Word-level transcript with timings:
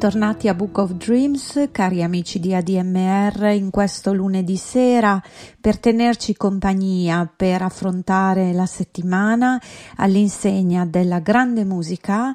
Bentornati 0.00 0.48
a 0.48 0.54
Book 0.54 0.78
of 0.78 0.92
Dreams, 0.92 1.68
cari 1.70 2.02
amici 2.02 2.40
di 2.40 2.54
ADMR, 2.54 3.50
in 3.50 3.68
questo 3.68 4.14
lunedì 4.14 4.56
sera 4.56 5.22
per 5.60 5.78
tenerci 5.78 6.34
compagnia, 6.34 7.30
per 7.36 7.60
affrontare 7.60 8.54
la 8.54 8.64
settimana 8.64 9.60
all'insegna 9.96 10.86
della 10.86 11.18
grande 11.18 11.66
musica 11.66 12.34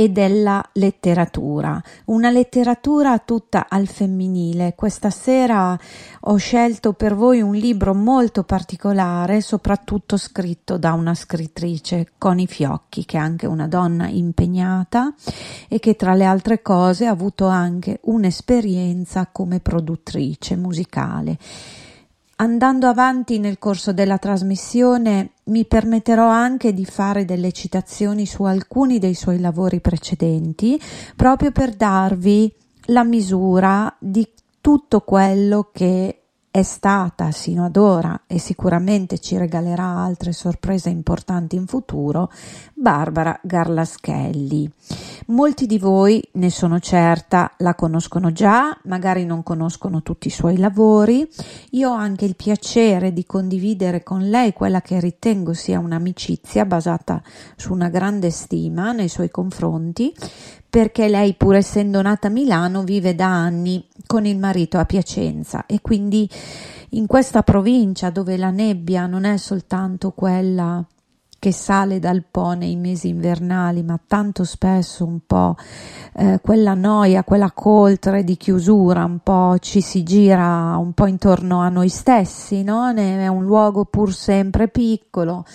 e 0.00 0.08
della 0.08 0.66
letteratura, 0.72 1.78
una 2.06 2.30
letteratura 2.30 3.18
tutta 3.18 3.66
al 3.68 3.86
femminile. 3.86 4.72
Questa 4.74 5.10
sera 5.10 5.78
ho 6.20 6.36
scelto 6.36 6.94
per 6.94 7.14
voi 7.14 7.42
un 7.42 7.54
libro 7.54 7.92
molto 7.92 8.42
particolare, 8.44 9.42
soprattutto 9.42 10.16
scritto 10.16 10.78
da 10.78 10.94
una 10.94 11.12
scrittrice, 11.12 12.12
Connie 12.16 12.46
Fiocchi, 12.46 13.04
che 13.04 13.18
è 13.18 13.20
anche 13.20 13.46
una 13.46 13.68
donna 13.68 14.08
impegnata 14.08 15.12
e 15.68 15.78
che 15.78 15.96
tra 15.96 16.14
le 16.14 16.24
altre 16.24 16.62
cose 16.62 17.04
ha 17.04 17.10
avuto 17.10 17.46
anche 17.46 18.00
un'esperienza 18.04 19.28
come 19.30 19.60
produttrice 19.60 20.56
musicale. 20.56 21.36
Andando 22.40 22.86
avanti 22.86 23.38
nel 23.38 23.58
corso 23.58 23.92
della 23.92 24.16
trasmissione 24.16 25.32
mi 25.44 25.66
permetterò 25.66 26.26
anche 26.26 26.72
di 26.72 26.86
fare 26.86 27.26
delle 27.26 27.52
citazioni 27.52 28.24
su 28.24 28.44
alcuni 28.44 28.98
dei 28.98 29.12
suoi 29.12 29.38
lavori 29.40 29.80
precedenti, 29.80 30.80
proprio 31.16 31.50
per 31.50 31.74
darvi 31.74 32.50
la 32.86 33.04
misura 33.04 33.94
di 33.98 34.26
tutto 34.62 35.00
quello 35.00 35.68
che 35.70 36.19
è 36.52 36.62
stata 36.62 37.30
sino 37.30 37.64
ad 37.64 37.76
ora 37.76 38.22
e 38.26 38.40
sicuramente 38.40 39.20
ci 39.20 39.36
regalerà 39.36 39.84
altre 39.84 40.32
sorprese 40.32 40.88
importanti 40.90 41.54
in 41.54 41.66
futuro, 41.66 42.28
Barbara 42.74 43.38
Garlaschelli. 43.40 44.68
Molti 45.26 45.66
di 45.66 45.78
voi, 45.78 46.20
ne 46.32 46.50
sono 46.50 46.80
certa, 46.80 47.52
la 47.58 47.76
conoscono 47.76 48.32
già, 48.32 48.76
magari 48.84 49.24
non 49.24 49.44
conoscono 49.44 50.02
tutti 50.02 50.26
i 50.26 50.32
suoi 50.32 50.56
lavori. 50.56 51.28
Io 51.70 51.90
ho 51.90 51.94
anche 51.94 52.24
il 52.24 52.34
piacere 52.34 53.12
di 53.12 53.24
condividere 53.24 54.02
con 54.02 54.28
lei 54.28 54.52
quella 54.52 54.80
che 54.80 54.98
ritengo 54.98 55.52
sia 55.52 55.78
un'amicizia 55.78 56.64
basata 56.64 57.22
su 57.54 57.72
una 57.72 57.88
grande 57.88 58.30
stima 58.30 58.90
nei 58.90 59.08
suoi 59.08 59.30
confronti, 59.30 60.12
perché 60.70 61.08
lei, 61.08 61.34
pur 61.34 61.56
essendo 61.56 62.00
nata 62.00 62.28
a 62.28 62.30
Milano, 62.30 62.84
vive 62.84 63.16
da 63.16 63.26
anni 63.26 63.84
con 64.06 64.24
il 64.24 64.38
marito 64.38 64.78
a 64.78 64.84
Piacenza. 64.84 65.66
E 65.66 65.80
quindi 65.80 66.30
in 66.90 67.06
questa 67.06 67.42
provincia 67.42 68.10
dove 68.10 68.36
la 68.36 68.50
nebbia 68.50 69.06
non 69.06 69.24
è 69.24 69.36
soltanto 69.36 70.12
quella 70.12 70.82
che 71.40 71.52
sale 71.52 71.98
dal 71.98 72.22
Po 72.30 72.52
nei 72.52 72.76
mesi 72.76 73.08
invernali, 73.08 73.82
ma 73.82 73.98
tanto 74.06 74.44
spesso 74.44 75.06
un 75.06 75.20
po' 75.26 75.56
eh, 76.16 76.38
quella 76.42 76.74
noia, 76.74 77.24
quella 77.24 77.50
coltre 77.50 78.22
di 78.24 78.36
chiusura, 78.36 79.04
un 79.04 79.20
po' 79.20 79.56
ci 79.58 79.80
si 79.80 80.02
gira 80.02 80.76
un 80.76 80.92
po' 80.92 81.06
intorno 81.06 81.60
a 81.60 81.70
noi 81.70 81.88
stessi, 81.88 82.62
no? 82.62 82.92
È 82.92 83.26
un 83.26 83.42
luogo 83.42 83.86
pur 83.86 84.12
sempre 84.12 84.68
piccolo, 84.68 85.46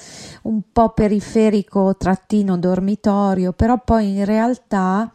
un 0.43 0.61
po' 0.73 0.89
periferico, 0.89 1.95
trattino 1.95 2.57
dormitorio, 2.57 3.53
però 3.53 3.79
poi 3.79 4.17
in 4.17 4.25
realtà 4.25 5.11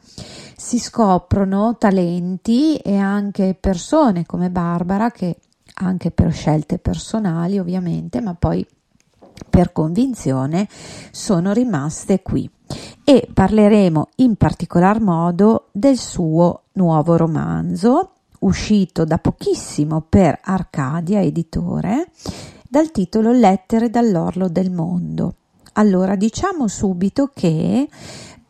si 0.56 0.78
scoprono 0.78 1.76
talenti 1.78 2.76
e 2.76 2.96
anche 2.96 3.56
persone 3.58 4.25
come 4.25 4.50
Barbara 4.50 5.11
che 5.11 5.37
anche 5.82 6.12
per 6.12 6.32
scelte 6.32 6.78
personali 6.78 7.58
ovviamente, 7.58 8.20
ma 8.20 8.34
poi 8.34 8.64
per 9.48 9.72
convinzione 9.72 10.69
sono 11.10 11.52
rimaste 11.52 12.22
qui 12.22 12.48
e 13.04 13.28
parleremo 13.32 14.08
in 14.16 14.37
particolar 14.37 15.00
modo 15.00 15.69
del 15.72 15.98
suo 15.98 16.62
nuovo 16.72 17.16
romanzo 17.16 18.12
uscito 18.40 19.04
da 19.04 19.19
pochissimo 19.19 20.04
per 20.08 20.38
Arcadia 20.42 21.20
Editore 21.20 22.10
dal 22.69 22.90
titolo 22.90 23.32
Lettere 23.32 23.90
dall'orlo 23.90 24.48
del 24.48 24.70
mondo. 24.70 25.34
Allora 25.75 26.14
diciamo 26.16 26.69
subito 26.69 27.31
che 27.32 27.88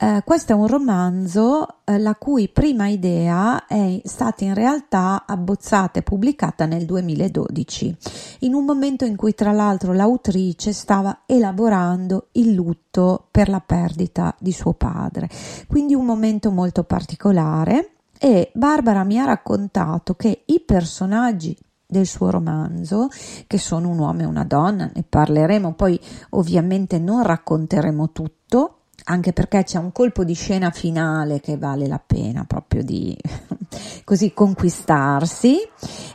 eh, 0.02 0.22
questo 0.24 0.52
è 0.52 0.54
un 0.54 0.66
romanzo 0.66 1.66
eh, 1.84 1.98
la 1.98 2.14
cui 2.14 2.48
prima 2.48 2.88
idea 2.88 3.66
è 3.66 4.00
stata 4.02 4.44
in 4.44 4.54
realtà 4.54 5.24
abbozzata 5.26 5.98
e 5.98 6.02
pubblicata 6.02 6.64
nel 6.64 6.86
2012, 6.86 7.96
in 8.40 8.54
un 8.54 8.64
momento 8.64 9.04
in 9.04 9.14
cui 9.14 9.34
tra 9.34 9.52
l'altro 9.52 9.92
l'autrice 9.92 10.72
stava 10.72 11.24
elaborando 11.26 12.28
il 12.32 12.54
lutto 12.54 13.26
per 13.30 13.50
la 13.50 13.60
perdita 13.60 14.34
di 14.38 14.52
suo 14.52 14.72
padre. 14.72 15.28
Quindi 15.68 15.94
un 15.94 16.06
momento 16.06 16.50
molto 16.50 16.82
particolare 16.84 17.90
e 18.18 18.50
Barbara 18.54 19.04
mi 19.04 19.18
ha 19.18 19.26
raccontato 19.26 20.14
che 20.14 20.44
i 20.46 20.60
personaggi 20.60 21.54
del 21.86 22.06
suo 22.06 22.30
romanzo, 22.30 23.08
che 23.46 23.58
sono 23.58 23.90
un 23.90 23.98
uomo 23.98 24.22
e 24.22 24.24
una 24.24 24.44
donna, 24.44 24.90
ne 24.94 25.04
parleremo, 25.06 25.74
poi 25.74 26.00
ovviamente 26.30 26.98
non 26.98 27.22
racconteremo 27.22 28.12
tutto, 28.12 28.76
anche 29.10 29.32
perché 29.32 29.64
c'è 29.64 29.78
un 29.78 29.90
colpo 29.90 30.22
di 30.22 30.34
scena 30.34 30.70
finale 30.70 31.40
che 31.40 31.56
vale 31.56 31.88
la 31.88 32.00
pena 32.04 32.44
proprio 32.44 32.84
di 32.84 33.16
così 34.04 34.32
conquistarsi 34.32 35.58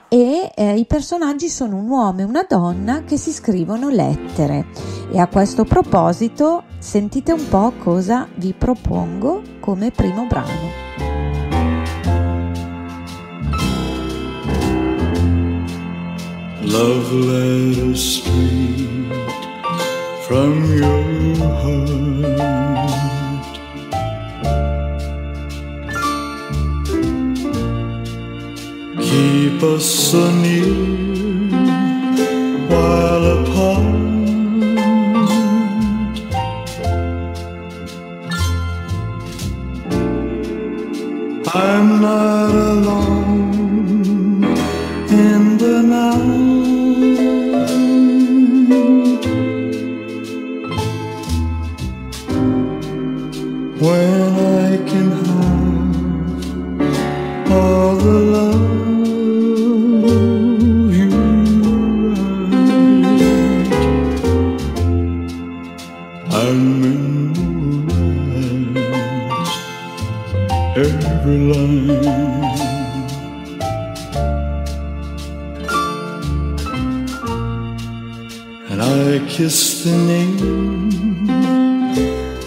e 0.08 0.52
eh, 0.56 0.78
i 0.78 0.86
personaggi 0.86 1.50
sono 1.50 1.76
un 1.76 1.90
uomo 1.90 2.22
e 2.22 2.24
una 2.24 2.46
donna 2.48 3.04
che 3.04 3.18
si 3.18 3.32
scrivono 3.32 3.90
lettere 3.90 4.68
e 5.12 5.20
a 5.20 5.28
questo 5.28 5.66
proposito 5.66 6.64
sentite 6.80 7.34
un 7.34 7.48
po' 7.50 7.74
cosa 7.84 8.28
vi 8.36 8.54
propongo 8.54 9.42
come 9.60 9.92
primo 9.92 10.26
brano. 10.26 10.84
Love 16.62 17.14
letters 17.14 18.22
straight 18.22 19.14
from 20.22 20.78
your 20.78 21.36
heart. 21.62 22.65
Keep 29.56 29.64
us 29.64 29.86
so 30.12 30.32
near 30.42 30.66
while 32.68 33.26
apart. 33.40 33.96
I'm 41.56 42.02
not 42.02 42.54
alone 42.54 44.44
in 45.10 45.58
the 45.58 45.82
night. 45.84 46.36
when 53.80 54.15
kiss 79.36 79.84
the 79.84 79.92
name 79.92 81.28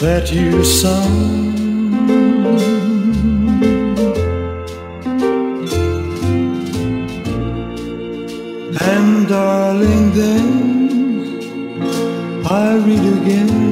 that 0.00 0.32
you 0.32 0.64
sung. 0.64 1.52
And 8.81 9.29
darling, 9.29 10.12
then 10.14 10.49
I 12.46 12.76
read 12.87 13.05
again 13.20 13.68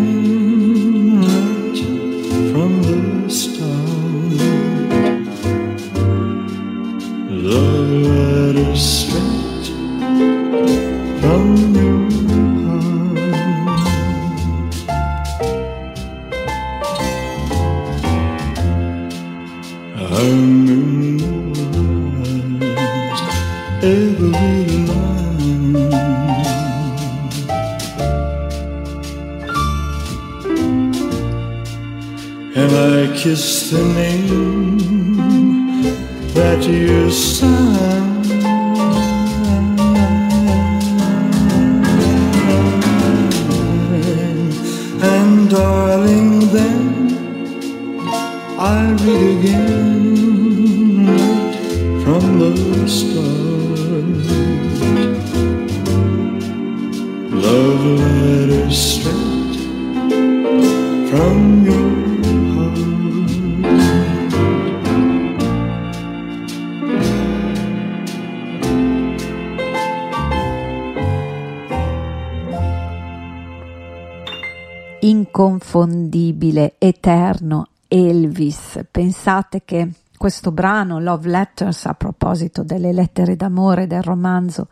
Inconfondibile, 75.39 76.77
eterno, 76.79 77.69
Elvis. 77.89 78.81
Pensate 78.91 79.65
che 79.67 79.91
questo 80.17 80.51
brano, 80.51 80.99
Love 80.99 81.29
Letters, 81.29 81.85
a 81.85 81.93
proposito 81.93 82.63
delle 82.63 82.91
lettere 82.91 83.37
d'amore 83.37 83.87
del 83.87 84.01
romanzo 84.01 84.69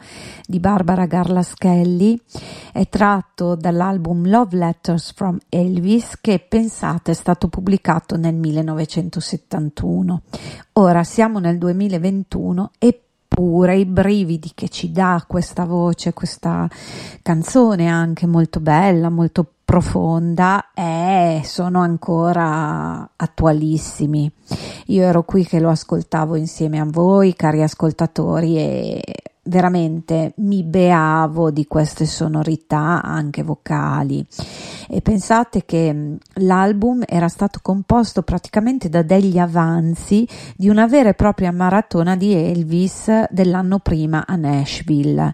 di 0.47 0.59
Barbara 0.61 1.05
Garlaschelli, 1.05 2.19
è 2.73 2.89
tratto 2.89 3.57
dall'album 3.57 4.27
Love 4.27 4.57
Letters 4.57 5.13
from 5.13 5.37
Elvis 5.51 6.17
che 6.23 6.39
pensate 6.39 7.11
è 7.11 7.15
stato 7.15 7.49
pubblicato 7.49 8.17
nel 8.17 8.35
1971. 8.35 10.23
Ora 10.73 11.05
siamo 11.05 11.41
nel 11.41 11.59
2021 11.59 12.71
e 12.79 13.01
pure 13.29 13.77
i 13.77 13.85
brividi 13.85 14.53
che 14.55 14.71
ci 14.71 14.93
dà 14.93 15.23
questa 15.27 15.67
voce, 15.67 16.15
questa 16.15 16.67
canzone 17.21 17.89
anche 17.89 18.27
molto 18.27 18.61
bella, 18.61 19.11
molto 19.11 19.54
profonda, 19.65 20.71
eh, 20.75 21.41
sono 21.45 21.81
ancora 21.81 23.11
attualissimi. 23.17 24.31
Io 24.87 25.03
ero 25.03 25.23
qui 25.23 25.45
che 25.45 25.61
lo 25.61 25.71
ascoltavo 25.71 26.37
insieme 26.37 26.79
a 26.79 26.87
voi, 26.87 27.35
cari 27.35 27.63
ascoltatori, 27.63 28.59
e 28.59 29.03
veramente 29.45 30.33
mi 30.37 30.63
beavo 30.63 31.51
di 31.51 31.67
queste 31.67 32.07
sonorità 32.07 33.03
anche 33.03 33.43
vocali 33.43 34.27
e 34.89 35.01
pensate 35.01 35.65
che 35.65 35.93
mm, 35.93 36.15
l'album 36.35 37.03
era 37.07 37.29
stato 37.29 37.61
composto 37.63 38.23
praticamente 38.23 38.89
da 38.89 39.03
degli 39.03 39.39
avanzi 39.39 40.27
di 40.57 40.69
una 40.69 40.87
vera 40.87 41.11
e 41.11 41.15
propria 41.15 41.53
maratona 41.53 42.17
di 42.17 42.33
Elvis 42.35 43.11
dell'anno 43.31 43.79
prima 43.79 44.25
a 44.27 44.37
Nashville. 44.37 45.33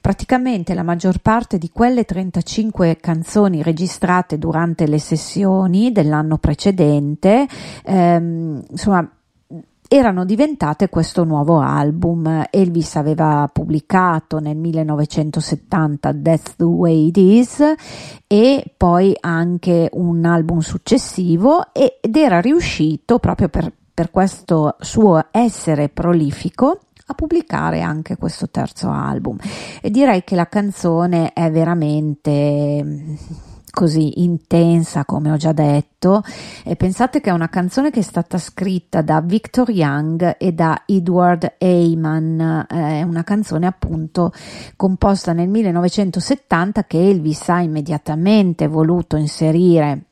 Praticamente 0.00 0.74
la 0.74 0.82
maggior 0.82 1.18
parte 1.18 1.58
di 1.58 1.70
quelle 1.72 2.04
35 2.04 2.96
canzoni 3.00 3.62
registrate 3.62 4.38
durante 4.38 4.86
le 4.86 4.98
sessioni 4.98 5.92
dell'anno 5.92 6.38
precedente, 6.38 7.46
ehm, 7.84 8.64
insomma, 8.70 9.08
erano 9.94 10.24
diventate 10.24 10.88
questo 10.88 11.22
nuovo 11.22 11.60
album. 11.60 12.46
Elvis 12.50 12.96
aveva 12.96 13.48
pubblicato 13.52 14.38
nel 14.38 14.56
1970 14.56 16.14
That's 16.14 16.56
the 16.56 16.64
Way 16.64 17.08
It 17.08 17.16
Is 17.18 17.74
e 18.26 18.72
poi 18.74 19.14
anche 19.20 19.90
un 19.92 20.24
album 20.24 20.60
successivo 20.60 21.74
ed 21.74 22.16
era 22.16 22.40
riuscito 22.40 23.18
proprio 23.18 23.50
per, 23.50 23.70
per 23.92 24.10
questo 24.10 24.76
suo 24.80 25.26
essere 25.30 25.90
prolifico 25.90 26.78
a 27.06 27.12
pubblicare 27.12 27.82
anche 27.82 28.16
questo 28.16 28.48
terzo 28.48 28.88
album 28.88 29.36
e 29.82 29.90
direi 29.90 30.24
che 30.24 30.36
la 30.36 30.48
canzone 30.48 31.34
è 31.34 31.50
veramente 31.50 33.18
così 33.72 34.22
intensa 34.22 35.04
come 35.04 35.30
ho 35.30 35.36
già 35.36 35.52
detto 35.52 36.22
e 36.62 36.76
pensate 36.76 37.20
che 37.20 37.30
è 37.30 37.32
una 37.32 37.48
canzone 37.48 37.90
che 37.90 38.00
è 38.00 38.02
stata 38.02 38.38
scritta 38.38 39.00
da 39.00 39.20
Victor 39.20 39.70
Young 39.70 40.36
e 40.38 40.52
da 40.52 40.82
Edward 40.86 41.54
Heyman. 41.58 42.66
È 42.68 43.02
una 43.02 43.24
canzone 43.24 43.66
appunto 43.66 44.32
composta 44.76 45.32
nel 45.32 45.48
1970 45.48 46.84
che 46.84 47.08
Elvis 47.08 47.48
ha 47.48 47.60
immediatamente 47.60 48.66
voluto 48.66 49.16
inserire 49.16 50.04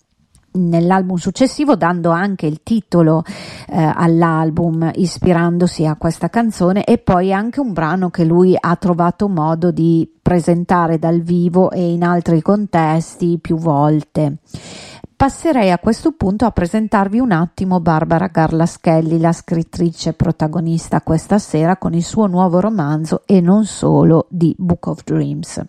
nell'album 0.53 1.17
successivo 1.17 1.77
dando 1.77 2.11
anche 2.11 2.47
il 2.47 2.63
titolo 2.63 3.23
eh, 3.69 3.93
all'album 3.95 4.91
ispirandosi 4.95 5.87
a 5.87 5.97
questa 5.97 6.29
canzone 6.29 6.85
e 6.85 6.99
poi 6.99 7.33
anche 7.33 7.61
un 7.61 7.73
brano 7.73 8.11
che 8.11 8.25
lui 8.25 8.57
ha 8.59 8.75
trovato 8.77 9.29
modo 9.29 9.71
di 9.71 10.11
presentare 10.21 10.99
dal 10.99 11.21
vivo 11.21 11.71
e 11.71 11.93
in 11.93 12.03
altri 12.03 12.43
contesti 12.43 13.39
più 13.41 13.57
volte 13.57 14.39
passerei 15.21 15.71
a 15.71 15.79
questo 15.79 16.13
punto 16.13 16.47
a 16.47 16.51
presentarvi 16.51 17.19
un 17.19 17.33
attimo 17.33 17.79
Barbara 17.79 18.29
Garlaschelli, 18.29 19.21
la 19.21 19.35
scrittrice 19.35 20.15
protagonista 20.15 21.03
questa 21.03 21.39
sera 21.39 21.77
con 21.77 21.93
il 21.93 22.03
suo 22.03 22.27
nuovo 22.27 22.59
romanzo 22.59 23.25
e 23.27 23.43
non 23.43 23.67
solo 23.67 24.29
di 24.31 24.57
Book 24.57 24.87
of 24.87 25.05
Dreams. 25.05 25.63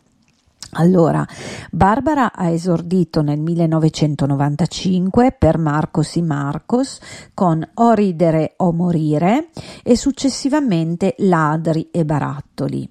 Allora, 0.74 1.28
Barbara 1.70 2.32
ha 2.34 2.50
esordito 2.50 3.22
nel 3.22 3.40
1995 3.40 5.36
per 5.38 5.58
Marcos 5.58 6.16
y 6.16 6.22
Marcos 6.22 7.00
con 7.34 7.68
O 7.74 7.92
ridere 7.94 8.54
o 8.58 8.72
morire 8.72 9.50
e 9.84 9.98
successivamente 9.98 11.16
Ladri 11.20 11.90
e 11.92 12.06
barattoli. 12.06 12.90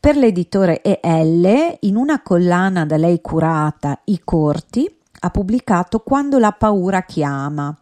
Per 0.00 0.16
l'editore 0.16 0.82
EL, 0.82 1.76
in 1.80 1.96
una 1.96 2.20
collana 2.20 2.84
da 2.84 2.96
lei 2.96 3.20
curata, 3.20 4.00
I 4.04 4.20
Corti, 4.22 4.92
ha 5.20 5.30
pubblicato 5.30 6.00
Quando 6.00 6.38
la 6.38 6.52
paura 6.52 7.04
chiama, 7.04 7.74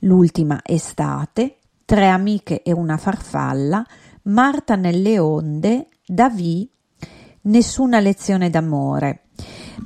L'ultima 0.00 0.60
estate, 0.64 1.58
Tre 1.84 2.08
amiche 2.08 2.62
e 2.62 2.72
una 2.72 2.96
farfalla, 2.96 3.84
Marta 4.24 4.74
nelle 4.76 5.18
onde, 5.18 5.88
Davì, 6.04 6.68
Nessuna 7.42 8.00
lezione 8.00 8.50
d'amore. 8.50 9.22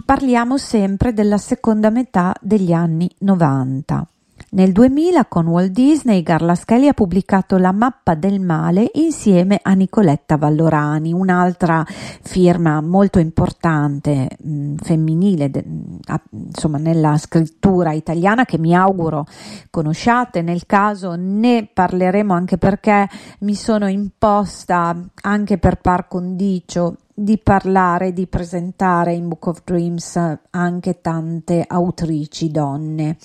Parliamo 0.05 0.59
sempre 0.59 1.13
della 1.13 1.39
seconda 1.39 1.89
metà 1.89 2.35
degli 2.41 2.73
anni 2.73 3.09
90. 3.19 4.09
Nel 4.51 4.73
2000 4.73 5.27
con 5.27 5.47
Walt 5.47 5.71
Disney 5.71 6.23
Garlaschelli 6.23 6.89
ha 6.89 6.93
pubblicato 6.95 7.57
La 7.57 7.71
mappa 7.71 8.15
del 8.15 8.41
male 8.41 8.91
insieme 8.95 9.61
a 9.63 9.73
Nicoletta 9.73 10.37
Vallorani, 10.37 11.13
un'altra 11.13 11.85
firma 11.87 12.81
molto 12.81 13.21
importante 13.21 14.29
mh, 14.37 14.53
mm, 14.53 14.75
femminile 14.77 15.51
de, 15.51 15.65
a, 16.07 16.21
insomma 16.31 16.79
nella 16.79 17.17
scrittura 17.19 17.93
italiana 17.93 18.45
che 18.45 18.59
mi 18.59 18.75
auguro 18.75 19.27
conosciate, 19.71 20.43
nel 20.43 20.67
caso 20.67 21.15
ne 21.17 21.69
parleremo 21.73 22.33
anche 22.33 22.59
perché 22.59 23.09
mi 23.41 23.55
sono 23.55 23.89
imposta 23.89 24.97
anche 25.23 25.59
per 25.59 25.81
par 25.81 26.09
condicio 26.09 26.97
di 27.17 27.39
parlare, 27.39 28.13
di 28.13 28.27
presentare 28.27 29.15
in 29.15 29.29
Book 29.29 29.47
of 29.47 29.63
Dreams 29.63 30.39
anche 30.51 31.01
tante 31.01 31.65
autrici 31.65 32.51
donne. 32.51 33.17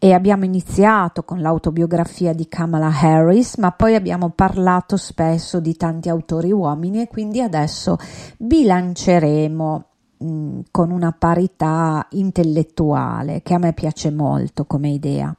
E 0.00 0.12
abbiamo 0.12 0.44
iniziato 0.44 1.22
con 1.22 1.40
l'autobiografia 1.40 2.32
di 2.32 2.48
Kamala 2.48 2.90
Harris 2.90 3.56
ma 3.56 3.70
poi 3.70 3.94
abbiamo 3.94 4.30
parlato 4.30 4.96
spesso 4.96 5.60
di 5.60 5.76
tanti 5.76 6.08
autori 6.08 6.50
uomini 6.50 7.02
e 7.02 7.08
quindi 7.08 7.40
adesso 7.40 7.96
bilanceremo 8.38 9.84
mh, 10.18 10.60
con 10.72 10.90
una 10.90 11.14
parità 11.16 12.06
intellettuale 12.10 13.42
che 13.42 13.54
a 13.54 13.58
me 13.58 13.72
piace 13.72 14.10
molto 14.10 14.64
come 14.64 14.88
idea. 14.88 15.32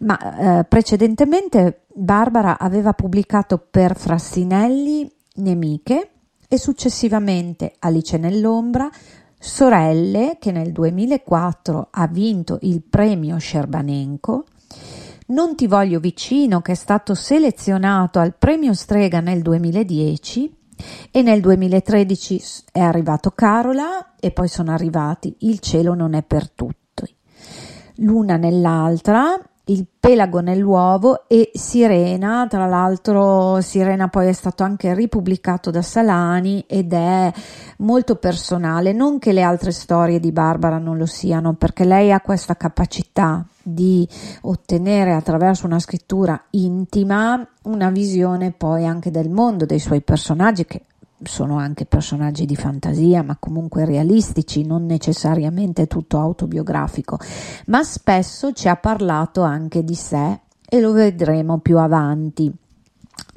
Ma 0.00 0.60
eh, 0.60 0.64
precedentemente 0.64 1.82
Barbara 1.92 2.58
aveva 2.58 2.94
pubblicato 2.94 3.58
per 3.58 3.96
Frassinelli 3.96 5.10
Nemiche 5.36 6.12
e 6.48 6.58
successivamente 6.58 7.74
Alice 7.78 8.16
nell'ombra, 8.16 8.90
Sorelle 9.38 10.38
che 10.40 10.50
nel 10.50 10.72
2004 10.72 11.88
ha 11.90 12.06
vinto 12.08 12.58
il 12.62 12.82
premio 12.82 13.36
Scerbanenko, 13.36 14.44
Non 15.26 15.54
ti 15.54 15.66
voglio 15.66 16.00
vicino 16.00 16.62
che 16.62 16.72
è 16.72 16.74
stato 16.74 17.14
selezionato 17.14 18.18
al 18.18 18.34
premio 18.34 18.72
Strega 18.72 19.20
nel 19.20 19.42
2010 19.42 20.56
e 21.10 21.22
nel 21.22 21.40
2013 21.40 22.42
è 22.72 22.80
arrivato 22.80 23.30
Carola 23.32 24.14
e 24.18 24.30
poi 24.30 24.48
sono 24.48 24.72
arrivati 24.72 25.36
Il 25.40 25.58
cielo 25.60 25.94
non 25.94 26.14
è 26.14 26.22
per 26.22 26.50
tutti. 26.50 27.14
L'una 27.96 28.36
nell'altra 28.36 29.38
il 29.68 29.86
pelago 29.98 30.40
nell'uovo 30.40 31.28
e 31.28 31.50
Sirena, 31.52 32.46
tra 32.48 32.66
l'altro 32.66 33.60
Sirena 33.60 34.08
poi 34.08 34.28
è 34.28 34.32
stato 34.32 34.62
anche 34.62 34.94
ripubblicato 34.94 35.70
da 35.70 35.82
Salani 35.82 36.64
ed 36.66 36.92
è 36.92 37.32
molto 37.78 38.16
personale, 38.16 38.92
non 38.92 39.18
che 39.18 39.32
le 39.32 39.42
altre 39.42 39.70
storie 39.70 40.20
di 40.20 40.32
Barbara 40.32 40.78
non 40.78 40.96
lo 40.96 41.06
siano, 41.06 41.54
perché 41.54 41.84
lei 41.84 42.12
ha 42.12 42.20
questa 42.20 42.56
capacità 42.56 43.44
di 43.62 44.08
ottenere 44.42 45.12
attraverso 45.12 45.66
una 45.66 45.78
scrittura 45.78 46.42
intima 46.50 47.46
una 47.64 47.90
visione 47.90 48.52
poi 48.52 48.86
anche 48.86 49.10
del 49.10 49.28
mondo 49.28 49.66
dei 49.66 49.78
suoi 49.78 50.00
personaggi 50.00 50.64
che 50.64 50.82
sono 51.22 51.56
anche 51.56 51.84
personaggi 51.84 52.46
di 52.46 52.56
fantasia, 52.56 53.22
ma 53.22 53.36
comunque 53.38 53.84
realistici, 53.84 54.64
non 54.64 54.86
necessariamente 54.86 55.86
tutto 55.86 56.18
autobiografico, 56.18 57.18
ma 57.66 57.82
spesso 57.82 58.52
ci 58.52 58.68
ha 58.68 58.76
parlato 58.76 59.42
anche 59.42 59.84
di 59.84 59.94
sé 59.94 60.40
e 60.68 60.80
lo 60.80 60.92
vedremo 60.92 61.58
più 61.58 61.78
avanti. 61.78 62.52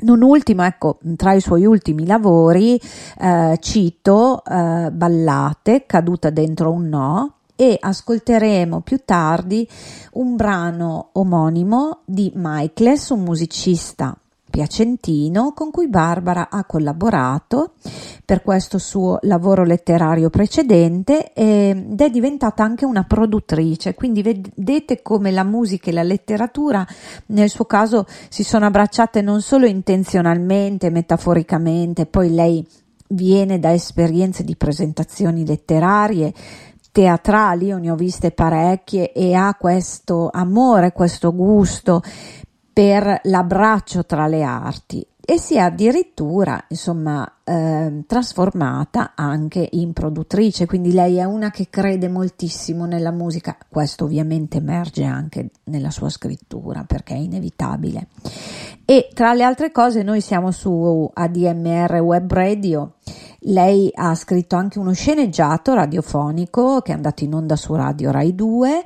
Non 0.03 0.21
ultimo, 0.21 0.63
ecco, 0.63 0.99
tra 1.15 1.33
i 1.33 1.41
suoi 1.41 1.65
ultimi 1.65 2.05
lavori 2.05 2.79
eh, 3.19 3.57
cito 3.59 4.43
eh, 4.43 4.89
Ballate, 4.91 5.85
caduta 5.85 6.29
dentro 6.29 6.71
un 6.71 6.87
no, 6.87 7.33
e 7.55 7.77
ascolteremo 7.79 8.81
più 8.81 9.01
tardi 9.05 9.67
un 10.13 10.35
brano 10.35 11.09
omonimo 11.13 11.99
di 12.05 12.31
Michaelis, 12.33 13.09
un 13.09 13.21
musicista 13.21 14.17
piacentino 14.51 15.53
con 15.53 15.71
cui 15.71 15.87
Barbara 15.87 16.49
ha 16.51 16.63
collaborato 16.65 17.73
per 18.23 18.43
questo 18.43 18.77
suo 18.77 19.17
lavoro 19.23 19.63
letterario 19.63 20.29
precedente 20.29 21.33
ed 21.33 21.99
è 21.99 22.09
diventata 22.11 22.63
anche 22.63 22.85
una 22.85 23.03
produttrice, 23.03 23.95
quindi 23.95 24.21
vedete 24.21 25.01
come 25.01 25.31
la 25.31 25.43
musica 25.43 25.89
e 25.89 25.93
la 25.93 26.03
letteratura 26.03 26.85
nel 27.27 27.49
suo 27.49 27.65
caso 27.65 28.05
si 28.29 28.43
sono 28.43 28.67
abbracciate 28.67 29.21
non 29.21 29.41
solo 29.41 29.65
intenzionalmente, 29.65 30.91
metaforicamente, 30.91 32.05
poi 32.05 32.31
lei 32.31 32.67
viene 33.07 33.59
da 33.59 33.73
esperienze 33.73 34.43
di 34.43 34.55
presentazioni 34.55 35.45
letterarie, 35.45 36.33
teatrali, 36.91 37.67
io 37.67 37.77
ne 37.77 37.89
ho 37.89 37.95
viste 37.95 38.31
parecchie 38.31 39.13
e 39.13 39.33
ha 39.33 39.55
questo 39.57 40.29
amore, 40.31 40.91
questo 40.91 41.33
gusto 41.33 42.01
per 42.73 43.21
l'abbraccio 43.23 44.05
tra 44.05 44.27
le 44.27 44.43
arti 44.43 45.05
e 45.23 45.37
si 45.37 45.55
è 45.55 45.59
addirittura 45.59 46.65
insomma 46.67 47.31
eh, 47.43 48.03
trasformata 48.07 49.13
anche 49.15 49.67
in 49.71 49.93
produttrice. 49.93 50.65
Quindi 50.65 50.91
lei 50.91 51.17
è 51.17 51.23
una 51.23 51.51
che 51.51 51.67
crede 51.69 52.09
moltissimo 52.09 52.85
nella 52.85 53.11
musica. 53.11 53.55
Questo 53.69 54.05
ovviamente 54.05 54.57
emerge 54.57 55.03
anche 55.03 55.51
nella 55.65 55.91
sua 55.91 56.09
scrittura 56.09 56.83
perché 56.83 57.13
è 57.13 57.17
inevitabile. 57.17 58.07
E 58.83 59.09
tra 59.13 59.33
le 59.33 59.43
altre 59.43 59.71
cose 59.71 60.01
noi 60.01 60.21
siamo 60.21 60.51
su 60.51 61.09
ADMR 61.13 61.93
Web 62.01 62.33
Radio. 62.33 62.95
Lei 63.45 63.89
ha 63.93 64.13
scritto 64.15 64.55
anche 64.55 64.79
uno 64.79 64.91
sceneggiato 64.91 65.73
radiofonico 65.73 66.81
che 66.81 66.91
è 66.91 66.95
andato 66.95 67.23
in 67.23 67.33
onda 67.33 67.55
su 67.55 67.73
Radio 67.73 68.11
Rai 68.11 68.35
2 68.35 68.83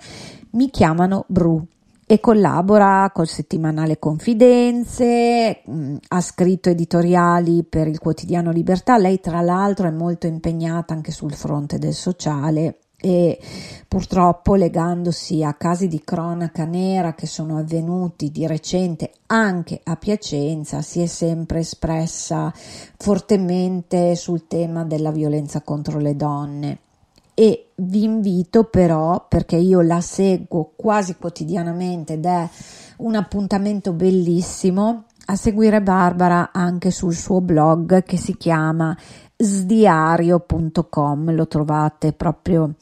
mi 0.52 0.70
chiamano 0.70 1.26
Bru 1.28 1.66
e 2.08 2.20
collabora 2.20 3.10
col 3.14 3.28
settimanale 3.28 3.98
Confidenze, 3.98 5.62
mh, 5.66 5.74
mm, 5.74 5.96
ha 6.10 6.22
scritto 6.22 6.70
editoriali 6.70 7.64
per 7.64 7.88
il 7.88 8.00
quotidiano 8.00 8.52
Libertà, 8.52 8.98
lei 8.98 9.20
tra 9.20 9.42
l'altro 9.42 9.88
è 9.88 9.92
molto 9.92 10.28
impegnata 10.28 10.94
anche 10.94 11.12
sul 11.12 11.34
fronte 11.34 11.80
del 11.80 11.94
sociale 11.94 12.78
e 12.98 13.40
purtroppo 13.88 14.56
legandosi 14.56 15.44
a 15.44 15.54
casi 15.54 15.88
di 15.88 16.02
cronaca 16.04 16.66
nera 16.66 17.14
che 17.14 17.28
sono 17.28 17.58
avvenuti 17.58 18.32
di 18.32 18.48
recente 18.48 19.12
anche 19.28 19.82
a 19.84 19.96
Piacenza 19.98 20.82
si 20.82 21.02
è 21.02 21.06
sempre 21.06 21.60
espressa 21.60 22.54
fortemente 22.98 24.16
sul 24.16 24.48
tema 24.48 24.86
della 24.86 25.12
violenza 25.12 25.62
contro 25.62 26.00
le 26.00 26.16
donne 26.16 26.80
e 27.36 27.72
vi 27.76 28.04
invito 28.04 28.64
però 28.64 29.28
perché 29.28 29.58
io 29.58 29.82
la 29.82 30.02
seguo 30.02 30.72
quasi 30.76 31.18
quotidianamente 31.18 32.14
ed 32.14 32.26
è 32.26 32.50
un 32.98 33.16
appuntamento 33.16 33.92
bellissimo 33.92 35.04
a 35.28 35.36
seguire 35.36 35.82
Barbara 35.82 36.52
anche 36.54 36.92
sul 36.92 37.14
suo 37.14 37.42
blog 37.42 38.04
che 38.04 38.16
si 38.16 38.38
chiama 38.38 38.96
sdiario.com 39.38 41.34
lo 41.34 41.48
trovate 41.48 42.14
proprio 42.14 42.76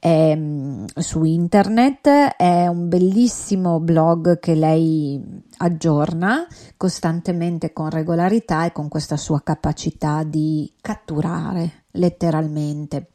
eh, 0.00 0.84
su 0.94 1.24
internet. 1.24 2.08
È 2.36 2.66
un 2.66 2.88
bellissimo 2.88 3.78
blog 3.80 4.38
che 4.38 4.54
lei 4.54 5.22
aggiorna 5.58 6.46
costantemente 6.76 7.72
con 7.72 7.90
regolarità 7.90 8.64
e 8.64 8.72
con 8.72 8.88
questa 8.88 9.16
sua 9.16 9.42
capacità 9.42 10.22
di 10.22 10.72
catturare 10.80 11.84
letteralmente 11.92 13.10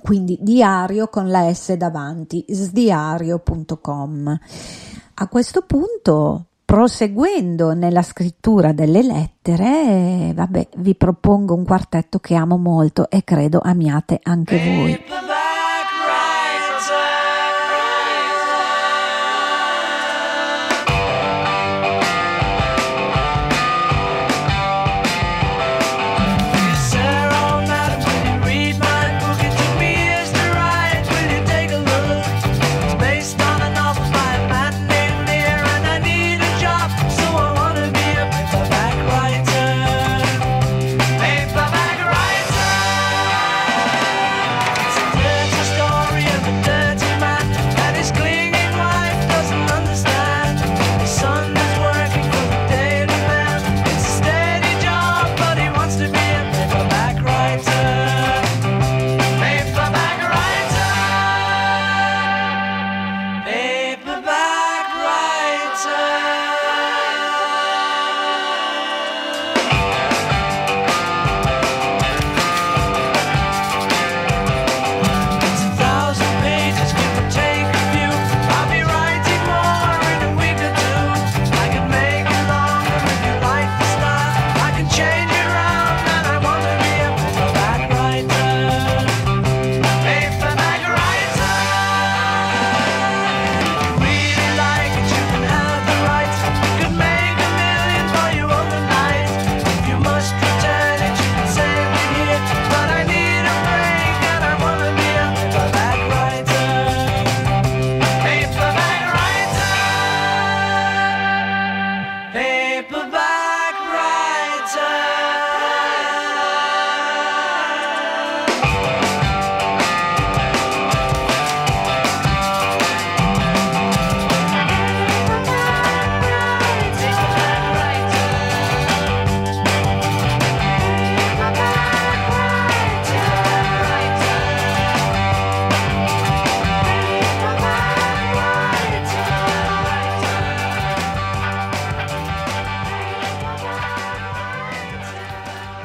quindi 0.00 0.38
diario 0.40 1.08
con 1.08 1.28
la 1.28 1.52
S 1.52 1.72
davanti, 1.74 2.44
sdiario.com. 2.48 4.38
A 5.14 5.28
questo 5.28 5.62
punto, 5.62 6.44
proseguendo 6.64 7.74
nella 7.74 8.02
scrittura 8.02 8.72
delle 8.72 9.02
lettere, 9.02 10.32
vabbè, 10.34 10.68
vi 10.76 10.94
propongo 10.94 11.54
un 11.54 11.64
quartetto 11.64 12.18
che 12.18 12.34
amo 12.34 12.56
molto 12.56 13.10
e 13.10 13.24
credo 13.24 13.60
amiate 13.60 14.20
anche 14.22 14.56
voi. 14.56 15.39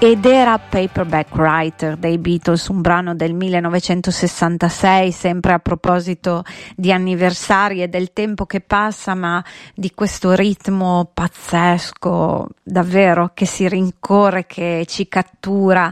Ed 0.05 0.23
era 0.23 0.59
Paperback 0.59 1.33
Writer 1.33 1.97
dei 1.97 2.19
Beatles, 2.19 2.67
un 2.67 2.79
brano 2.79 3.15
del 3.15 3.33
1966, 3.33 5.11
sempre 5.11 5.53
a 5.53 5.57
proposito 5.57 6.43
di 6.75 6.91
anniversari 6.91 7.81
e 7.81 7.87
del 7.87 8.13
tempo 8.13 8.45
che 8.45 8.61
passa, 8.61 9.15
ma 9.15 9.43
di 9.73 9.91
questo 9.95 10.33
ritmo 10.33 11.09
pazzesco, 11.11 12.49
davvero 12.61 13.31
che 13.33 13.47
si 13.47 13.67
rincorre, 13.67 14.45
che 14.45 14.85
ci 14.87 15.07
cattura, 15.07 15.91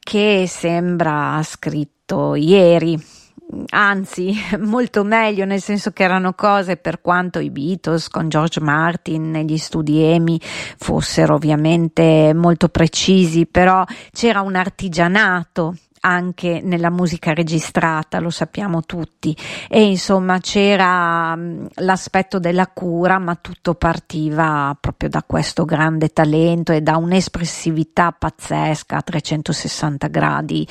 che 0.00 0.46
sembra 0.48 1.40
scritto 1.44 2.34
ieri 2.34 3.21
anzi 3.70 4.34
molto 4.60 5.04
meglio 5.04 5.44
nel 5.44 5.60
senso 5.60 5.90
che 5.90 6.02
erano 6.02 6.32
cose 6.34 6.76
per 6.76 7.00
quanto 7.00 7.38
i 7.38 7.50
Beatles 7.50 8.08
con 8.08 8.28
George 8.28 8.60
Martin 8.60 9.30
negli 9.30 9.58
studi 9.58 10.02
EMI 10.02 10.40
fossero 10.78 11.34
ovviamente 11.34 12.32
molto 12.34 12.68
precisi 12.68 13.46
però 13.46 13.84
c'era 14.12 14.40
un 14.40 14.54
artigianato 14.54 15.76
anche 16.04 16.60
nella 16.62 16.90
musica 16.90 17.32
registrata, 17.32 18.18
lo 18.18 18.30
sappiamo 18.30 18.82
tutti, 18.82 19.36
e 19.68 19.82
insomma 19.82 20.38
c'era 20.38 21.34
mm, 21.36 21.66
l'aspetto 21.76 22.38
della 22.38 22.66
cura, 22.68 23.18
ma 23.18 23.36
tutto 23.36 23.74
partiva 23.74 24.76
proprio 24.80 25.08
da 25.08 25.22
questo 25.24 25.64
grande 25.64 26.08
talento 26.08 26.72
e 26.72 26.80
da 26.80 26.96
un'espressività 26.96 28.12
pazzesca 28.12 28.96
a 28.96 29.02
360 29.02 30.06
gradi 30.08 30.66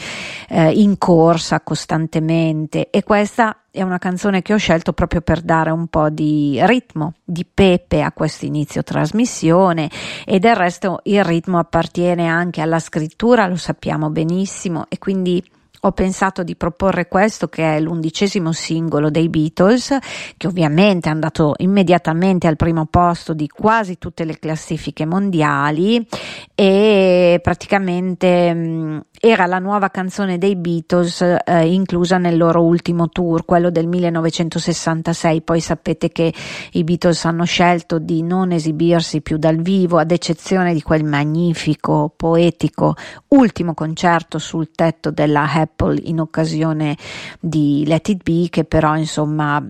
eh, 0.50 0.72
in 0.72 0.98
corsa 0.98 1.62
costantemente. 1.62 2.90
E 2.90 3.04
questa 3.04 3.61
è 3.72 3.82
una 3.82 4.00
canzone 4.00 4.42
che 4.42 4.54
ho 4.54 4.58
scelto 4.58 4.92
proprio 4.92 5.22
per 5.22 5.42
dare 5.42 5.72
un 5.72 5.88
po' 5.88 6.10
di 6.10 6.60
ritmo, 6.64 7.14
di 7.24 7.46
pepe 7.46 8.02
a 8.02 8.12
questo 8.12 8.46
inizio 8.46 8.84
trasmissione 8.84 9.90
e 10.26 10.40
del 10.40 10.56
resto 10.58 11.00
il 11.04 11.24
ritmo 11.24 11.58
appartiene 11.58 12.28
anche 12.28 12.60
alla 12.60 12.80
scrittura, 12.80 13.48
lo 13.48 13.56
sappiamo 13.56 14.10
benissimo 14.10 14.86
e 14.90 14.98
quindi 14.98 15.42
ho 15.84 15.92
pensato 15.94 16.44
di 16.44 16.56
proporre 16.56 17.08
questo 17.08 17.48
che 17.48 17.76
è 17.76 17.80
l'undicesimo 17.80 18.52
singolo 18.52 19.10
dei 19.10 19.30
Beatles, 19.30 19.98
che 20.38 20.48
ovviamente 20.48 21.10
è 21.10 21.12
andato 21.12 21.54
immediatamente 21.58 22.48
al 22.48 22.56
primo 22.56 22.86
posto 22.86 23.34
di 23.34 23.48
quasi 23.48 23.98
tutte 23.98 24.24
le 24.24 24.38
classifiche 24.38 25.06
mondiali 25.06 26.06
e 26.54 27.40
praticamente 27.42 28.54
mh, 28.54 29.06
era 29.20 29.48
la 29.48 29.58
nuova 29.58 29.90
canzone 29.90 30.38
dei 30.38 30.56
Beatles 30.56 31.22
eh, 31.22 31.74
inclusa 31.74 32.18
nel 32.20 32.38
loro 32.38 32.64
ultimo 32.64 33.10
tour, 33.10 33.44
quello 33.46 33.72
del 33.72 33.88
1966. 33.88 35.42
Poi 35.42 35.60
sapete 35.60 36.10
che 36.10 36.32
i 36.74 36.84
Beatles 36.84 37.26
hanno 37.26 37.46
scelto 37.46 37.98
di 37.98 38.22
non 38.22 38.52
esibirsi 38.52 39.22
più 39.22 39.38
dal 39.38 39.58
vivo, 39.58 39.98
ad 39.98 40.12
eccezione 40.12 40.74
di 40.74 40.82
quel 40.84 41.04
magnifico, 41.04 42.14
poetico 42.16 42.96
ultimo 43.30 43.74
concerto 43.74 44.38
sul 44.38 44.72
tetto 44.72 45.10
della 45.10 45.52
Happy 45.52 45.70
Apple 45.72 46.00
in 46.04 46.20
occasione 46.20 46.98
di 47.40 47.84
Let 47.88 48.10
It 48.10 48.24
Be, 48.24 48.48
che 48.50 48.64
però 48.66 48.96
insomma 48.98 49.64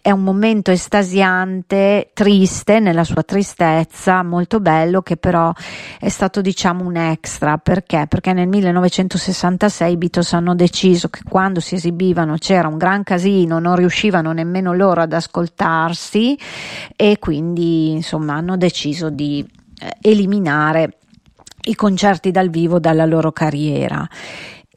è 0.00 0.10
un 0.10 0.22
momento 0.22 0.70
estasiante, 0.70 2.10
triste 2.14 2.80
nella 2.80 3.04
sua 3.04 3.22
tristezza, 3.22 4.22
molto 4.22 4.60
bello, 4.60 5.02
che 5.02 5.16
però 5.16 5.52
è 5.98 6.08
stato 6.08 6.40
diciamo 6.40 6.84
un 6.84 6.96
extra. 6.96 7.58
Perché? 7.58 8.06
Perché 8.08 8.32
nel 8.32 8.48
1966 8.48 9.92
i 9.92 9.96
Beatles 9.96 10.32
hanno 10.32 10.54
deciso 10.54 11.08
che 11.08 11.20
quando 11.28 11.60
si 11.60 11.74
esibivano 11.74 12.36
c'era 12.38 12.68
un 12.68 12.78
gran 12.78 13.02
casino, 13.02 13.58
non 13.58 13.76
riuscivano 13.76 14.32
nemmeno 14.32 14.72
loro 14.72 15.02
ad 15.02 15.12
ascoltarsi 15.12 16.38
e 16.96 17.18
quindi 17.18 17.90
insomma 17.90 18.34
hanno 18.34 18.56
deciso 18.56 19.10
di 19.10 19.46
eh, 19.80 19.96
eliminare 20.00 20.98
i 21.64 21.74
concerti 21.74 22.30
dal 22.30 22.48
vivo 22.48 22.78
dalla 22.78 23.04
loro 23.04 23.30
carriera 23.32 24.08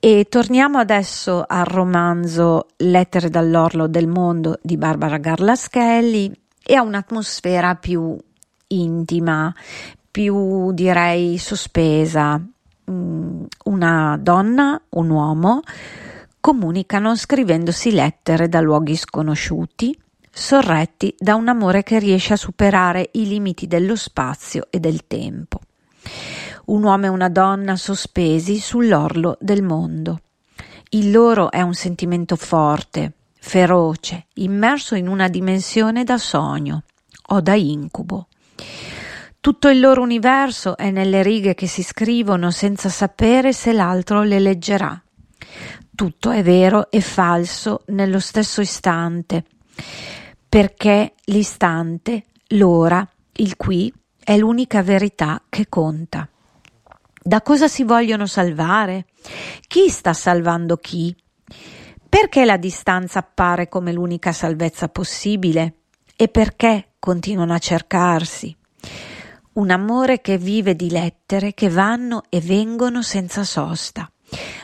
e 0.04 0.26
torniamo 0.28 0.80
adesso 0.80 1.46
al 1.48 1.66
romanzo 1.66 2.70
Lettere 2.78 3.30
dall'orlo 3.30 3.86
del 3.86 4.08
mondo 4.08 4.58
di 4.64 4.76
Barbara 4.76 5.20
Garlaschelli 5.20 6.32
e 6.64 6.74
a 6.74 6.82
un'atmosfera 6.82 7.76
più 7.76 8.18
intima, 8.70 9.54
più 10.10 10.72
direi 10.72 11.38
sospesa. 11.38 12.42
Mm, 12.90 13.44
una 13.66 14.18
donna, 14.20 14.82
un 14.90 15.10
uomo 15.12 15.62
comunicano 16.40 17.16
scrivendosi 17.16 17.92
lettere 17.92 18.50
da 18.50 18.60
luoghi 18.60 18.96
sconosciuti, 18.96 19.96
sorretti 20.32 21.14
da 21.16 21.36
un 21.36 21.48
amore 21.48 21.84
che 21.84 22.00
riesce 22.00 22.34
a 22.34 22.38
superare 22.38 23.10
i 23.12 23.28
limiti 23.28 23.68
dello 23.68 23.96
spazio 23.96 24.66
e 24.72 24.80
del 24.80 25.06
tempo 25.06 25.60
un 26.72 26.84
uomo 26.84 27.06
e 27.06 27.10
una 27.10 27.30
donna 27.30 27.76
sospesi 27.76 28.58
sull'orlo 28.58 29.38
del 29.42 29.62
mondo. 29.62 30.22
Il 30.92 31.12
loro 31.12 31.52
è 31.52 31.62
un 31.62 31.74
sentimento 31.74 32.36
forte, 32.38 33.14
feroce, 33.40 34.28
immerso 34.36 34.96
in 34.96 35.08
una 35.08 35.28
dimensione 35.28 36.04
da 36.06 36.18
sogno 36.18 36.84
o 37.28 37.42
da 37.42 37.56
incubo. 37.56 38.28
Tutto 39.42 39.68
il 39.68 39.80
loro 39.80 40.02
universo 40.02 40.78
è 40.78 40.92
nelle 40.92 41.24
righe 41.24 41.56
che 41.56 41.68
si 41.68 41.84
scrivono 41.84 42.52
senza 42.52 42.88
sapere 42.88 43.52
se 43.54 43.74
l'altro 43.74 44.24
le 44.24 44.40
leggerà. 44.40 45.02
Tutto 45.94 46.32
è 46.32 46.42
vero 46.42 46.90
e 46.90 47.02
falso 47.02 47.84
nello 47.88 48.20
stesso 48.20 48.62
istante, 48.62 49.44
perché 50.48 51.16
l'istante, 51.26 52.26
l'ora, 52.50 53.06
il 53.34 53.58
qui 53.58 53.92
è 54.24 54.38
l'unica 54.38 54.82
verità 54.84 55.42
che 55.50 55.66
conta. 55.68 56.30
Da 57.24 57.44
cosa 57.44 57.68
si 57.68 57.84
vogliono 57.84 58.26
salvare? 58.26 59.06
Chi 59.68 59.90
sta 59.90 60.12
salvando 60.12 60.78
chi? 60.78 61.16
Perché 62.10 62.46
la 62.46 62.58
distanza 62.58 63.20
appare 63.20 63.70
come 63.70 63.94
l'unica 63.94 64.32
salvezza 64.32 64.88
possibile? 64.88 65.76
E 66.16 66.30
perché 66.30 66.94
continuano 66.98 67.54
a 67.54 67.60
cercarsi? 67.60 68.58
Un 69.54 69.70
amore 69.70 70.22
che 70.22 70.40
vive 70.40 70.76
di 70.76 70.90
lettere 70.90 71.54
che 71.54 71.70
vanno 71.70 72.24
e 72.28 72.42
vengono 72.42 73.04
senza 73.04 73.44
sosta, 73.44 74.12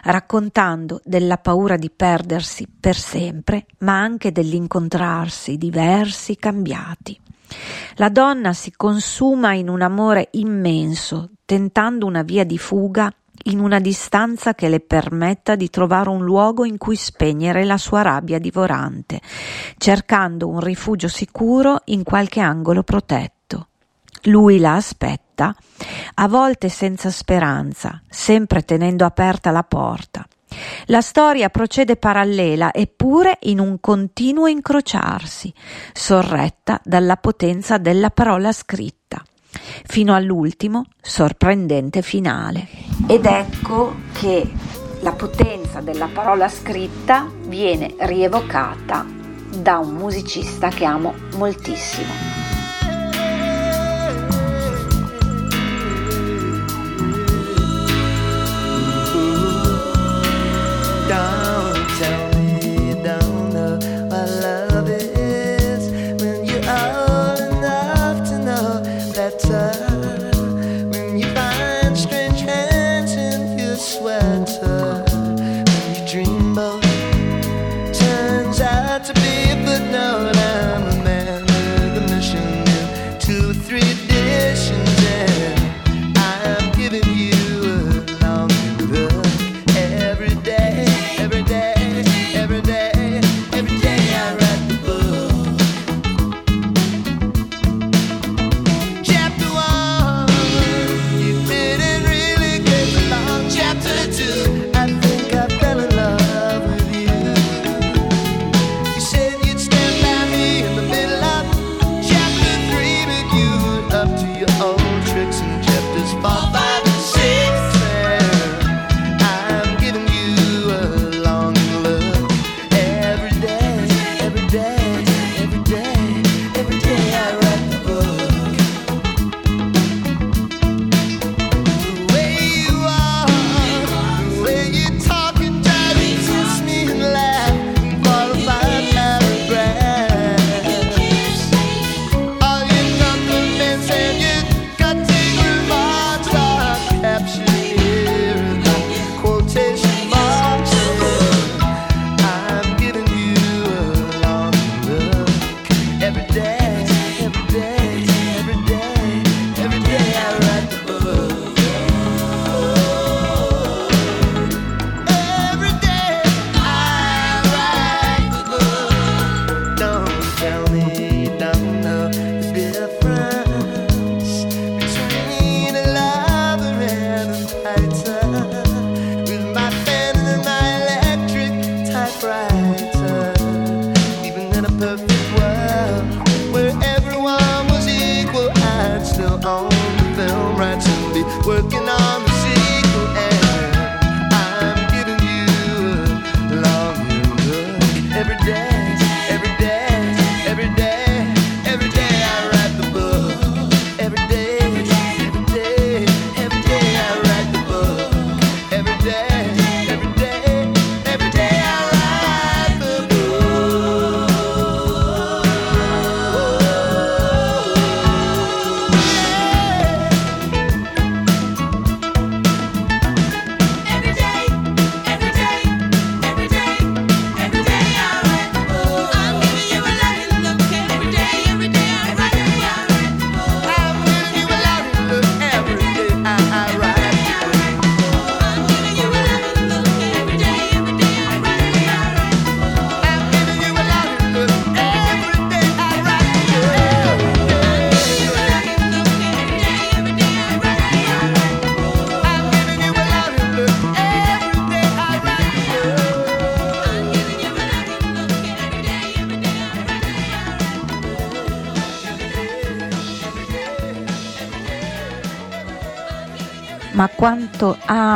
raccontando 0.06 1.00
della 1.04 1.38
paura 1.38 1.78
di 1.78 1.92
perdersi 1.92 2.68
per 2.68 2.96
sempre, 2.96 3.68
ma 3.80 4.00
anche 4.00 4.32
dell'incontrarsi 4.32 5.58
diversi, 5.58 6.38
cambiati. 6.38 7.20
La 7.98 8.10
donna 8.10 8.54
si 8.54 8.74
consuma 8.76 9.54
in 9.54 9.70
un 9.70 9.82
amore 9.84 10.30
immenso, 10.32 11.30
tentando 11.48 12.06
una 12.06 12.24
via 12.24 12.44
di 12.44 12.58
fuga 12.58 13.10
in 13.44 13.60
una 13.60 13.80
distanza 13.80 14.54
che 14.54 14.68
le 14.68 14.82
permetta 14.82 15.56
di 15.56 15.70
trovare 15.70 16.10
un 16.10 16.22
luogo 16.22 16.66
in 16.66 16.78
cui 16.78 16.98
spegnere 16.98 17.64
la 17.64 17.78
sua 17.78 18.02
rabbia 18.02 18.38
divorante, 18.38 19.22
cercando 19.78 20.50
un 20.50 20.60
rifugio 20.60 21.08
sicuro 21.08 21.84
in 21.86 22.04
qualche 22.04 22.42
angolo 22.42 22.84
protetto. 22.84 23.70
Lui 24.24 24.60
la 24.60 24.76
aspetta, 24.76 25.56
a 26.16 26.28
volte 26.28 26.68
senza 26.68 27.10
speranza, 27.12 28.02
sempre 28.10 28.64
tenendo 28.64 29.06
aperta 29.06 29.50
la 29.50 29.64
porta. 29.64 30.28
La 30.88 31.02
storia 31.02 31.50
procede 31.50 31.96
parallela 31.96 32.74
eppure 32.74 33.38
in 33.44 33.62
un 33.62 33.80
continuo 33.80 34.48
incrociarsi, 34.48 35.54
sorretta 35.94 36.82
dalla 36.84 37.16
potenza 37.16 37.78
della 37.78 38.10
parola 38.10 38.52
scritta 38.52 39.24
fino 39.86 40.14
all'ultimo 40.16 40.86
sorprendente 41.02 42.02
finale. 42.02 42.68
Ed 43.08 43.26
ecco 43.26 43.96
che 44.14 44.50
la 45.02 45.12
potenza 45.14 45.82
della 45.82 46.10
parola 46.12 46.48
scritta 46.50 47.30
viene 47.46 47.96
rievocata 48.00 49.06
da 49.50 49.78
un 49.78 49.94
musicista 49.94 50.70
che 50.70 50.86
amo 50.86 51.14
moltissimo. 51.36 52.46
better 61.08 61.57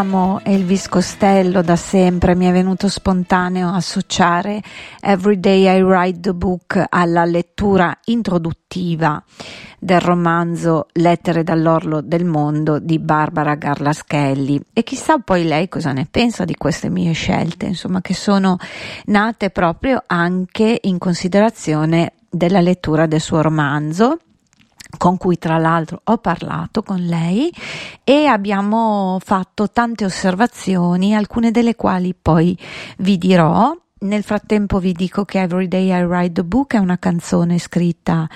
amo 0.01 0.39
Elvis 0.43 0.87
Costello 0.87 1.61
da 1.61 1.75
sempre, 1.75 2.33
mi 2.33 2.47
è 2.47 2.51
venuto 2.51 2.89
spontaneo 2.89 3.69
associare 3.69 4.59
Every 4.99 5.39
Day 5.39 5.67
I 5.77 5.81
Write 5.83 6.19
the 6.21 6.33
Book 6.33 6.83
alla 6.89 7.23
lettura 7.23 7.95
introduttiva 8.05 9.23
del 9.77 10.01
romanzo 10.01 10.87
Lettere 10.93 11.43
dall'orlo 11.43 12.01
del 12.01 12.25
mondo 12.25 12.79
di 12.79 12.97
Barbara 12.97 13.53
Garlaschelli. 13.53 14.59
E 14.73 14.81
chissà 14.81 15.19
poi 15.19 15.43
lei 15.43 15.69
cosa 15.69 15.91
ne 15.91 16.07
pensa 16.09 16.45
di 16.45 16.55
queste 16.55 16.89
mie 16.89 17.11
scelte, 17.11 17.67
insomma 17.67 18.01
che 18.01 18.15
sono 18.15 18.57
nate 19.05 19.51
proprio 19.51 20.01
anche 20.07 20.79
in 20.81 20.97
considerazione 20.97 22.13
della 22.27 22.61
lettura 22.61 23.05
del 23.05 23.21
suo 23.21 23.41
romanzo 23.41 24.17
con 24.97 25.17
cui 25.17 25.38
tra 25.38 25.58
l'altro 25.58 26.01
ho 26.04 26.17
parlato 26.17 26.84
con 26.84 26.99
lei 26.99 27.51
e 28.04 28.25
abbiamo 28.25 29.19
fatto 29.23 29.69
tante 29.69 30.06
osservazioni, 30.06 31.15
alcune 31.15 31.51
delle 31.51 31.75
quali 31.75 32.15
poi 32.19 32.58
vi 32.97 33.17
dirò. 33.17 33.75
Nel 34.01 34.23
frattempo 34.23 34.80
vi 34.80 34.93
dico 34.93 35.25
che 35.25 35.41
Every 35.41 35.67
Day 35.67 35.91
I 35.95 36.04
Write 36.04 36.34
the 36.34 36.43
Book 36.43 36.73
è 36.73 36.77
una 36.77 36.97
canzone 36.97 37.60
scritta 37.60 38.27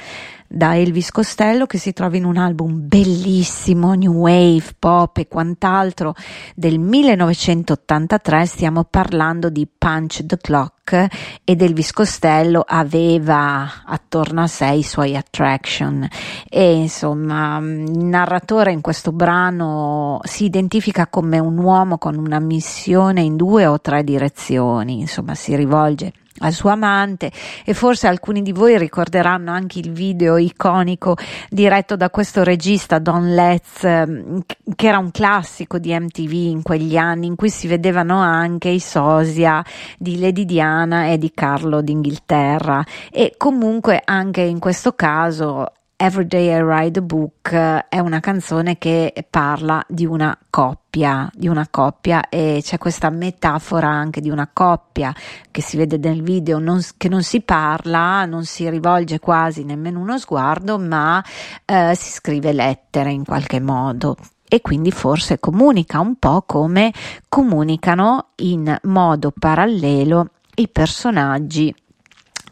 da 0.47 0.77
Elvis 0.77 1.11
Costello 1.11 1.65
che 1.65 1.77
si 1.77 1.93
trova 1.93 2.17
in 2.17 2.25
un 2.25 2.37
album 2.37 2.87
bellissimo, 2.87 3.93
New 3.93 4.13
Wave, 4.13 4.75
Pop 4.77 5.17
e 5.17 5.27
quant'altro 5.27 6.13
del 6.55 6.79
1983, 6.79 8.45
stiamo 8.45 8.83
parlando 8.83 9.49
di 9.49 9.67
Punch 9.67 10.25
the 10.25 10.37
Clock 10.37 11.07
ed 11.43 11.61
Elvis 11.61 11.91
Costello 11.91 12.63
aveva 12.65 13.83
attorno 13.85 14.43
a 14.43 14.47
sé 14.47 14.67
i 14.67 14.83
suoi 14.83 15.15
attraction. 15.15 16.07
E 16.47 16.73
insomma 16.75 17.57
il 17.57 18.05
narratore 18.05 18.71
in 18.71 18.81
questo 18.81 19.11
brano 19.11 20.19
si 20.23 20.45
identifica 20.45 21.07
come 21.07 21.39
un 21.39 21.57
uomo 21.57 21.97
con 21.97 22.17
una 22.17 22.39
missione 22.39 23.21
in 23.21 23.35
due 23.35 23.65
o 23.65 23.79
tre 23.81 24.03
direzioni, 24.03 24.99
insomma 24.99 25.33
si 25.35 25.55
rivolge 25.55 26.13
al 26.39 26.51
suo 26.51 26.69
amante 26.69 27.31
e 27.63 27.73
forse 27.73 28.07
alcuni 28.07 28.41
di 28.41 28.51
voi 28.51 28.77
ricorderanno 28.77 29.51
anche 29.51 29.79
il 29.79 29.91
video 29.91 30.37
iconico 30.37 31.15
diretto 31.49 31.95
da 31.95 32.09
questo 32.09 32.43
regista 32.43 32.99
Don 32.99 33.33
Letts 33.33 33.83
ehm, 33.83 34.41
che 34.75 34.87
era 34.87 34.97
un 34.97 35.11
classico 35.11 35.77
di 35.77 35.97
MTV 35.97 36.33
in 36.33 36.61
quegli 36.61 36.97
anni 36.97 37.27
in 37.27 37.35
cui 37.35 37.49
si 37.49 37.67
vedevano 37.67 38.19
anche 38.19 38.69
i 38.69 38.79
sosia 38.79 39.63
di 39.97 40.19
Lady 40.19 40.45
Diana 40.45 41.07
e 41.07 41.17
di 41.17 41.31
Carlo 41.33 41.81
d'Inghilterra. 41.81 42.83
E 43.11 43.35
comunque 43.37 44.01
anche 44.03 44.41
in 44.41 44.59
questo 44.59 44.93
caso 44.93 45.71
Every 45.97 46.27
Day 46.27 46.53
I 46.53 46.61
Write 46.61 46.99
a 46.99 47.01
Book 47.01 47.51
è 47.53 47.99
una 47.99 48.19
canzone 48.19 48.77
che 48.77 49.13
parla 49.29 49.81
di 49.87 50.05
una 50.05 50.37
coppia, 50.49 51.31
di 51.33 51.47
una 51.47 51.69
coppia 51.71 52.27
e 52.27 52.59
c'è 52.61 52.77
questa 52.77 53.09
metafora 53.09 53.87
anche 53.87 54.19
di 54.19 54.29
una 54.29 54.49
coppia 54.51 55.15
che 55.49 55.61
si 55.61 55.77
vede 55.77 55.97
nel 55.97 56.21
video 56.21 56.59
non, 56.59 56.81
che 56.97 57.07
non 57.07 57.23
si 57.23 57.39
parla, 57.39 58.25
non 58.25 58.43
si 58.43 58.69
rivolge 58.69 59.19
quasi 59.19 59.63
nemmeno 59.63 60.01
uno 60.01 60.19
sguardo, 60.19 60.77
ma 60.77 61.23
eh, 61.63 61.95
si 61.95 62.11
scrive 62.11 62.51
lettere 62.51 63.13
in 63.13 63.23
qualche 63.23 63.61
modo. 63.61 64.17
E 64.49 64.59
quindi 64.59 64.91
forse 64.91 65.39
comunica 65.39 66.01
un 66.01 66.17
po' 66.17 66.43
come 66.45 66.91
comunicano 67.29 68.31
in 68.37 68.77
modo 68.83 69.31
parallelo 69.31 70.27
i 70.55 70.67
personaggi 70.67 71.73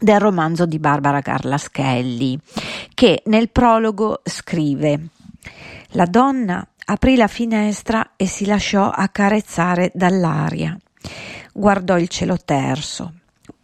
del 0.04 0.20
romanzo 0.20 0.66
di 0.66 0.78
Barbara 0.78 1.20
Garlaschelli, 1.20 2.38
che 2.92 3.22
nel 3.26 3.48
prologo 3.48 4.20
scrive 4.22 5.08
La 5.92 6.04
donna 6.04 6.64
aprì 6.84 7.16
la 7.16 7.26
finestra 7.26 8.12
e 8.14 8.26
si 8.26 8.44
lasciò 8.44 8.90
accarezzare 8.90 9.90
dall'aria. 9.94 10.76
Guardò 11.54 11.98
il 11.98 12.08
cielo 12.08 12.36
terso, 12.36 13.14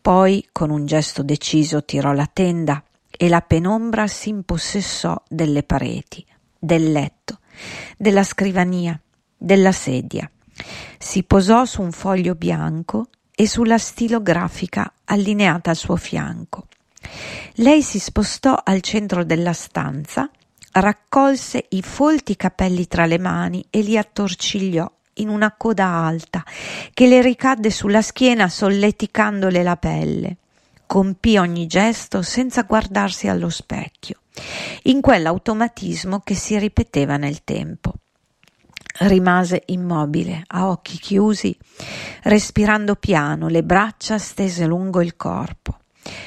poi 0.00 0.48
con 0.50 0.70
un 0.70 0.86
gesto 0.86 1.22
deciso 1.22 1.84
tirò 1.84 2.12
la 2.12 2.28
tenda 2.32 2.82
e 3.10 3.28
la 3.28 3.42
penombra 3.42 4.06
si 4.06 4.30
impossessò 4.30 5.22
delle 5.28 5.62
pareti, 5.62 6.24
del 6.58 6.90
letto, 6.90 7.40
della 7.98 8.24
scrivania, 8.24 8.98
della 9.36 9.72
sedia. 9.72 10.30
Si 10.98 11.22
posò 11.22 11.66
su 11.66 11.82
un 11.82 11.92
foglio 11.92 12.34
bianco 12.34 13.08
e 13.40 13.46
sulla 13.46 13.78
stilografica 13.78 14.92
allineata 15.06 15.70
al 15.70 15.76
suo 15.76 15.96
fianco. 15.96 16.66
Lei 17.54 17.82
si 17.82 17.98
spostò 17.98 18.60
al 18.62 18.82
centro 18.82 19.24
della 19.24 19.54
stanza, 19.54 20.28
raccolse 20.72 21.64
i 21.70 21.80
folti 21.80 22.36
capelli 22.36 22.86
tra 22.86 23.06
le 23.06 23.18
mani 23.18 23.64
e 23.70 23.80
li 23.80 23.96
attorcigliò 23.96 24.86
in 25.14 25.30
una 25.30 25.54
coda 25.56 25.86
alta 25.86 26.44
che 26.92 27.06
le 27.06 27.22
ricadde 27.22 27.70
sulla 27.70 28.02
schiena 28.02 28.46
solleticandole 28.46 29.62
la 29.62 29.76
pelle. 29.76 30.36
Compì 30.86 31.38
ogni 31.38 31.66
gesto 31.66 32.20
senza 32.20 32.64
guardarsi 32.64 33.26
allo 33.26 33.48
specchio, 33.48 34.20
in 34.82 35.00
quell'automatismo 35.00 36.20
che 36.20 36.34
si 36.34 36.58
ripeteva 36.58 37.16
nel 37.16 37.42
tempo. 37.42 37.94
Rimase 38.98 39.62
immobile, 39.66 40.42
a 40.48 40.68
occhi 40.68 40.98
chiusi, 40.98 41.56
respirando 42.24 42.96
piano, 42.96 43.48
le 43.48 43.62
braccia 43.62 44.18
stese 44.18 44.66
lungo 44.66 45.00
il 45.00 45.16
corpo. 45.16 45.78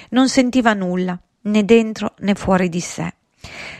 Non 0.10 0.30
sentiva 0.30 0.73
nulla, 0.73 1.19
né 1.41 1.65
dentro 1.65 2.13
né 2.19 2.34
fuori 2.36 2.69
di 2.69 2.80
sé. 2.80 3.13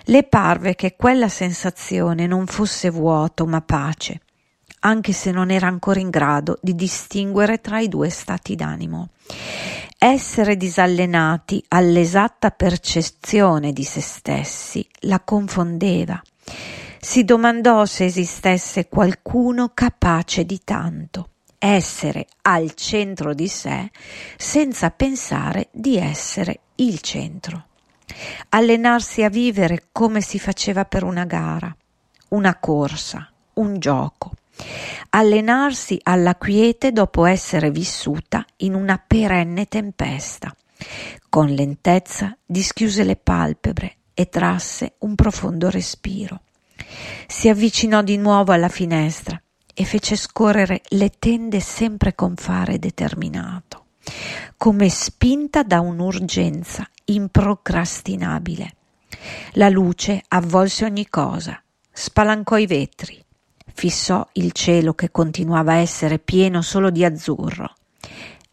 Le 0.06 0.24
parve 0.24 0.76
che 0.76 0.96
quella 0.96 1.30
sensazione 1.30 2.28
non 2.28 2.46
fosse 2.46 2.90
vuoto, 2.90 3.46
ma 3.46 3.62
pace, 3.62 4.20
anche 4.82 5.14
se 5.14 5.32
non 5.32 5.50
era 5.50 5.68
ancora 5.68 6.00
in 6.00 6.10
grado 6.10 6.60
di 6.62 6.76
distinguere 6.76 7.62
tra 7.62 7.80
i 7.80 7.88
due 7.88 8.10
stati 8.10 8.56
d'animo. 8.56 9.10
Essere 9.98 10.58
disallenati 10.58 11.64
all'esatta 11.70 12.52
percezione 12.52 13.72
di 13.72 13.86
se 13.86 14.02
stessi 14.02 14.86
la 15.02 15.22
confondeva. 15.22 16.22
Si 17.04 17.26
domandò 17.26 17.84
se 17.84 18.06
esistesse 18.06 18.88
qualcuno 18.88 19.72
capace 19.74 20.46
di 20.46 20.62
tanto, 20.64 21.32
essere 21.58 22.28
al 22.44 22.76
centro 22.76 23.34
di 23.34 23.50
sé 23.50 23.92
senza 24.38 24.90
pensare 24.90 25.68
di 25.74 25.98
essere 25.98 26.62
il 26.76 27.02
centro. 27.02 27.66
Allenarsi 28.50 29.22
a 29.22 29.28
vivere 29.28 29.90
come 29.92 30.22
si 30.22 30.40
faceva 30.40 30.86
per 30.86 31.04
una 31.04 31.26
gara, 31.26 31.76
una 32.30 32.58
corsa, 32.58 33.30
un 33.56 33.80
gioco 33.80 34.32
allenarsi 35.10 36.00
alla 36.04 36.36
quiete 36.36 36.94
dopo 36.94 37.26
essere 37.26 37.70
vissuta 37.70 38.46
in 38.58 38.76
una 38.76 38.98
perenne 38.98 39.66
tempesta. 39.66 40.56
Con 41.28 41.48
lentezza 41.48 42.38
dischiuse 42.46 43.04
le 43.04 43.18
palpebre 43.18 43.98
e 44.14 44.30
trasse 44.30 44.94
un 45.00 45.16
profondo 45.16 45.70
respiro. 45.70 46.40
Si 47.28 47.50
avvicinò 47.50 48.02
di 48.02 48.18
nuovo 48.18 48.52
alla 48.52 48.70
finestra 48.70 49.42
e 49.74 49.86
fece 49.86 50.16
scorrere 50.16 50.82
le 50.90 51.12
tende 51.18 51.60
sempre 51.60 52.14
con 52.14 52.36
fare 52.36 52.78
determinato, 52.80 53.86
come 54.58 54.90
spinta 54.90 55.64
da 55.64 55.80
un'urgenza 55.80 56.88
improcrastinabile. 57.06 58.76
La 59.54 59.70
luce 59.70 60.24
avvolse 60.28 60.86
ogni 60.86 61.08
cosa, 61.10 61.62
spalancò 61.92 62.58
i 62.58 62.68
vetri, 62.68 63.24
fissò 63.74 64.28
il 64.34 64.52
cielo 64.52 64.94
che 64.94 65.12
continuava 65.12 65.74
a 65.74 65.78
essere 65.78 66.20
pieno 66.20 66.62
solo 66.62 66.90
di 66.90 67.04
azzurro. 67.04 67.74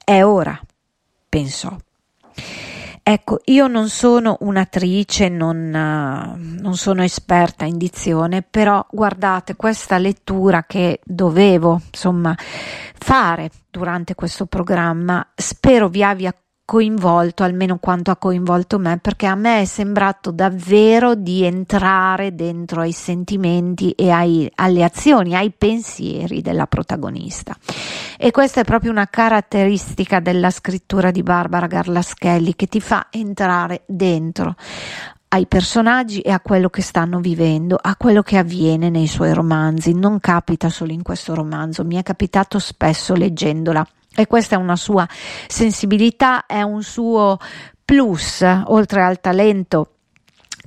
È 0.02 0.22
ora, 0.22 0.58
pensò. 1.28 1.76
Ecco, 3.12 3.40
io 3.46 3.66
non 3.66 3.88
sono 3.88 4.36
un'attrice, 4.38 5.28
non, 5.28 5.56
uh, 5.56 6.60
non, 6.62 6.76
sono 6.76 7.02
esperta 7.02 7.64
in 7.64 7.76
dizione, 7.76 8.42
però 8.42 8.86
guardate 8.88 9.56
questa 9.56 9.98
lettura 9.98 10.62
che 10.62 11.00
dovevo, 11.02 11.80
insomma, 11.90 12.32
fare 12.38 13.50
durante 13.68 14.14
questo 14.14 14.46
programma, 14.46 15.28
spero 15.34 15.88
vi 15.88 16.04
abbia 16.04 16.32
coinvolto 16.70 17.42
almeno 17.42 17.78
quanto 17.78 18.12
ha 18.12 18.16
coinvolto 18.16 18.78
me 18.78 18.96
perché 18.98 19.26
a 19.26 19.34
me 19.34 19.62
è 19.62 19.64
sembrato 19.64 20.30
davvero 20.30 21.16
di 21.16 21.42
entrare 21.42 22.36
dentro 22.36 22.82
ai 22.82 22.92
sentimenti 22.92 23.90
e 23.90 24.10
ai, 24.10 24.48
alle 24.54 24.84
azioni, 24.84 25.34
ai 25.34 25.50
pensieri 25.50 26.42
della 26.42 26.68
protagonista. 26.68 27.56
E 28.16 28.30
questa 28.30 28.60
è 28.60 28.64
proprio 28.64 28.92
una 28.92 29.08
caratteristica 29.08 30.20
della 30.20 30.50
scrittura 30.50 31.10
di 31.10 31.24
Barbara 31.24 31.66
Garlaschelli 31.66 32.54
che 32.54 32.68
ti 32.68 32.80
fa 32.80 33.08
entrare 33.10 33.82
dentro 33.86 34.54
ai 35.30 35.46
personaggi 35.48 36.20
e 36.20 36.30
a 36.30 36.38
quello 36.38 36.70
che 36.70 36.82
stanno 36.82 37.18
vivendo, 37.18 37.76
a 37.80 37.96
quello 37.96 38.22
che 38.22 38.38
avviene 38.38 38.90
nei 38.90 39.08
suoi 39.08 39.34
romanzi. 39.34 39.92
Non 39.92 40.20
capita 40.20 40.68
solo 40.68 40.92
in 40.92 41.02
questo 41.02 41.34
romanzo, 41.34 41.84
mi 41.84 41.96
è 41.96 42.04
capitato 42.04 42.60
spesso 42.60 43.16
leggendola 43.16 43.84
e 44.14 44.26
questa 44.26 44.56
è 44.56 44.58
una 44.58 44.76
sua 44.76 45.06
sensibilità, 45.46 46.46
è 46.46 46.62
un 46.62 46.82
suo 46.82 47.38
plus, 47.84 48.44
oltre 48.66 49.02
al 49.02 49.20
talento 49.20 49.94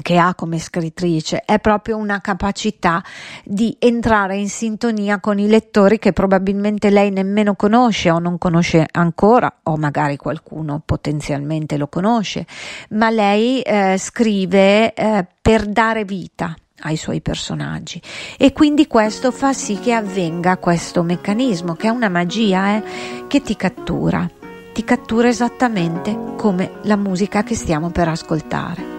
che 0.01 0.17
ha 0.17 0.33
come 0.33 0.57
scrittrice. 0.57 1.43
È 1.45 1.59
proprio 1.59 1.97
una 1.97 2.19
capacità 2.19 3.03
di 3.43 3.75
entrare 3.79 4.37
in 4.37 4.49
sintonia 4.49 5.19
con 5.19 5.39
i 5.39 5.47
lettori 5.47 5.99
che 5.99 6.13
probabilmente 6.13 6.89
lei 6.89 7.11
nemmeno 7.11 7.55
conosce 7.55 8.09
o 8.09 8.19
non 8.19 8.37
conosce 8.37 8.85
ancora 8.91 9.59
o 9.63 9.77
magari 9.77 10.17
qualcuno 10.17 10.81
potenzialmente 10.83 11.77
lo 11.77 11.87
conosce. 11.87 12.45
Ma 12.91 13.09
lei 13.09 13.61
eh, 13.61 13.97
scrive 13.97 14.93
eh, 14.93 15.27
per 15.41 15.67
dare 15.67 16.05
vita 16.05 16.55
ai 16.83 16.97
suoi 16.97 17.21
personaggi 17.21 18.01
e 18.37 18.53
quindi 18.53 18.87
questo 18.87 19.31
fa 19.31 19.53
sì 19.53 19.79
che 19.79 19.93
avvenga 19.93 20.57
questo 20.57 21.03
meccanismo 21.03 21.75
che 21.75 21.87
è 21.87 21.91
una 21.91 22.09
magia 22.09 22.77
eh, 22.77 22.83
che 23.27 23.41
ti 23.41 23.55
cattura, 23.55 24.29
ti 24.73 24.83
cattura 24.83 25.27
esattamente 25.27 26.33
come 26.37 26.79
la 26.83 26.95
musica 26.95 27.43
che 27.43 27.55
stiamo 27.55 27.89
per 27.89 28.07
ascoltare. 28.07 28.91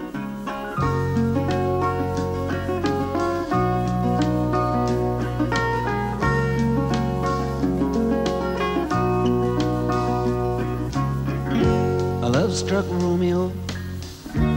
A 12.21 12.27
love 12.27 12.51
struck 12.53 12.87
Romeo, 12.99 13.51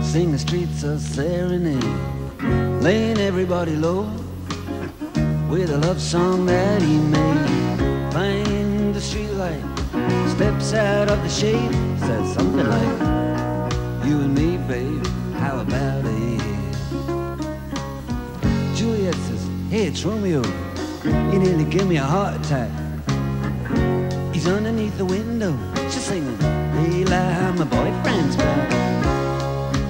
sing 0.01 0.33
the 0.33 0.39
streets 0.39 0.83
a 0.85 0.99
serenade. 0.99 2.28
Laying 2.41 3.19
everybody 3.19 3.77
low 3.77 4.11
with 5.49 5.71
a 5.71 5.79
love 5.79 6.01
song 6.01 6.47
that 6.47 6.83
he 6.83 6.99
made. 6.99 8.13
Find 8.13 8.95
the 8.95 9.01
streetlight, 9.01 9.63
steps 10.31 10.73
out 10.75 11.11
of 11.11 11.23
the 11.23 11.29
shade, 11.29 11.73
says 12.01 12.35
something 12.35 12.69
like, 12.69 12.99
"You 14.07 14.21
and 14.21 14.35
me, 14.35 14.57
babe, 14.69 15.07
how 15.39 15.61
about 15.61 16.05
it?" 16.05 16.43
Juliet 18.75 19.15
says, 19.15 19.49
"Hey, 19.71 19.87
it's 19.87 20.05
Romeo. 20.05 20.43
You 21.05 21.39
nearly 21.39 21.65
give 21.65 21.87
me 21.87 21.97
a 21.97 22.05
heart 22.05 22.35
attack." 22.41 22.71
He's 24.33 24.47
underneath 24.47 24.97
the 24.97 25.05
window, 25.05 25.57
she's 25.91 26.05
singing, 26.05 26.39
"Hey, 26.39 27.05
lie, 27.05 27.53
my 27.57 27.65
boyfriend's 27.65 28.37
back." 28.37 28.58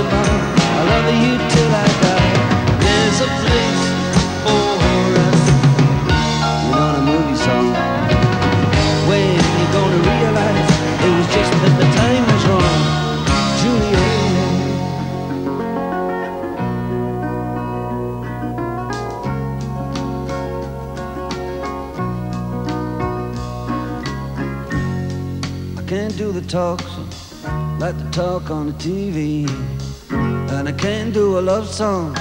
I 0.00 0.82
love 0.90 1.10
you 1.24 1.34
till 1.50 1.72
I 1.74 1.86
die. 2.06 2.32
There's 2.84 3.18
a 3.20 3.28
place 3.42 3.82
for 4.44 4.78
us. 5.26 5.42
You 6.62 6.70
know 6.70 7.02
movie 7.02 7.34
song. 7.34 7.74
When 9.08 9.26
you 9.58 9.66
gonna 9.74 10.00
realize 10.12 10.70
it 11.04 11.10
was 11.16 11.28
just 11.34 11.52
that 11.62 11.74
the 11.80 11.88
time 11.98 12.24
was 12.30 12.42
wrong. 12.46 12.80
Juliet. 13.58 14.30
I 25.76 25.82
can't 25.88 26.16
do 26.16 26.30
the 26.30 26.42
talks 26.42 26.98
like 27.80 27.96
the 27.98 28.08
talk 28.10 28.50
on 28.50 28.66
the 28.66 28.72
TV. 28.74 29.48
And 30.68 30.76
I 30.76 30.82
can't 30.82 31.14
do 31.14 31.38
a 31.38 31.40
love 31.40 31.66
song 31.66 32.12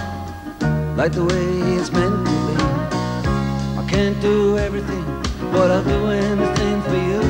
like 0.95 1.11
the 1.11 1.25
way 1.25 1.47
it's 1.75 1.91
meant 1.91 2.25
to 2.25 2.31
be. 2.47 2.55
I 3.77 3.85
can't 3.89 4.21
do 4.21 4.57
everything, 4.57 5.03
but 5.51 5.69
I'll 5.69 5.83
do 5.83 6.05
anything 6.07 6.81
for 6.83 6.95
you. 6.95 7.21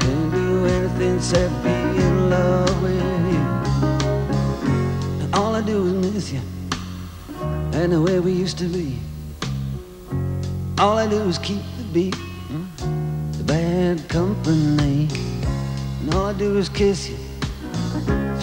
Can't 0.00 0.32
do 0.32 0.64
anything 0.64 1.16
except 1.16 1.52
be 1.62 1.68
in 1.68 2.30
love 2.30 2.82
with 2.82 3.32
you. 3.34 3.44
And 5.20 5.34
all 5.34 5.54
I 5.54 5.60
do 5.60 5.86
is 5.88 5.92
miss 5.92 6.32
you, 6.32 6.40
and 7.74 7.92
the 7.92 8.00
way 8.00 8.20
we 8.20 8.32
used 8.32 8.56
to 8.58 8.64
be. 8.64 8.98
All 10.78 10.96
I 10.96 11.06
do 11.06 11.20
is 11.28 11.36
keep 11.36 11.60
the 11.76 11.84
beat, 11.92 12.16
the 13.36 13.44
bad 13.44 14.08
company. 14.08 15.06
And 16.00 16.14
all 16.14 16.24
I 16.24 16.32
do 16.32 16.56
is 16.56 16.70
kiss 16.70 17.10
you 17.10 17.27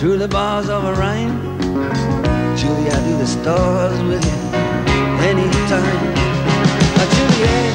through 0.06 0.18
the 0.20 0.28
bars 0.28 0.70
of 0.70 0.84
a 0.84 0.93
rhyme. 1.01 1.36
Julie, 2.56 2.91
I 2.91 2.99
do 3.10 3.18
the 3.18 3.26
stars 3.26 3.99
with 4.03 4.24
you 4.24 4.38
anytime. 5.26 6.01
Now, 6.93 7.08
Juliet, 7.16 7.74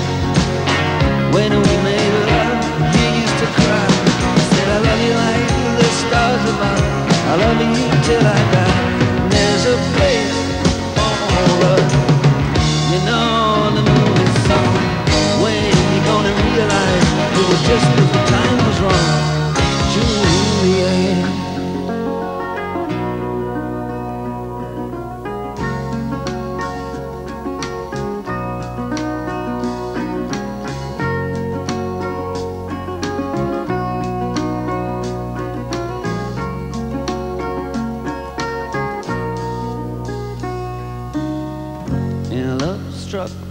when 1.35 1.51
we 1.51 1.75
made 1.83 2.15
love, 2.31 2.63
you 2.95 3.07
used 3.23 3.39
to 3.43 3.49
cry. 3.59 3.87
I 4.39 4.45
Said, 4.55 4.69
I 4.71 4.79
love 4.87 5.01
you 5.07 5.15
like 5.25 5.47
the 5.83 5.89
stars 6.03 6.43
above. 6.55 6.85
I 7.31 7.35
love 7.43 7.59
you 7.67 7.87
till 8.07 8.23
I 8.23 8.41
die. 8.55 8.79
And 9.19 9.33
there's 9.35 9.65
a 9.75 9.77
place 9.99 10.39
for 11.35 11.51
us. 11.75 11.91
You 12.93 13.01
know 13.11 13.75
the 13.75 13.83
movie 13.91 14.31
song. 14.47 14.75
When 15.43 15.67
you 15.67 16.01
gonna 16.07 16.35
realize 16.47 17.07
it 17.39 17.45
was 17.51 17.61
just 17.71 17.87
'cause 17.91 18.11
the 18.15 18.23
time 18.31 18.59
was 18.69 18.79
wrong. 18.87 19.40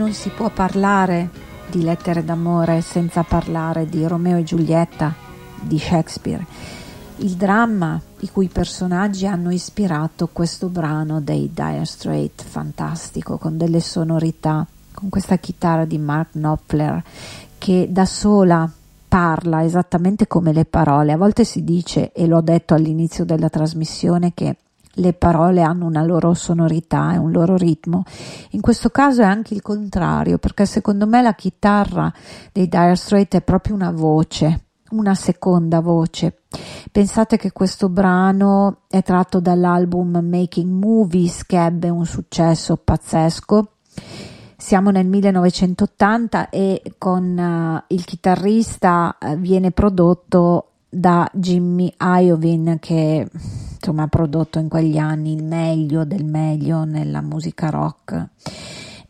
non 0.00 0.14
si 0.14 0.30
può 0.30 0.48
parlare 0.48 1.28
di 1.68 1.82
lettere 1.82 2.24
d'amore 2.24 2.80
senza 2.80 3.22
parlare 3.22 3.86
di 3.86 4.06
Romeo 4.06 4.38
e 4.38 4.44
Giulietta 4.44 5.14
di 5.60 5.78
Shakespeare, 5.78 6.42
il 7.16 7.32
dramma 7.32 8.00
i 8.20 8.30
cui 8.30 8.48
personaggi 8.48 9.26
hanno 9.26 9.50
ispirato 9.50 10.30
questo 10.32 10.68
brano 10.68 11.20
dei 11.20 11.50
Dire 11.52 11.84
Straits, 11.84 12.44
fantastico, 12.44 13.36
con 13.36 13.58
delle 13.58 13.80
sonorità, 13.80 14.66
con 14.94 15.10
questa 15.10 15.36
chitarra 15.36 15.84
di 15.84 15.98
Mark 15.98 16.30
Knopfler 16.30 17.02
che 17.58 17.88
da 17.90 18.06
sola 18.06 18.72
parla 19.06 19.62
esattamente 19.64 20.26
come 20.26 20.54
le 20.54 20.64
parole. 20.64 21.12
A 21.12 21.18
volte 21.18 21.44
si 21.44 21.62
dice, 21.62 22.10
e 22.12 22.26
l'ho 22.26 22.40
detto 22.40 22.72
all'inizio 22.72 23.26
della 23.26 23.50
trasmissione, 23.50 24.32
che 24.32 24.56
le 25.00 25.12
parole 25.12 25.62
hanno 25.62 25.86
una 25.86 26.04
loro 26.04 26.34
sonorità 26.34 27.14
e 27.14 27.16
un 27.16 27.32
loro 27.32 27.56
ritmo. 27.56 28.04
In 28.50 28.60
questo 28.60 28.90
caso 28.90 29.22
è 29.22 29.24
anche 29.24 29.54
il 29.54 29.62
contrario, 29.62 30.38
perché 30.38 30.66
secondo 30.66 31.06
me 31.06 31.22
la 31.22 31.34
chitarra 31.34 32.12
dei 32.52 32.68
Dire 32.68 32.94
Straits 32.94 33.36
è 33.36 33.42
proprio 33.42 33.74
una 33.74 33.90
voce, 33.90 34.66
una 34.90 35.14
seconda 35.14 35.80
voce. 35.80 36.42
Pensate 36.92 37.36
che 37.36 37.52
questo 37.52 37.88
brano 37.88 38.82
è 38.88 39.02
tratto 39.02 39.40
dall'album 39.40 40.18
Making 40.22 40.70
Movies 40.70 41.44
che 41.46 41.64
ebbe 41.64 41.88
un 41.88 42.04
successo 42.04 42.76
pazzesco. 42.76 43.72
Siamo 44.56 44.90
nel 44.90 45.06
1980 45.06 46.50
e 46.50 46.82
con 46.98 47.36
uh, 47.38 47.94
il 47.94 48.04
chitarrista 48.04 49.16
uh, 49.18 49.36
viene 49.36 49.70
prodotto 49.70 50.66
da 50.86 51.26
Jimmy 51.32 51.94
Iovine 51.98 52.78
che 52.78 53.26
insomma 53.80 54.02
ha 54.02 54.08
prodotto 54.08 54.58
in 54.58 54.68
quegli 54.68 54.98
anni 54.98 55.32
il 55.32 55.42
meglio 55.42 56.04
del 56.04 56.24
meglio 56.24 56.84
nella 56.84 57.22
musica 57.22 57.70
rock. 57.70 58.28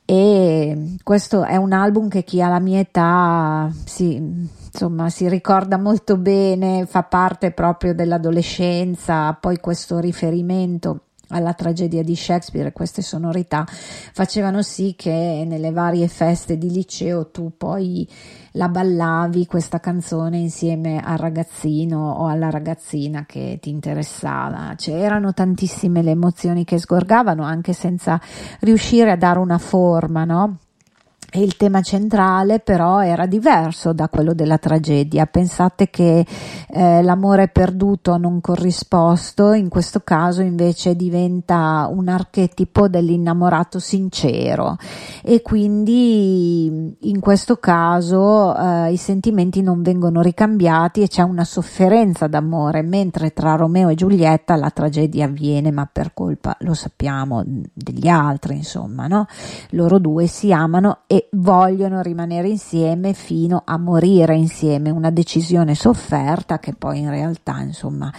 E 0.04 0.96
questo 1.02 1.44
è 1.44 1.56
un 1.56 1.72
album 1.72 2.08
che 2.08 2.24
chi 2.24 2.40
ha 2.40 2.48
la 2.48 2.60
mia 2.60 2.78
età 2.80 3.70
si, 3.84 4.14
insomma, 4.14 5.08
si 5.08 5.28
ricorda 5.28 5.76
molto 5.76 6.16
bene, 6.16 6.86
fa 6.86 7.02
parte 7.02 7.52
proprio 7.52 7.94
dell'adolescenza, 7.94 9.32
poi 9.34 9.58
questo 9.58 9.98
riferimento 9.98 11.02
alla 11.30 11.54
tragedia 11.54 12.02
di 12.02 12.14
Shakespeare 12.14 12.72
queste 12.72 13.02
sonorità 13.02 13.66
facevano 13.66 14.62
sì 14.62 14.94
che 14.96 15.44
nelle 15.46 15.72
varie 15.72 16.08
feste 16.08 16.56
di 16.56 16.70
liceo 16.70 17.30
tu 17.30 17.52
poi 17.56 18.08
la 18.52 18.68
ballavi 18.68 19.46
questa 19.46 19.78
canzone 19.80 20.38
insieme 20.38 21.00
al 21.02 21.18
ragazzino 21.18 22.10
o 22.12 22.26
alla 22.26 22.50
ragazzina 22.50 23.24
che 23.26 23.58
ti 23.60 23.70
interessava. 23.70 24.74
C'erano 24.76 25.32
tantissime 25.32 26.02
le 26.02 26.10
emozioni 26.10 26.64
che 26.64 26.78
sgorgavano 26.78 27.44
anche 27.44 27.72
senza 27.72 28.20
riuscire 28.60 29.10
a 29.12 29.16
dare 29.16 29.38
una 29.38 29.58
forma, 29.58 30.24
no? 30.24 30.58
Il 31.34 31.56
tema 31.56 31.80
centrale 31.80 32.58
però 32.58 33.02
era 33.02 33.26
diverso 33.26 33.92
da 33.92 34.08
quello 34.08 34.34
della 34.34 34.58
tragedia. 34.58 35.26
Pensate 35.26 35.90
che 35.90 36.26
eh, 36.68 37.02
l'amore 37.02 37.48
perduto 37.48 38.16
non 38.16 38.40
corrisposto 38.40 39.52
in 39.52 39.68
questo 39.68 40.00
caso 40.00 40.42
invece 40.42 40.96
diventa 40.96 41.88
un 41.90 42.08
archetipo 42.08 42.88
dell'innamorato 42.88 43.78
sincero 43.78 44.76
e 45.22 45.42
quindi 45.42 46.96
in 46.98 47.20
questo 47.20 47.56
caso 47.56 48.56
eh, 48.56 48.92
i 48.92 48.96
sentimenti 48.96 49.62
non 49.62 49.82
vengono 49.82 50.20
ricambiati 50.22 51.02
e 51.02 51.08
c'è 51.08 51.22
una 51.22 51.44
sofferenza 51.44 52.26
d'amore, 52.26 52.82
mentre 52.82 53.32
tra 53.32 53.54
Romeo 53.54 53.88
e 53.88 53.94
Giulietta 53.94 54.56
la 54.56 54.70
tragedia 54.70 55.26
avviene 55.26 55.70
ma 55.70 55.88
per 55.90 56.12
colpa, 56.14 56.56
lo 56.60 56.74
sappiamo, 56.74 57.42
degli 57.44 58.08
altri, 58.08 58.56
insomma, 58.56 59.06
no? 59.06 59.26
Loro 59.70 59.98
due 59.98 60.26
si 60.26 60.52
amano 60.52 61.00
e 61.06 61.19
vogliono 61.32 62.02
rimanere 62.02 62.48
insieme 62.48 63.12
fino 63.12 63.62
a 63.64 63.78
morire 63.78 64.36
insieme, 64.36 64.90
una 64.90 65.10
decisione 65.10 65.74
sofferta 65.74 66.58
che 66.58 66.74
poi 66.74 67.00
in 67.00 67.10
realtà 67.10 67.60
insomma 67.60 68.12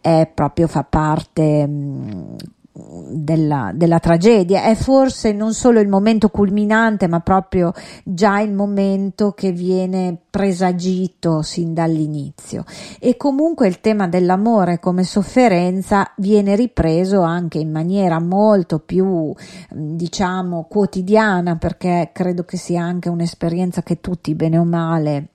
è 0.00 0.30
proprio 0.32 0.66
fa 0.66 0.84
parte 0.84 1.66
mh, 1.66 2.36
della, 2.74 3.70
della, 3.74 3.98
tragedia, 3.98 4.64
è 4.64 4.74
forse 4.74 5.32
non 5.32 5.52
solo 5.52 5.80
il 5.80 5.88
momento 5.88 6.30
culminante, 6.30 7.06
ma 7.06 7.20
proprio 7.20 7.72
già 8.02 8.40
il 8.40 8.52
momento 8.52 9.32
che 9.32 9.52
viene 9.52 10.16
presagito 10.30 11.42
sin 11.42 11.74
dall'inizio. 11.74 12.64
E 12.98 13.16
comunque 13.18 13.68
il 13.68 13.80
tema 13.80 14.08
dell'amore 14.08 14.78
come 14.78 15.04
sofferenza 15.04 16.12
viene 16.16 16.56
ripreso 16.56 17.20
anche 17.20 17.58
in 17.58 17.70
maniera 17.70 18.18
molto 18.18 18.78
più, 18.78 19.34
diciamo, 19.70 20.66
quotidiana, 20.68 21.56
perché 21.56 22.10
credo 22.12 22.44
che 22.44 22.56
sia 22.56 22.82
anche 22.82 23.10
un'esperienza 23.10 23.82
che 23.82 24.00
tutti, 24.00 24.34
bene 24.34 24.56
o 24.56 24.64
male, 24.64 25.31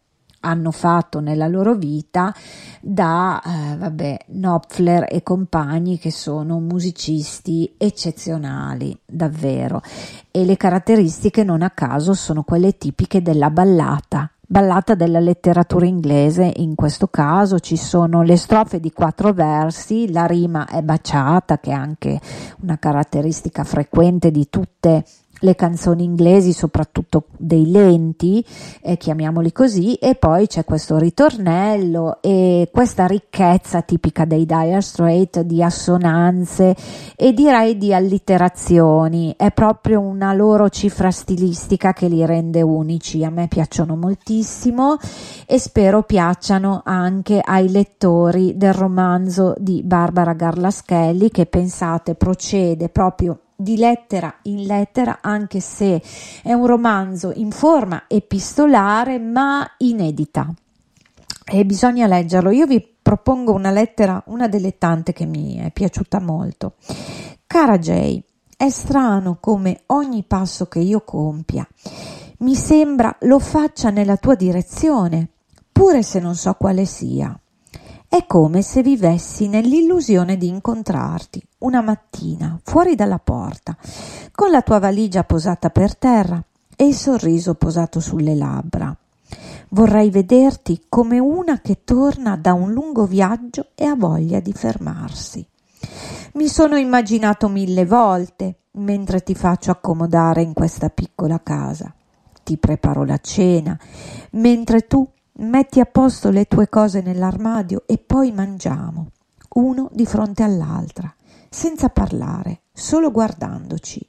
hanno 0.48 0.72
fatto 0.72 1.20
nella 1.20 1.48
loro 1.48 1.76
vita 1.76 2.34
da 2.82 3.42
eh, 3.44 3.76
vabbè, 3.76 4.18
Knopfler 4.28 5.06
e 5.10 5.22
compagni 5.22 6.00
che 6.00 6.12
sono 6.12 6.60
musicisti 6.60 7.76
eccezionali 7.78 8.98
davvero. 9.06 9.82
E 10.32 10.46
le 10.46 10.56
caratteristiche 10.56 11.44
non 11.44 11.62
a 11.62 11.72
caso 11.72 12.14
sono 12.14 12.44
quelle 12.44 12.78
tipiche 12.78 13.22
della 13.22 13.50
ballata 13.50 14.32
ballata 14.50 14.96
della 14.96 15.20
letteratura 15.20 15.86
inglese. 15.86 16.54
In 16.56 16.74
questo 16.74 17.08
caso 17.08 17.60
ci 17.60 17.76
sono 17.76 18.24
le 18.24 18.38
strofe 18.38 18.80
di 18.80 18.94
quattro 18.94 19.34
versi 19.34 20.10
la 20.10 20.26
rima 20.26 20.66
è 20.68 20.82
baciata 20.82 21.60
che 21.60 21.72
è 21.72 21.74
anche 21.74 22.20
una 22.62 22.78
caratteristica 22.80 23.66
frequente 23.66 24.32
di 24.32 24.48
tutte 24.50 25.04
le 25.42 25.56
canzoni 25.56 26.04
inglesi, 26.04 26.54
soprattutto 26.54 27.26
dei 27.38 27.70
lenti, 27.70 28.44
eh, 28.82 28.98
chiamiamoli 28.98 29.52
così, 29.52 29.96
e 29.96 30.16
poi 30.16 30.48
c'è 30.48 30.64
questo 30.66 30.98
ritornello 30.98 32.20
e 32.22 32.70
questa 32.72 33.06
ricchezza 33.06 33.82
tipica 33.82 34.26
dei 34.26 34.46
Dire 34.46 34.82
Straits 34.82 35.42
di 35.42 35.62
assonanze 35.62 36.76
e 37.16 37.34
direi 37.34 37.78
di 37.78 37.94
allitterazioni. 37.94 39.34
È 39.38 39.52
proprio 39.52 40.00
una 40.00 40.34
loro 40.34 40.70
cifra 40.70 41.12
stilistica 41.12 41.94
che 41.94 42.08
li 42.08 42.26
rende 42.26 42.62
unici. 42.62 43.24
A 43.24 43.30
me 43.30 43.48
piacciono 43.48 43.96
moltissimo 43.96 44.98
e 45.46 45.60
spero 45.60 46.04
piacciono 46.04 46.82
anche 46.84 47.42
ai 47.44 47.70
lettori 47.70 48.58
del 48.58 48.74
romanzo 48.74 49.54
di 49.58 49.82
Barbara 49.84 50.34
Garlaschelli 50.34 51.30
che 51.30 51.46
pensate 51.46 52.16
procede 52.16 52.90
proprio 52.90 53.40
di 53.58 53.76
lettera 53.76 54.34
in 54.44 54.66
lettera, 54.66 55.20
anche 55.22 55.60
se 55.60 56.02
è 56.44 56.54
un 56.54 56.66
romanzo 56.66 57.32
in 57.36 57.52
forma 57.52 58.04
epistolare 58.08 59.20
ma 59.20 59.68
inedita. 59.80 60.54
E 61.50 61.66
bisogna 61.66 62.08
leggerlo. 62.08 62.52
Io 62.52 62.68
vi 62.68 62.86
propongo 63.02 63.54
una 63.54 63.72
lettera, 63.72 64.22
una 64.28 64.48
delle 64.48 64.78
tante 64.78 65.12
che 65.12 65.26
mi 65.26 65.58
è 65.58 65.72
piaciuta 65.72 66.20
molto. 66.20 66.76
Cara 67.48 67.78
Jay, 67.78 68.24
è 68.56 68.70
strano 68.70 69.38
come 69.40 69.82
ogni 69.88 70.24
passo 70.24 70.68
che 70.68 70.80
io 70.80 71.02
compia 71.02 71.68
mi 72.40 72.56
sembra 72.56 73.16
lo 73.22 73.40
faccia 73.40 73.90
nella 73.90 74.18
tua 74.18 74.36
direzione, 74.36 75.30
pure 75.72 76.04
se 76.04 76.20
non 76.20 76.36
so 76.36 76.54
quale 76.54 76.86
sia. 76.86 77.38
È 78.10 78.26
come 78.26 78.62
se 78.62 78.82
vivessi 78.82 79.50
nell'illusione 79.50 80.38
di 80.38 80.48
incontrarti 80.48 81.46
una 81.60 81.82
mattina 81.82 82.58
fuori 82.64 82.96
dalla 82.96 83.20
porta, 83.20 83.76
con 84.32 84.50
la 84.50 84.62
tua 84.62 84.80
valigia 84.80 85.26
posata 85.26 85.70
per 85.70 85.98
terra 85.98 86.42
e 86.78 86.88
il 86.88 86.96
sorriso 86.96 87.56
posato 87.56 88.00
sulle 88.00 88.34
labbra. 88.34 88.96
Vorrei 89.70 90.10
vederti 90.10 90.86
come 90.88 91.20
una 91.20 91.60
che 91.60 91.84
torna 91.84 92.38
da 92.38 92.54
un 92.54 92.72
lungo 92.72 93.06
viaggio 93.06 93.68
e 93.76 93.84
ha 93.84 93.96
voglia 93.96 94.40
di 94.40 94.54
fermarsi. 94.54 95.46
Mi 96.36 96.48
sono 96.48 96.78
immaginato 96.78 97.50
mille 97.50 97.86
volte 97.86 98.60
mentre 98.78 99.22
ti 99.22 99.36
faccio 99.36 99.70
accomodare 99.72 100.42
in 100.42 100.54
questa 100.54 100.90
piccola 100.90 101.44
casa. 101.44 101.94
Ti 102.42 102.58
preparo 102.58 103.04
la 103.04 103.18
cena, 103.18 103.78
mentre 104.32 104.88
tu 104.88 105.06
metti 105.40 105.80
a 105.80 105.86
posto 105.86 106.30
le 106.30 106.46
tue 106.46 106.70
cose 106.70 107.02
nell'armadio 107.02 107.84
e 107.86 107.98
poi 107.98 108.32
mangiamo, 108.32 109.12
uno 109.56 109.90
di 109.92 110.06
fronte 110.06 110.44
all'altra, 110.44 111.14
senza 111.50 111.90
parlare, 111.90 112.62
solo 112.74 113.12
guardandoci. 113.12 114.06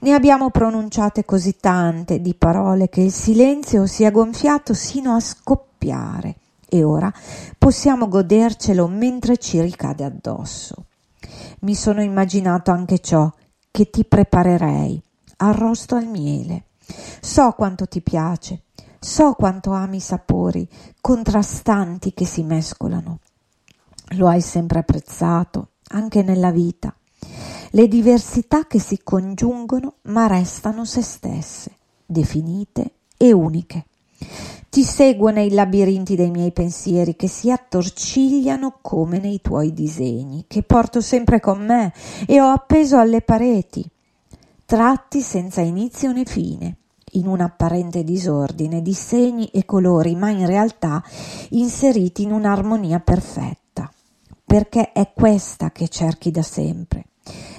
Ne 0.00 0.14
abbiamo 0.14 0.50
pronunciate 0.50 1.24
così 1.24 1.56
tante 1.56 2.20
di 2.20 2.34
parole 2.34 2.88
che 2.88 3.00
il 3.00 3.12
silenzio 3.12 3.86
si 3.86 4.04
è 4.04 4.10
gonfiato 4.10 4.74
sino 4.74 5.14
a 5.14 5.20
scoppiare 5.20 6.36
e 6.68 6.84
ora 6.84 7.12
possiamo 7.56 8.08
godercelo 8.08 8.86
mentre 8.86 9.38
ci 9.38 9.60
ricade 9.60 10.04
addosso. 10.04 10.84
Mi 11.60 11.74
sono 11.74 12.02
immaginato 12.02 12.70
anche 12.70 13.00
ciò 13.00 13.30
che 13.70 13.90
ti 13.90 14.04
preparerei, 14.04 15.00
arrosto 15.38 15.96
al 15.96 16.06
miele. 16.06 16.64
So 17.20 17.52
quanto 17.52 17.86
ti 17.86 18.00
piace, 18.00 18.62
So 19.00 19.34
quanto 19.34 19.70
ami 19.72 19.96
i 19.96 20.00
sapori 20.00 20.68
contrastanti 21.00 22.12
che 22.12 22.26
si 22.26 22.42
mescolano. 22.42 23.20
Lo 24.12 24.28
hai 24.28 24.40
sempre 24.40 24.80
apprezzato, 24.80 25.68
anche 25.88 26.22
nella 26.22 26.50
vita. 26.50 26.94
Le 27.70 27.88
diversità 27.88 28.66
che 28.66 28.80
si 28.80 29.00
congiungono 29.02 29.96
ma 30.02 30.26
restano 30.26 30.84
se 30.84 31.02
stesse, 31.02 31.72
definite 32.04 32.92
e 33.16 33.32
uniche. 33.32 33.86
Ti 34.70 34.82
seguo 34.82 35.30
nei 35.30 35.50
labirinti 35.50 36.16
dei 36.16 36.30
miei 36.30 36.52
pensieri 36.52 37.16
che 37.16 37.28
si 37.28 37.50
attorcigliano 37.50 38.78
come 38.82 39.18
nei 39.18 39.40
tuoi 39.40 39.72
disegni, 39.72 40.44
che 40.46 40.62
porto 40.62 41.00
sempre 41.00 41.40
con 41.40 41.64
me 41.64 41.92
e 42.26 42.40
ho 42.40 42.48
appeso 42.48 42.98
alle 42.98 43.22
pareti, 43.22 43.88
tratti 44.66 45.20
senza 45.20 45.60
inizio 45.60 46.12
né 46.12 46.24
fine, 46.24 46.76
in 47.12 47.26
un 47.26 47.40
apparente 47.40 48.04
disordine 48.04 48.82
di 48.82 48.94
segni 48.94 49.46
e 49.46 49.64
colori, 49.64 50.14
ma 50.14 50.30
in 50.30 50.46
realtà 50.46 51.02
inseriti 51.50 52.22
in 52.22 52.32
un'armonia 52.32 53.00
perfetta, 53.00 53.90
perché 54.44 54.92
è 54.92 55.12
questa 55.14 55.70
che 55.70 55.88
cerchi 55.88 56.30
da 56.30 56.42
sempre, 56.42 57.04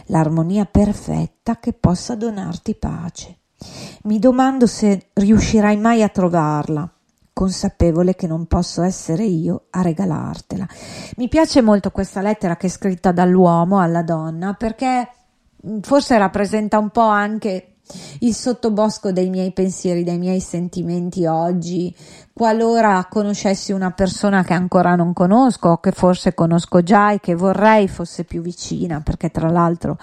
l'armonia 0.06 0.66
perfetta 0.66 1.58
che 1.60 1.74
possa 1.74 2.16
donarti 2.16 2.76
pace. 2.76 3.38
Mi 4.04 4.20
domando 4.20 4.68
se 4.68 5.10
riuscirai 5.14 5.78
mai 5.78 6.02
a 6.02 6.10
trovarla, 6.10 6.90
consapevole 7.34 8.16
che 8.16 8.28
non 8.28 8.48
posso 8.48 8.82
essere 8.82 9.24
io 9.24 9.68
a 9.70 9.82
regalartela. 9.82 10.68
Mi 11.16 11.30
piace 11.30 11.62
molto 11.62 11.92
questa 11.92 12.22
lettera 12.22 12.58
che 12.58 12.68
è 12.68 12.70
scritta 12.70 13.14
dall'uomo 13.14 13.80
alla 13.80 14.04
donna 14.04 14.54
perché 14.54 15.10
forse 15.82 16.18
rappresenta 16.18 16.78
un 16.78 16.90
po' 16.90 17.08
anche 17.08 17.76
il 18.20 18.34
sottobosco 18.34 19.12
dei 19.12 19.30
miei 19.30 19.52
pensieri, 19.52 20.04
dei 20.04 20.18
miei 20.18 20.40
sentimenti 20.40 21.26
oggi, 21.26 21.94
qualora 22.34 23.08
conoscessi 23.10 23.72
una 23.72 23.92
persona 23.92 24.44
che 24.44 24.54
ancora 24.54 24.96
non 24.96 25.14
conosco 25.14 25.78
che 25.78 25.92
forse 25.92 26.34
conosco 26.34 26.82
già 26.84 27.12
e 27.12 27.20
che 27.20 27.36
vorrei 27.36 27.88
fosse 27.88 28.24
più 28.24 28.42
vicina, 28.42 29.02
perché 29.02 29.30
tra 29.30 29.50
l'altro 29.50 29.98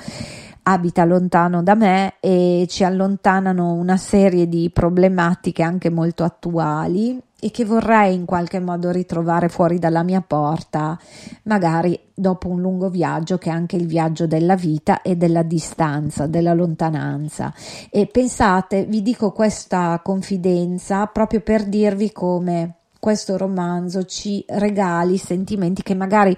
abita 0.65 1.05
lontano 1.05 1.63
da 1.63 1.75
me 1.75 2.15
e 2.21 2.67
ci 2.69 2.83
allontanano 2.83 3.73
una 3.73 3.97
serie 3.97 4.49
di 4.49 4.71
problematiche 4.71 5.63
anche 5.63 5.91
molto 5.91 6.25
attuali 6.25 7.23
e 7.39 7.51
che 7.51 7.65
vorrei 7.65 8.15
in 8.15 8.25
qualche 8.25 8.61
modo 8.61 8.91
ritrovare 8.91 9.49
fuori 9.49 9.79
dalla 9.79 10.03
mia 10.03 10.23
porta, 10.23 10.99
magari 11.45 11.99
dopo 12.15 12.49
un 12.49 12.61
lungo 12.61 12.89
viaggio 12.89 13.37
che 13.37 13.51
è 13.51 13.53
anche 13.53 13.77
il 13.77 13.87
viaggio 13.87 14.27
della 14.27 14.57
vita 14.57 15.03
e 15.03 15.17
della 15.17 15.43
distanza, 15.43 16.27
della 16.27 16.55
lontananza. 16.55 17.53
E 17.91 18.07
pensate, 18.07 18.85
vi 18.85 19.03
dico 19.03 19.33
questa 19.33 20.01
confidenza 20.03 21.07
proprio 21.07 21.41
per 21.41 21.65
dirvi 21.65 22.11
come 22.11 22.77
questo 22.99 23.37
romanzo 23.37 24.05
ci 24.05 24.45
regali 24.49 25.17
sentimenti 25.17 25.83
che 25.83 25.95
magari 25.95 26.37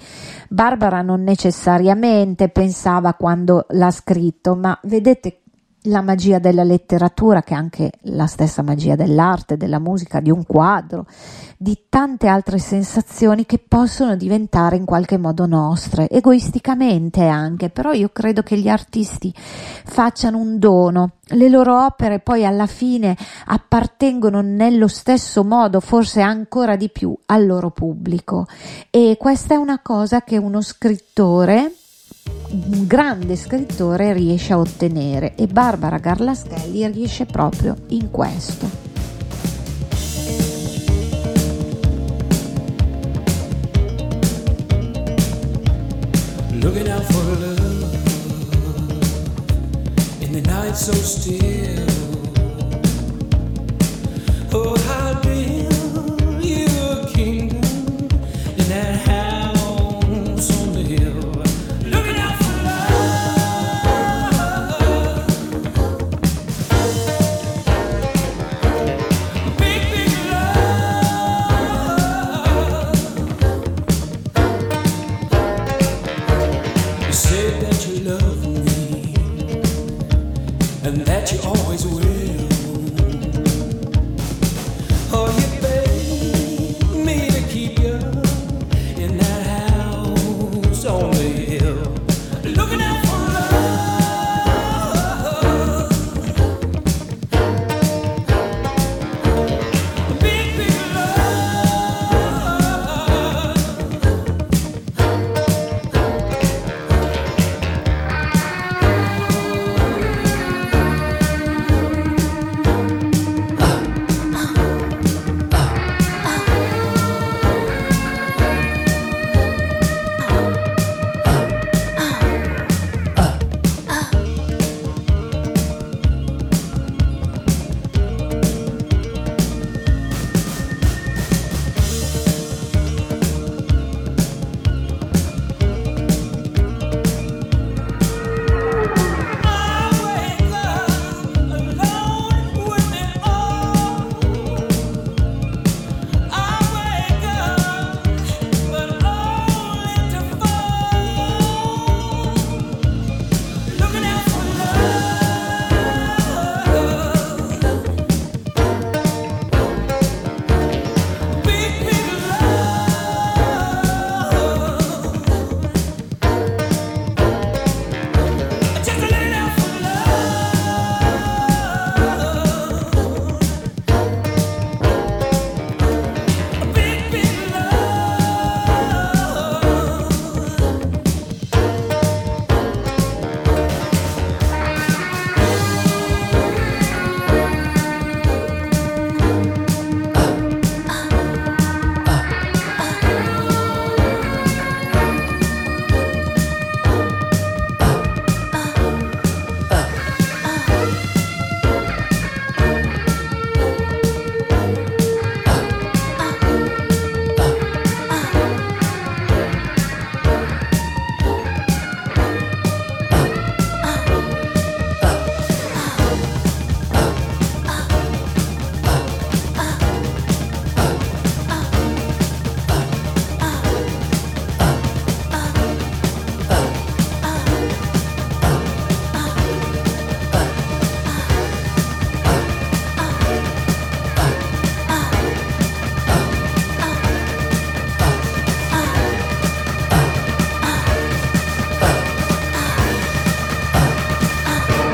Barbara 0.51 1.01
non 1.01 1.23
necessariamente 1.23 2.49
pensava 2.49 3.15
quando 3.15 3.65
l'ha 3.71 3.91
scritto, 3.91 4.55
ma 4.55 4.79
vedete 4.83 5.41
la 5.83 6.01
magia 6.03 6.39
della 6.39 6.65
letteratura, 6.65 7.43
che 7.43 7.55
è 7.55 7.57
anche 7.57 7.93
la 8.03 8.27
stessa 8.27 8.63
magia 8.63 8.97
dell'arte, 8.97 9.57
della 9.57 9.79
musica, 9.79 10.21
di 10.21 10.31
un 10.31 10.45
quadro, 10.45 11.07
di 11.57 11.85
tante 11.89 12.27
altre 12.27 12.59
sensazioni 12.59 13.47
che 13.47 13.59
possono 13.59 14.17
diventare 14.17 14.77
in 14.77 14.85
qualche 14.85 15.17
modo 15.17 15.47
nostre, 15.47 16.09
egoisticamente 16.09 17.27
anche, 17.27 17.71
però 17.71 17.93
io 17.93 18.11
credo 18.13 18.43
che 18.43 18.59
gli 18.59 18.69
artisti 18.69 19.33
facciano 19.35 20.39
un 20.39 20.59
dono, 20.59 21.13
le 21.31 21.49
loro 21.49 21.85
opere 21.85 22.21
poi 22.21 22.45
alla 22.45 22.67
fine 22.67 23.17
appartengono 23.47 24.41
nello 24.41 24.89
stesso 24.89 25.45
modo, 25.45 25.81
forse 25.81 26.21
ancora 26.21 26.77
di 26.77 26.91
più, 26.91 27.17
al 27.27 27.47
loro 27.47 27.71
pubblico. 27.71 28.47
E 28.91 29.17
questa 29.19 29.55
è 29.55 29.57
una 29.57 29.81
cosa 29.81 30.23
che 30.23 30.37
uno 30.37 30.61
scrittore 30.61 31.73
un 32.51 32.87
grande 32.87 33.37
scrittore 33.37 34.13
riesce 34.13 34.53
a 34.53 34.59
ottenere 34.59 35.35
e 35.35 35.47
Barbara 35.47 35.99
Garlaschelli 35.99 36.87
riesce 36.91 37.27
proprio 37.27 37.77
in 37.89 38.11
questo. 38.11 38.87
Looking 46.61 46.89
out 46.89 47.05
for 47.05 47.25
love 47.39 47.97
in 50.21 50.33
the 50.33 50.41
night 50.41 50.75
so 50.75 50.93
still. 50.93 51.98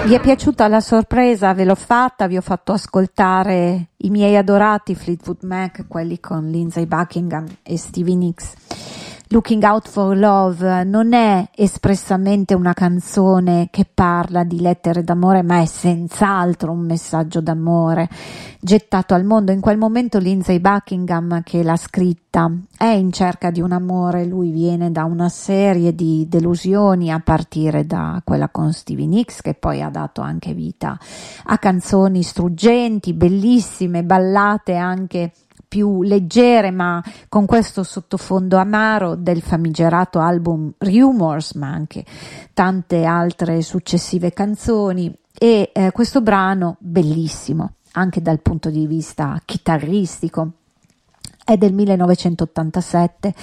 Vi 0.04 0.12
è 0.12 0.20
piaciuta 0.20 0.68
la 0.68 0.82
sorpresa? 0.82 1.54
Ve 1.54 1.64
l'ho 1.64 1.74
fatta, 1.74 2.26
vi 2.26 2.36
ho 2.36 2.42
fatto 2.42 2.72
ascoltare 2.72 3.88
i 3.96 4.10
miei 4.10 4.36
adorati 4.36 4.94
Fleetwood 4.94 5.44
Mac, 5.44 5.86
quelli 5.88 6.20
con 6.20 6.50
Lindsay 6.50 6.84
Buckingham 6.84 7.46
e 7.62 7.78
Stevie 7.78 8.14
Nicks. 8.14 8.52
Looking 9.34 9.64
Out 9.64 9.88
for 9.88 10.16
Love 10.16 10.84
non 10.84 11.12
è 11.12 11.48
espressamente 11.56 12.54
una 12.54 12.72
canzone 12.72 13.66
che 13.68 13.84
parla 13.92 14.44
di 14.44 14.60
lettere 14.60 15.02
d'amore, 15.02 15.42
ma 15.42 15.60
è 15.60 15.64
senz'altro 15.64 16.70
un 16.70 16.86
messaggio 16.86 17.40
d'amore 17.40 18.08
gettato 18.60 19.12
al 19.12 19.24
mondo. 19.24 19.50
In 19.50 19.58
quel 19.58 19.76
momento 19.76 20.20
Lindsay 20.20 20.60
Buckingham 20.60 21.42
che 21.42 21.64
l'ha 21.64 21.74
scritta 21.74 22.48
è 22.78 22.84
in 22.84 23.10
cerca 23.10 23.50
di 23.50 23.60
un 23.60 23.72
amore, 23.72 24.24
lui 24.24 24.52
viene 24.52 24.92
da 24.92 25.02
una 25.02 25.28
serie 25.28 25.96
di 25.96 26.28
delusioni 26.28 27.10
a 27.10 27.18
partire 27.18 27.84
da 27.86 28.22
quella 28.24 28.48
con 28.50 28.72
Stevie 28.72 29.06
Nicks 29.06 29.40
che 29.40 29.54
poi 29.54 29.82
ha 29.82 29.90
dato 29.90 30.20
anche 30.20 30.54
vita 30.54 30.96
a 31.46 31.58
canzoni 31.58 32.22
struggenti, 32.22 33.12
bellissime, 33.14 34.04
ballate 34.04 34.76
anche 34.76 35.32
più 35.74 36.04
leggere 36.04 36.70
ma 36.70 37.02
con 37.28 37.46
questo 37.46 37.82
sottofondo 37.82 38.58
amaro 38.58 39.16
del 39.16 39.42
famigerato 39.42 40.20
album 40.20 40.72
Rumors 40.78 41.54
ma 41.54 41.66
anche 41.66 42.04
tante 42.52 43.04
altre 43.04 43.60
successive 43.60 44.32
canzoni. 44.32 45.12
E 45.36 45.72
eh, 45.74 45.90
questo 45.90 46.20
brano 46.20 46.76
bellissimo 46.78 47.72
anche 47.94 48.22
dal 48.22 48.40
punto 48.40 48.70
di 48.70 48.86
vista 48.86 49.36
chitarristico 49.44 50.52
è 51.44 51.58
del 51.58 51.74
1987, 51.74 53.34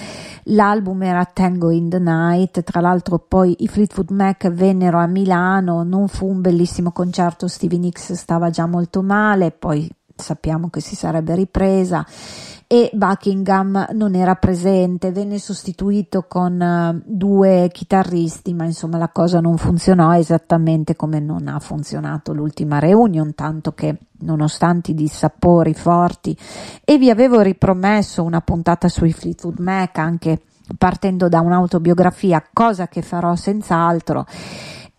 l'album 0.44 1.02
era 1.02 1.24
Tango 1.24 1.70
in 1.70 1.88
the 1.88 2.00
Night, 2.00 2.62
tra 2.64 2.80
l'altro 2.80 3.20
poi 3.20 3.54
i 3.60 3.68
Fleetwood 3.68 4.10
Mac 4.10 4.50
vennero 4.50 4.98
a 4.98 5.06
Milano, 5.06 5.84
non 5.84 6.08
fu 6.08 6.26
un 6.26 6.40
bellissimo 6.40 6.90
concerto, 6.90 7.46
Stevie 7.46 7.78
Nicks 7.78 8.14
stava 8.14 8.50
già 8.50 8.66
molto 8.66 9.02
male, 9.02 9.52
poi 9.52 9.88
sappiamo 10.22 10.70
che 10.70 10.80
si 10.80 10.96
sarebbe 10.96 11.34
ripresa 11.34 12.06
e 12.72 12.88
Buckingham 12.94 13.88
non 13.92 14.14
era 14.14 14.34
presente, 14.34 15.12
venne 15.12 15.38
sostituito 15.38 16.24
con 16.26 16.58
uh, 16.58 17.02
due 17.04 17.68
chitarristi, 17.70 18.54
ma 18.54 18.64
insomma 18.64 18.96
la 18.96 19.10
cosa 19.10 19.40
non 19.40 19.58
funzionò 19.58 20.14
esattamente 20.14 20.96
come 20.96 21.20
non 21.20 21.48
ha 21.48 21.58
funzionato 21.58 22.32
l'ultima 22.32 22.78
reunion, 22.78 23.34
tanto 23.34 23.72
che 23.72 23.98
nonostante 24.20 24.92
i 24.92 24.94
dissapori 24.94 25.74
forti 25.74 26.34
e 26.82 26.96
vi 26.96 27.10
avevo 27.10 27.42
ripromesso 27.42 28.22
una 28.22 28.40
puntata 28.40 28.88
sui 28.88 29.12
Fleetwood 29.12 29.58
Mac 29.58 29.98
anche 29.98 30.40
partendo 30.78 31.28
da 31.28 31.40
un'autobiografia, 31.40 32.42
cosa 32.54 32.88
che 32.88 33.02
farò 33.02 33.36
senz'altro 33.36 34.24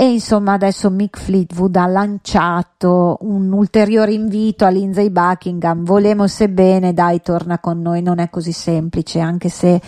e 0.03 0.11
insomma 0.11 0.51
adesso 0.51 0.89
Mick 0.89 1.17
Fleetwood 1.17 1.77
ha 1.77 1.87
lanciato 1.87 3.19
un 3.21 3.49
ulteriore 3.53 4.11
invito 4.11 4.65
a 4.65 4.67
Lindsay 4.67 5.09
Buckingham, 5.09 5.85
volemo 5.85 6.27
sebbene, 6.27 6.91
dai 6.91 7.21
torna 7.21 7.59
con 7.59 7.79
noi, 7.79 8.01
non 8.01 8.19
è 8.19 8.29
così 8.29 8.51
semplice, 8.51 9.21
anche 9.21 9.47
se 9.47 9.79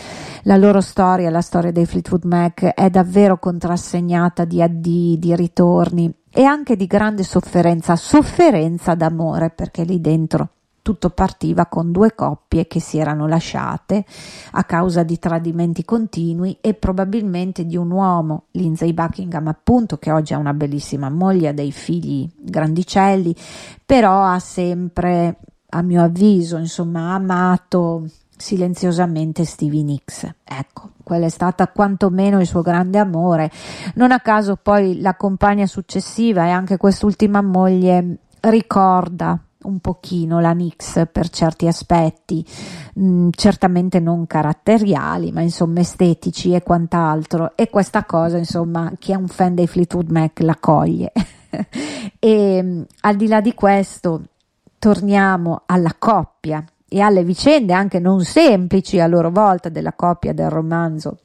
la 0.44 0.56
loro 0.56 0.80
storia, 0.80 1.30
la 1.30 1.42
storia 1.42 1.74
dei 1.74 1.86
Fleetwood 1.86 2.24
Mac 2.24 2.64
è 2.64 2.90
davvero 2.90 3.38
contrassegnata 3.38 4.46
di 4.46 4.62
addii, 4.62 5.20
di 5.20 5.36
ritorni 5.36 6.10
e 6.32 6.44
anche 6.44 6.78
di 6.78 6.86
grande 6.86 7.24
sofferenza, 7.24 7.98
sofferenza 7.98 8.96
d'amore 8.96 9.50
perché 9.50 9.84
lì 9.84 10.00
dentro 10.00 10.55
tutto 10.86 11.10
partiva 11.10 11.66
con 11.66 11.92
due 11.92 12.14
coppie 12.14 12.68
che 12.68 12.80
si 12.80 13.00
erano 13.00 13.26
lasciate 13.26 14.06
a 14.52 14.64
causa 14.66 15.02
di 15.02 15.18
tradimenti 15.18 15.84
continui 15.84 16.60
e 16.62 16.76
probabilmente 16.76 17.66
di 17.66 17.76
un 17.76 17.90
uomo, 17.90 18.44
Lindsay 18.52 18.94
Buckingham 18.94 19.48
appunto, 19.48 19.98
che 19.98 20.12
oggi 20.12 20.36
ha 20.36 20.38
una 20.38 20.54
bellissima 20.54 21.10
moglie, 21.10 21.48
ha 21.48 21.54
dei 21.54 21.72
figli 21.72 22.30
grandicelli, 22.38 23.36
però 23.84 24.26
ha 24.26 24.38
sempre, 24.38 25.40
a 25.70 25.82
mio 25.82 26.04
avviso, 26.04 26.58
insomma, 26.58 27.16
amato 27.16 28.06
silenziosamente 28.38 29.44
Stevie 29.44 29.82
Nicks. 29.82 30.30
Ecco, 30.44 30.92
quella 31.04 31.26
è 31.26 31.30
stata 31.30 31.68
quantomeno 31.68 32.40
il 32.40 32.46
suo 32.46 32.62
grande 32.62 33.00
amore. 33.00 33.50
Non 33.96 34.12
a 34.12 34.20
caso 34.20 34.56
poi 34.56 35.02
la 35.02 35.16
compagna 35.16 35.66
successiva 35.66 36.46
e 36.46 36.52
anche 36.52 36.78
quest'ultima 36.78 37.42
moglie 37.42 38.20
ricorda 38.42 39.40
un 39.66 39.80
pochino 39.80 40.40
la 40.40 40.54
Nix 40.54 41.08
per 41.12 41.30
certi 41.30 41.68
aspetti, 41.68 42.46
mh, 42.94 43.06
mm, 43.06 43.30
certamente 43.32 44.00
non 44.00 44.28
caratteriali, 44.28 45.32
ma 45.32 45.42
insomma 45.42 45.80
estetici 45.80 46.54
e 46.54 46.64
quant'altro. 46.64 47.54
E 47.56 47.70
questa 47.70 48.06
cosa, 48.06 48.38
insomma, 48.38 48.92
chi 49.00 49.12
è 49.12 49.16
un 49.16 49.28
fan 49.28 49.56
dei 49.56 49.68
Fleetwood 49.68 50.10
Mac 50.10 50.40
la 50.40 50.58
coglie. 50.60 51.12
e 52.20 52.64
mm, 52.64 52.82
al 53.02 53.16
di 53.16 53.28
là 53.28 53.42
di 53.42 53.54
questo, 53.54 54.22
torniamo 54.80 55.64
alla 55.66 55.96
coppia 55.98 56.64
e 56.88 57.02
alle 57.02 57.24
vicende 57.24 57.74
anche 57.74 58.00
non 58.00 58.24
semplici 58.24 59.00
a 59.00 59.08
loro 59.08 59.32
volta 59.32 59.70
della 59.70 59.94
coppia 59.94 60.34
del 60.34 60.50
romanzo 60.50 61.18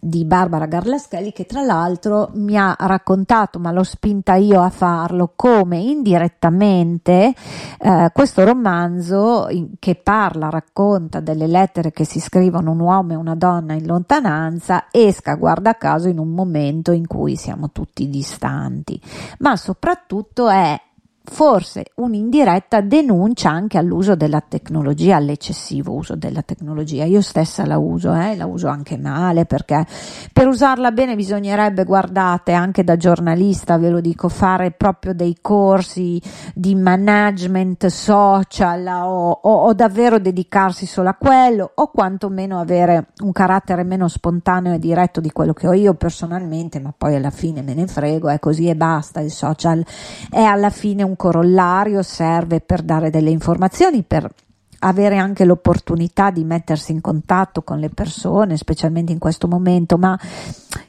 di 0.00 0.24
Barbara 0.24 0.66
Garlaschelli 0.66 1.32
che 1.32 1.44
tra 1.46 1.62
l'altro 1.62 2.30
mi 2.34 2.56
ha 2.56 2.74
raccontato, 2.78 3.58
ma 3.58 3.72
l'ho 3.72 3.82
spinta 3.82 4.34
io 4.34 4.60
a 4.60 4.70
farlo, 4.70 5.32
come 5.34 5.78
indirettamente 5.78 7.34
eh, 7.78 8.10
questo 8.12 8.44
romanzo 8.44 9.48
in, 9.50 9.70
che 9.78 9.96
parla, 9.96 10.50
racconta 10.50 11.20
delle 11.20 11.46
lettere 11.46 11.90
che 11.90 12.04
si 12.04 12.20
scrivono 12.20 12.70
un 12.70 12.80
uomo 12.80 13.12
e 13.12 13.16
una 13.16 13.34
donna 13.34 13.74
in 13.74 13.86
lontananza 13.86 14.86
esca 14.90 15.34
guarda 15.34 15.74
caso 15.74 16.08
in 16.08 16.18
un 16.18 16.30
momento 16.30 16.92
in 16.92 17.06
cui 17.06 17.36
siamo 17.36 17.70
tutti 17.70 18.08
distanti, 18.08 19.00
ma 19.38 19.56
soprattutto 19.56 20.48
è 20.48 20.80
forse 21.30 21.84
un'indiretta 21.96 22.80
denuncia 22.80 23.50
anche 23.50 23.78
all'uso 23.78 24.16
della 24.16 24.40
tecnologia, 24.40 25.16
all'eccessivo 25.16 25.92
uso 25.92 26.16
della 26.16 26.42
tecnologia. 26.42 27.04
Io 27.04 27.20
stessa 27.20 27.66
la 27.66 27.78
uso, 27.78 28.14
eh, 28.14 28.34
la 28.34 28.46
uso 28.46 28.68
anche 28.68 28.96
male 28.96 29.44
perché 29.44 29.86
per 30.32 30.46
usarla 30.46 30.90
bene 30.90 31.14
bisognerebbe, 31.14 31.84
guardate, 31.84 32.52
anche 32.52 32.82
da 32.82 32.96
giornalista 32.96 33.76
ve 33.76 33.90
lo 33.90 34.00
dico, 34.00 34.28
fare 34.28 34.70
proprio 34.70 35.14
dei 35.14 35.36
corsi 35.40 36.20
di 36.54 36.74
management 36.74 37.86
social 37.86 38.86
o, 38.86 39.30
o, 39.30 39.66
o 39.66 39.74
davvero 39.74 40.18
dedicarsi 40.18 40.86
solo 40.86 41.10
a 41.10 41.14
quello 41.14 41.70
o 41.74 41.88
quantomeno 41.88 42.58
avere 42.58 43.08
un 43.22 43.32
carattere 43.32 43.84
meno 43.84 44.08
spontaneo 44.08 44.72
e 44.72 44.78
diretto 44.78 45.20
di 45.20 45.30
quello 45.30 45.52
che 45.52 45.68
ho 45.68 45.72
io 45.72 45.94
personalmente, 45.94 46.80
ma 46.80 46.92
poi 46.96 47.16
alla 47.16 47.30
fine 47.30 47.62
me 47.62 47.74
ne 47.74 47.86
frego, 47.86 48.28
è 48.28 48.38
così 48.38 48.68
e 48.68 48.74
basta, 48.74 49.20
il 49.20 49.30
social 49.30 49.84
è 50.30 50.40
alla 50.40 50.70
fine 50.70 51.02
un 51.02 51.16
corollario 51.18 52.00
serve 52.00 52.60
per 52.60 52.80
dare 52.80 53.10
delle 53.10 53.28
informazioni, 53.28 54.02
per 54.02 54.26
avere 54.80 55.16
anche 55.16 55.44
l'opportunità 55.44 56.30
di 56.30 56.44
mettersi 56.44 56.92
in 56.92 57.00
contatto 57.00 57.62
con 57.62 57.78
le 57.78 57.88
persone, 57.88 58.56
specialmente 58.56 59.12
in 59.12 59.18
questo 59.18 59.48
momento, 59.48 59.98
ma 59.98 60.18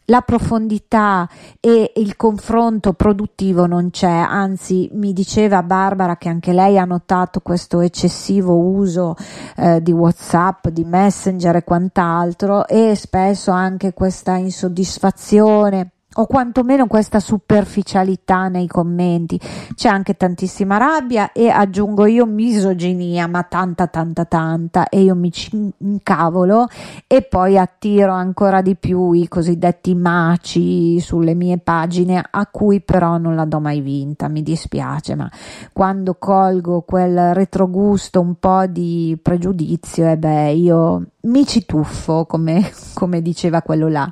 la 0.05 0.21
profondità 0.21 1.27
e 1.59 1.93
il 1.95 2.15
confronto 2.15 2.93
produttivo 2.93 3.65
non 3.65 3.89
c'è, 3.89 4.07
anzi 4.07 4.89
mi 4.93 5.13
diceva 5.13 5.63
Barbara 5.63 6.17
che 6.17 6.29
anche 6.29 6.53
lei 6.53 6.77
ha 6.77 6.85
notato 6.85 7.39
questo 7.41 7.81
eccessivo 7.81 8.55
uso 8.57 9.15
eh, 9.55 9.81
di 9.81 9.91
Whatsapp, 9.91 10.67
di 10.67 10.83
Messenger 10.83 11.55
e 11.55 11.63
quant'altro 11.63 12.67
e 12.67 12.95
spesso 12.95 13.51
anche 13.51 13.93
questa 13.93 14.35
insoddisfazione 14.35 15.91
o 16.15 16.25
quantomeno 16.25 16.87
questa 16.87 17.19
superficialità 17.19 18.47
nei 18.47 18.67
commenti. 18.67 19.39
C'è 19.75 19.89
anche 19.89 20.15
tantissima 20.15 20.77
rabbia 20.77 21.31
e 21.31 21.49
aggiungo 21.49 22.05
io 22.05 22.25
misoginia, 22.25 23.27
ma 23.27 23.43
tanta 23.43 23.87
tanta 23.87 24.25
tanta 24.25 24.89
e 24.89 25.01
io 25.01 25.15
mi 25.15 25.31
incavolo 25.77 26.67
e 27.05 27.21
poi 27.21 27.57
attiro 27.57 28.11
ancora 28.11 28.61
di 28.61 28.75
più 28.75 29.11
i 29.11 29.27
cosiddetti 29.27 29.93
maci 29.93 30.99
sulle 30.99 31.35
mie 31.35 31.59
pagine 31.59 32.23
a 32.29 32.47
cui 32.47 32.81
però 32.81 33.17
non 33.17 33.35
la 33.35 33.45
do 33.45 33.59
mai 33.59 33.81
vinta, 33.81 34.27
mi 34.27 34.41
dispiace, 34.41 35.15
ma 35.15 35.29
quando 35.71 36.15
colgo 36.17 36.81
quel 36.81 37.33
retrogusto 37.33 38.19
un 38.19 38.35
po' 38.35 38.65
di 38.65 39.17
pregiudizio, 39.21 40.07
e 40.07 40.11
eh 40.11 40.17
beh, 40.17 40.51
io 40.53 41.03
mi 41.21 41.45
ci 41.45 41.65
tuffo, 41.65 42.25
come, 42.25 42.71
come 42.93 43.21
diceva 43.21 43.61
quello 43.61 43.87
là. 43.89 44.11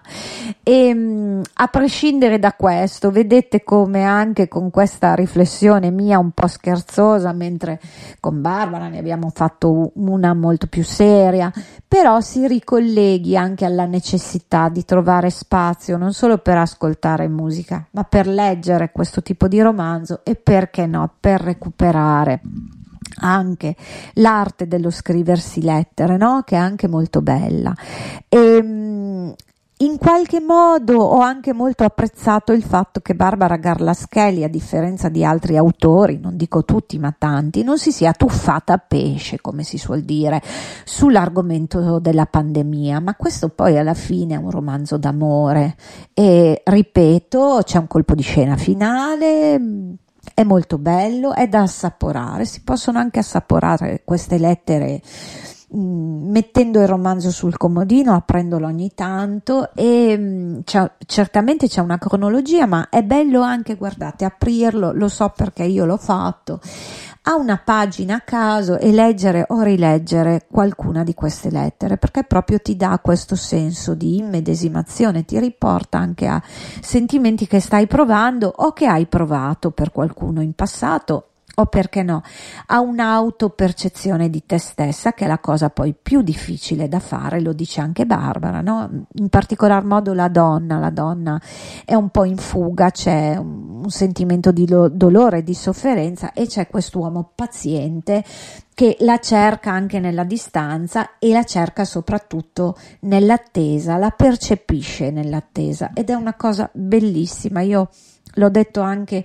E 0.64 0.94
mm, 0.94 1.42
a 1.56 1.68
prescindere 1.68 2.40
da 2.40 2.54
questo, 2.54 3.12
vedete 3.12 3.64
come 3.64 4.04
anche 4.04 4.48
con 4.48 4.70
questa 4.70 5.14
riflessione 5.14 5.90
mia 5.90 6.20
un 6.20 6.32
po' 6.32 6.48
scherzosa, 6.48 7.32
mentre 7.32 7.80
con 8.20 8.42
Barbara 8.42 8.90
ne 8.90 8.98
abbiamo 8.98 9.32
fatto 9.34 9.92
una 9.96 10.34
molto 10.34 10.68
più 10.68 10.84
seria, 10.84 11.52
però 11.88 12.20
si 12.20 12.46
ricolleghi 12.48 13.38
anche 13.38 13.64
alla 13.64 13.86
necessità 13.86 14.68
di 14.70 14.84
trovare 14.84 15.30
spazio 15.30 15.98
non 15.98 16.14
solo 16.14 16.40
per 16.40 16.58
ascoltare 16.58 17.28
musica, 17.30 17.86
ma 17.92 18.04
per 18.04 18.28
leggere 18.28 18.92
questo 18.92 19.22
tipo 19.22 19.48
di 19.48 19.62
romanzo 19.62 20.22
e 20.24 20.36
perché 20.36 20.86
no, 20.86 21.10
per 21.20 21.40
recuperare 21.42 22.42
anche 23.20 23.76
l'arte 24.14 24.68
dello 24.68 24.90
scriversi 24.90 25.62
lettere, 25.62 26.18
no? 26.18 26.44
che 26.46 26.56
è 26.56 26.60
anche 26.60 26.88
molto 26.88 27.22
bella. 27.22 27.74
E, 28.30 28.38
ehm, 28.38 29.36
in 29.82 30.00
qualche 30.00 30.40
modo 30.40 30.98
ho 30.98 31.20
anche 31.20 31.54
molto 31.54 31.84
apprezzato 31.84 32.52
il 32.52 32.64
fatto 32.64 33.00
che 33.00 33.14
Barbara 33.14 33.58
Garlaschelli, 33.58 34.44
a 34.44 34.50
differenza 34.50 35.08
di 35.08 35.24
altri 35.24 35.56
autori, 35.56 36.18
non 36.20 36.36
dico 36.36 36.66
tutti 36.66 36.98
ma 36.98 37.14
tanti, 37.16 37.62
non 37.62 37.78
si 37.78 37.92
sia 37.92 38.12
tuffata 38.14 38.74
a 38.74 38.80
pesce, 38.80 39.40
come 39.40 39.62
si 39.62 39.78
suol 39.78 40.02
dire, 40.02 40.42
sull'argomento 40.84 42.00
della 42.00 42.26
pandemia, 42.26 43.00
ma 43.00 43.14
questo 43.14 43.50
poi 43.50 43.78
alla 43.78 43.94
fine 43.94 44.34
è 44.34 44.38
un 44.38 44.50
romanzo 44.50 44.98
d'amore 44.98 45.76
e 46.12 46.60
ripeto, 46.66 47.60
c'è 47.64 47.78
un 47.78 47.86
colpo 47.86 48.16
di 48.16 48.24
scena 48.24 48.58
finale, 48.58 49.62
è 50.34 50.44
molto 50.44 50.78
bello, 50.78 51.34
è 51.34 51.48
da 51.48 51.62
assaporare, 51.62 52.46
si 52.46 52.62
possono 52.62 53.00
anche 53.00 53.20
assaporare 53.20 54.02
queste 54.04 54.38
lettere 54.38 55.02
mettendo 55.70 56.80
il 56.80 56.88
romanzo 56.88 57.30
sul 57.30 57.58
comodino, 57.58 58.14
aprendolo 58.14 58.68
ogni 58.68 58.94
tanto 58.96 59.72
e 59.76 60.62
c'è, 60.64 60.92
certamente 61.06 61.68
c'è 61.68 61.82
una 61.82 61.98
cronologia, 61.98 62.66
ma 62.66 62.88
è 62.90 63.04
bello 63.04 63.42
anche, 63.42 63.76
guardate, 63.76 64.24
aprirlo, 64.24 64.94
lo 64.94 65.10
so 65.10 65.34
perché 65.36 65.64
io 65.64 65.86
l'ho 65.86 65.98
fatto, 65.98 66.62
a 67.28 67.36
una 67.36 67.58
pagina 67.58 68.16
a 68.16 68.22
caso 68.22 68.80
e 68.80 68.92
leggere 68.94 69.46
o 69.50 69.62
rileggere 69.62 70.46
qualcuna 70.50 71.04
di 71.04 71.14
queste 71.14 71.52
lettere 71.52 71.98
perché 71.98 72.24
proprio 72.24 72.60
ti 72.60 72.78
dà 72.78 72.98
questo 73.04 73.36
senso 73.36 73.94
di 73.94 74.18
immedesimazione, 74.18 75.26
ti 75.26 75.38
riporta 75.38 75.98
anche 75.98 76.26
a 76.26 76.42
sentimenti 76.80 77.46
che 77.46 77.60
stai 77.60 77.86
provando 77.86 78.52
o 78.56 78.72
che 78.72 78.86
hai 78.86 79.08
provato 79.08 79.72
per 79.72 79.92
qualcuno 79.92 80.42
in 80.42 80.54
passato 80.54 81.27
o 81.60 81.66
perché 81.66 82.04
no, 82.04 82.22
a 82.68 82.82
un'autopercezione 82.82 84.30
di 84.30 84.46
te 84.46 84.60
stessa, 84.60 85.14
che 85.14 85.26
è 85.26 85.28
la 85.28 85.40
cosa 85.40 85.72
poi 85.72 85.96
più 86.00 86.22
difficile 86.22 86.88
da 86.88 87.00
fare, 87.00 87.42
lo 87.42 87.52
dice 87.52 87.82
anche 87.82 88.06
Barbara, 88.06 88.62
no? 88.62 89.06
In 89.14 89.30
particolar 89.30 89.84
modo 89.84 90.14
la 90.14 90.28
donna, 90.28 90.78
la 90.78 90.92
donna 90.92 91.42
è 91.84 91.96
un 91.96 92.10
po' 92.10 92.26
in 92.26 92.38
fuga, 92.38 92.92
c'è 92.92 93.38
un, 93.38 93.90
sentimento 93.90 94.52
di 94.52 94.68
lo, 94.68 94.88
dolore, 94.88 95.44
di 95.44 95.56
sofferenza 95.56 96.34
e 96.34 96.46
c'è 96.46 96.68
quest'uomo 96.68 97.32
paziente 97.34 98.24
che 98.76 98.98
la 99.00 99.18
cerca 99.18 99.72
anche 99.72 100.00
nella 100.00 100.26
distanza 100.26 101.18
e 101.18 101.32
la 101.32 101.44
cerca 101.44 101.86
soprattutto 101.86 102.78
nell'attesa, 103.02 103.98
la 103.98 104.12
percepisce 104.12 105.10
nell'attesa 105.10 105.90
ed 105.96 106.12
è 106.12 106.14
una 106.14 106.36
cosa 106.36 106.70
bellissima. 106.72 107.62
Io 107.62 107.90
l'ho 108.38 108.50
detto 108.50 108.82
anche 108.82 109.24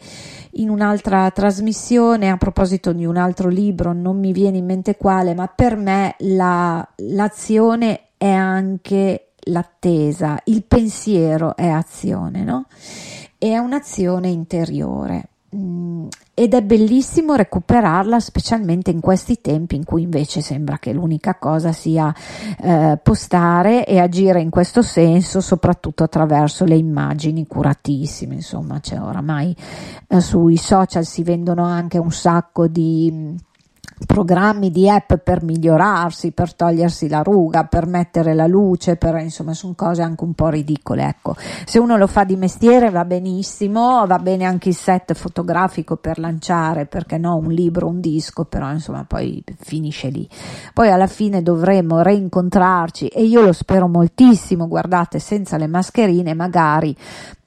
in 0.56 0.68
un'altra 0.68 1.30
trasmissione 1.30 2.28
a 2.28 2.36
proposito 2.36 2.92
di 2.92 3.06
un 3.06 3.16
altro 3.16 3.48
libro, 3.48 3.92
non 3.92 4.18
mi 4.18 4.32
viene 4.32 4.58
in 4.58 4.66
mente 4.66 4.96
quale, 4.96 5.34
ma 5.34 5.46
per 5.46 5.76
me 5.76 6.14
la, 6.18 6.86
l'azione 6.96 8.08
è 8.16 8.30
anche 8.30 9.28
l'attesa, 9.46 10.38
il 10.44 10.64
pensiero 10.64 11.56
è 11.56 11.68
azione, 11.68 12.44
no? 12.44 12.66
È 13.38 13.56
un'azione 13.56 14.28
interiore. 14.28 15.28
Mm, 15.54 16.06
ed 16.32 16.54
è 16.54 16.62
bellissimo 16.62 17.34
recuperarla 17.34 18.18
specialmente 18.20 18.90
in 18.90 19.00
questi 19.00 19.42
tempi 19.42 19.76
in 19.76 19.84
cui 19.84 20.00
invece 20.00 20.40
sembra 20.40 20.78
che 20.78 20.94
l'unica 20.94 21.34
cosa 21.34 21.72
sia 21.72 22.14
eh, 22.58 22.98
postare 23.02 23.84
e 23.84 23.98
agire 23.98 24.40
in 24.40 24.48
questo 24.48 24.80
senso 24.80 25.42
soprattutto 25.42 26.04
attraverso 26.04 26.64
le 26.64 26.76
immagini 26.76 27.46
curatissime 27.46 28.36
insomma 28.36 28.80
cioè 28.80 28.98
oramai 29.02 29.54
eh, 30.08 30.20
sui 30.22 30.56
social 30.56 31.04
si 31.04 31.22
vendono 31.22 31.64
anche 31.64 31.98
un 31.98 32.12
sacco 32.12 32.66
di 32.66 33.36
programmi 34.06 34.70
di 34.70 34.88
app 34.88 35.14
per 35.14 35.42
migliorarsi, 35.42 36.32
per 36.32 36.54
togliersi 36.54 37.08
la 37.08 37.22
ruga, 37.22 37.64
per 37.64 37.86
mettere 37.86 38.34
la 38.34 38.46
luce, 38.46 38.96
per 38.96 39.16
insomma 39.18 39.54
sono 39.54 39.74
cose 39.74 40.02
anche 40.02 40.24
un 40.24 40.34
po' 40.34 40.48
ridicole. 40.48 41.06
Ecco, 41.06 41.36
se 41.64 41.78
uno 41.78 41.96
lo 41.96 42.06
fa 42.06 42.24
di 42.24 42.36
mestiere 42.36 42.90
va 42.90 43.04
benissimo, 43.04 44.06
va 44.06 44.18
bene 44.18 44.44
anche 44.44 44.70
il 44.70 44.74
set 44.74 45.14
fotografico 45.14 45.96
per 45.96 46.18
lanciare, 46.18 46.86
perché 46.86 47.18
no, 47.18 47.36
un 47.36 47.50
libro, 47.50 47.86
un 47.86 48.00
disco, 48.00 48.44
però 48.44 48.70
insomma 48.70 49.04
poi 49.04 49.42
finisce 49.58 50.08
lì. 50.08 50.28
Poi 50.72 50.90
alla 50.90 51.06
fine 51.06 51.42
dovremo 51.42 52.00
reincontrarci 52.00 53.08
e 53.08 53.24
io 53.24 53.42
lo 53.42 53.52
spero 53.52 53.88
moltissimo, 53.88 54.68
guardate, 54.68 55.18
senza 55.18 55.56
le 55.56 55.66
mascherine 55.66 56.34
magari 56.34 56.96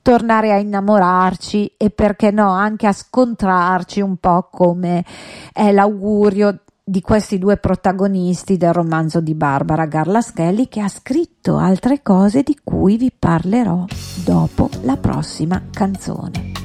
tornare 0.06 0.51
a 0.51 0.60
innamorarci 0.60 1.74
e 1.78 1.89
perché 1.89 2.30
no 2.30 2.51
anche 2.51 2.86
a 2.86 2.93
scontrarci 2.93 4.01
un 4.01 4.18
po' 4.18 4.49
come 4.51 5.03
è 5.51 5.72
l'augurio 5.72 6.60
di 6.84 7.01
questi 7.01 7.39
due 7.39 7.58
protagonisti 7.58 8.56
del 8.56 8.72
romanzo 8.72 9.20
di 9.20 9.34
Barbara 9.34 9.88
Garlaschelli 9.88 10.68
che 10.68 10.82
ha 10.82 10.89
scritto 10.89 11.58
altre 11.58 12.03
cose 12.03 12.43
di 12.43 12.56
cui 12.64 12.97
vi 12.97 13.12
parlerò 13.18 13.86
dopo 14.24 14.70
la 14.84 14.95
prossima 14.95 15.60
canzone. 15.72 16.64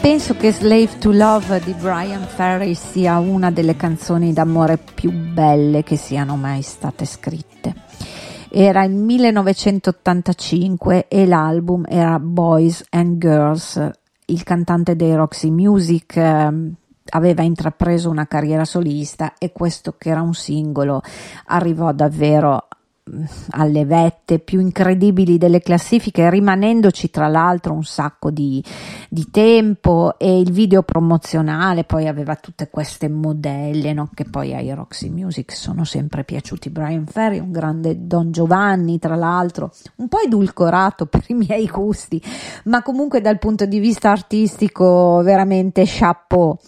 Penso 0.00 0.34
che 0.34 0.50
Slave 0.50 0.98
to 0.98 1.12
Love 1.12 1.60
di 1.60 1.74
Brian 1.74 2.26
Ferry 2.26 2.74
sia 2.74 3.18
una 3.18 3.50
delle 3.50 3.76
canzoni 3.76 4.32
d'amore 4.32 4.78
più 4.78 5.12
belle 5.12 5.82
che 5.82 5.96
siano 5.96 6.36
mai 6.36 6.62
state 6.62 7.04
scritte. 7.04 7.74
Era 8.48 8.82
il 8.84 8.94
1985 8.94 11.06
e 11.06 11.26
l'album 11.26 11.84
era 11.86 12.18
Boys 12.18 12.82
and 12.88 13.18
Girls. 13.18 13.90
Il 14.24 14.42
cantante 14.42 14.96
dei 14.96 15.14
Roxy 15.14 15.50
Music 15.50 16.16
eh, 16.16 16.50
aveva 17.10 17.42
intrapreso 17.42 18.08
una 18.08 18.26
carriera 18.26 18.64
solista 18.64 19.34
e 19.36 19.52
questo 19.52 19.96
che 19.98 20.08
era 20.08 20.22
un 20.22 20.32
singolo 20.32 21.02
arrivò 21.46 21.92
davvero 21.92 22.68
alle 23.50 23.84
vette 23.84 24.38
più 24.38 24.60
incredibili 24.60 25.38
delle 25.38 25.60
classifiche, 25.60 26.30
rimanendoci 26.30 27.10
tra 27.10 27.28
l'altro 27.28 27.72
un 27.72 27.82
sacco 27.82 28.30
di, 28.30 28.62
di 29.08 29.30
tempo 29.30 30.18
e 30.18 30.38
il 30.38 30.52
video 30.52 30.82
promozionale 30.82 31.84
poi 31.84 32.06
aveva 32.06 32.36
tutte 32.36 32.68
queste 32.70 33.08
modelle 33.08 33.92
no? 33.92 34.10
che 34.14 34.24
poi 34.24 34.54
ai 34.54 34.72
Roxy 34.72 35.08
Music 35.08 35.52
sono 35.52 35.84
sempre 35.84 36.24
piaciuti. 36.24 36.70
Brian 36.70 37.06
Ferry, 37.06 37.38
un 37.38 37.50
grande 37.50 38.06
Don 38.06 38.30
Giovanni, 38.30 38.98
tra 38.98 39.16
l'altro, 39.16 39.72
un 39.96 40.08
po' 40.08 40.20
edulcorato 40.20 41.06
per 41.06 41.24
i 41.28 41.34
miei 41.34 41.66
gusti, 41.66 42.22
ma 42.64 42.82
comunque 42.82 43.20
dal 43.20 43.38
punto 43.38 43.66
di 43.66 43.78
vista 43.78 44.10
artistico 44.10 45.20
veramente 45.22 45.82
chapeau. 45.84 46.58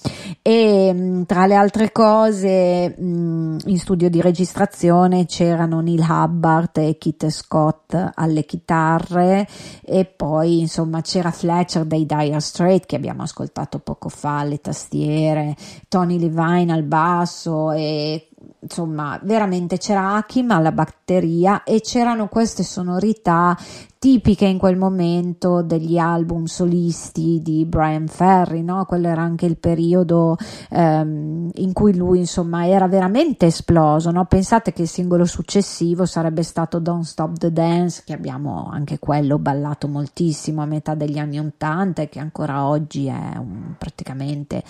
E 0.40 1.22
tra 1.26 1.46
le 1.46 1.54
altre 1.54 1.92
cose, 1.92 2.94
in 2.98 3.78
studio 3.78 4.08
di 4.10 4.20
registrazione 4.20 5.26
c'erano 5.26 5.80
Neil 5.80 6.04
Hub 6.08 6.21
Hubbard 6.22 6.76
e 6.78 6.98
Kit 6.98 7.28
Scott 7.28 8.12
alle 8.14 8.44
chitarre. 8.44 9.46
E 9.84 10.04
poi 10.04 10.60
insomma 10.60 11.00
c'era 11.00 11.30
Fletcher 11.30 11.84
dei 11.84 12.06
Dire 12.06 12.40
Straits 12.40 12.86
che 12.86 12.96
abbiamo 12.96 13.22
ascoltato 13.22 13.78
poco 13.78 14.08
fa 14.08 14.40
alle 14.40 14.60
tastiere, 14.60 15.56
Tony 15.88 16.18
Levine 16.18 16.72
al 16.72 16.82
basso 16.82 17.72
e 17.72 18.28
insomma 18.60 19.18
veramente 19.22 19.78
c'era 19.78 20.14
Hakim 20.14 20.50
alla 20.50 20.72
batteria 20.72 21.62
e 21.64 21.80
c'erano 21.80 22.28
queste 22.28 22.62
sonorità 22.62 23.56
tipiche 24.02 24.46
in 24.46 24.58
quel 24.58 24.76
momento 24.76 25.62
degli 25.62 25.96
album 25.96 26.46
solisti 26.46 27.40
di 27.40 27.64
Brian 27.64 28.08
Ferry, 28.08 28.60
no? 28.60 28.84
Quello 28.84 29.06
era 29.06 29.22
anche 29.22 29.46
il 29.46 29.56
periodo 29.56 30.36
ehm, 30.70 31.50
in 31.54 31.72
cui 31.72 31.94
lui, 31.94 32.18
insomma, 32.18 32.66
era 32.66 32.88
veramente 32.88 33.46
esploso, 33.46 34.10
no? 34.10 34.24
Pensate 34.24 34.72
che 34.72 34.82
il 34.82 34.88
singolo 34.88 35.24
successivo 35.24 36.04
sarebbe 36.04 36.42
stato 36.42 36.80
Don't 36.80 37.04
Stop 37.04 37.38
the 37.38 37.52
Dance, 37.52 38.02
che 38.04 38.12
abbiamo 38.12 38.68
anche 38.72 38.98
quello 38.98 39.38
ballato 39.38 39.86
moltissimo 39.86 40.62
a 40.62 40.66
metà 40.66 40.96
degli 40.96 41.18
anni 41.18 41.38
Ottanta 41.38 42.02
e 42.02 42.08
che 42.08 42.18
ancora 42.18 42.66
oggi 42.66 43.06
è 43.06 43.36
un, 43.36 43.74
praticamente 43.78 44.64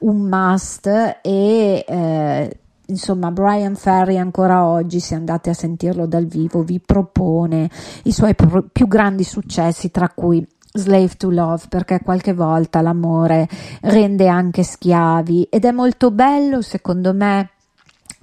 un 0.00 0.28
must 0.28 0.86
e 1.22 1.84
eh, 1.88 2.58
insomma 2.86 3.30
Brian 3.30 3.74
Ferry 3.74 4.16
ancora 4.16 4.64
oggi 4.64 5.00
se 5.00 5.14
andate 5.14 5.50
a 5.50 5.54
sentirlo 5.54 6.06
dal 6.06 6.26
vivo 6.26 6.62
vi 6.62 6.80
propone 6.80 7.70
i 8.04 8.12
suoi 8.12 8.34
pr- 8.34 8.66
più 8.70 8.86
grandi 8.86 9.24
successi 9.24 9.90
tra 9.90 10.08
cui 10.08 10.46
Slave 10.76 11.14
to 11.16 11.30
Love 11.30 11.64
perché 11.68 12.00
qualche 12.02 12.34
volta 12.34 12.80
l'amore 12.82 13.48
rende 13.82 14.28
anche 14.28 14.62
schiavi. 14.62 15.48
Ed 15.50 15.64
è 15.64 15.72
molto 15.72 16.10
bello 16.10 16.60
secondo 16.60 17.14
me 17.14 17.50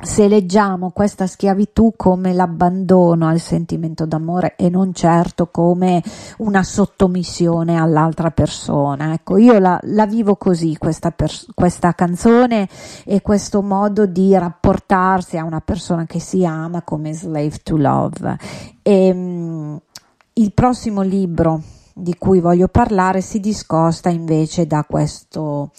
se 0.02 0.28
leggiamo 0.28 0.92
questa 0.92 1.28
schiavitù 1.28 1.94
come 1.96 2.34
l'abbandono 2.34 3.28
al 3.28 3.40
sentimento 3.40 4.06
d'amore 4.06 4.56
e 4.56 4.70
non 4.70 4.94
certo 4.94 5.48
come 5.48 6.04
una 6.40 6.64
sottomissione 6.64 7.78
all'altra 7.80 8.32
persona. 8.32 9.14
Ecco, 9.14 9.38
io 9.38 9.60
la, 9.60 9.80
la 9.84 10.06
vivo 10.06 10.36
così, 10.36 10.76
questa, 10.78 11.12
pers- 11.12 11.48
questa 11.54 11.94
canzone 11.94 12.68
e 13.06 13.22
questo 13.22 13.62
modo 13.62 14.06
di 14.06 14.36
rapportarsi 14.38 15.38
a 15.38 15.44
una 15.44 15.62
persona 15.62 16.06
che 16.06 16.20
si 16.20 16.46
ama 16.46 16.82
come 16.82 17.14
slave 17.14 17.60
to 17.64 17.78
love. 17.78 18.38
E, 18.82 19.12
um, 19.12 19.80
il 20.34 20.52
prossimo 20.54 21.02
libro 21.02 21.62
di 21.94 22.16
cui 22.18 22.40
voglio 22.40 22.68
parlare 22.68 23.22
si 23.22 23.40
discosta 23.40 24.10
invece 24.10 24.66
da 24.66 24.84
questo 24.84 25.72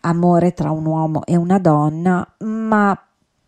amore 0.00 0.54
tra 0.54 0.70
un 0.70 0.86
uomo 0.86 1.22
e 1.26 1.36
una 1.36 1.58
donna, 1.58 2.26
ma 2.38 2.98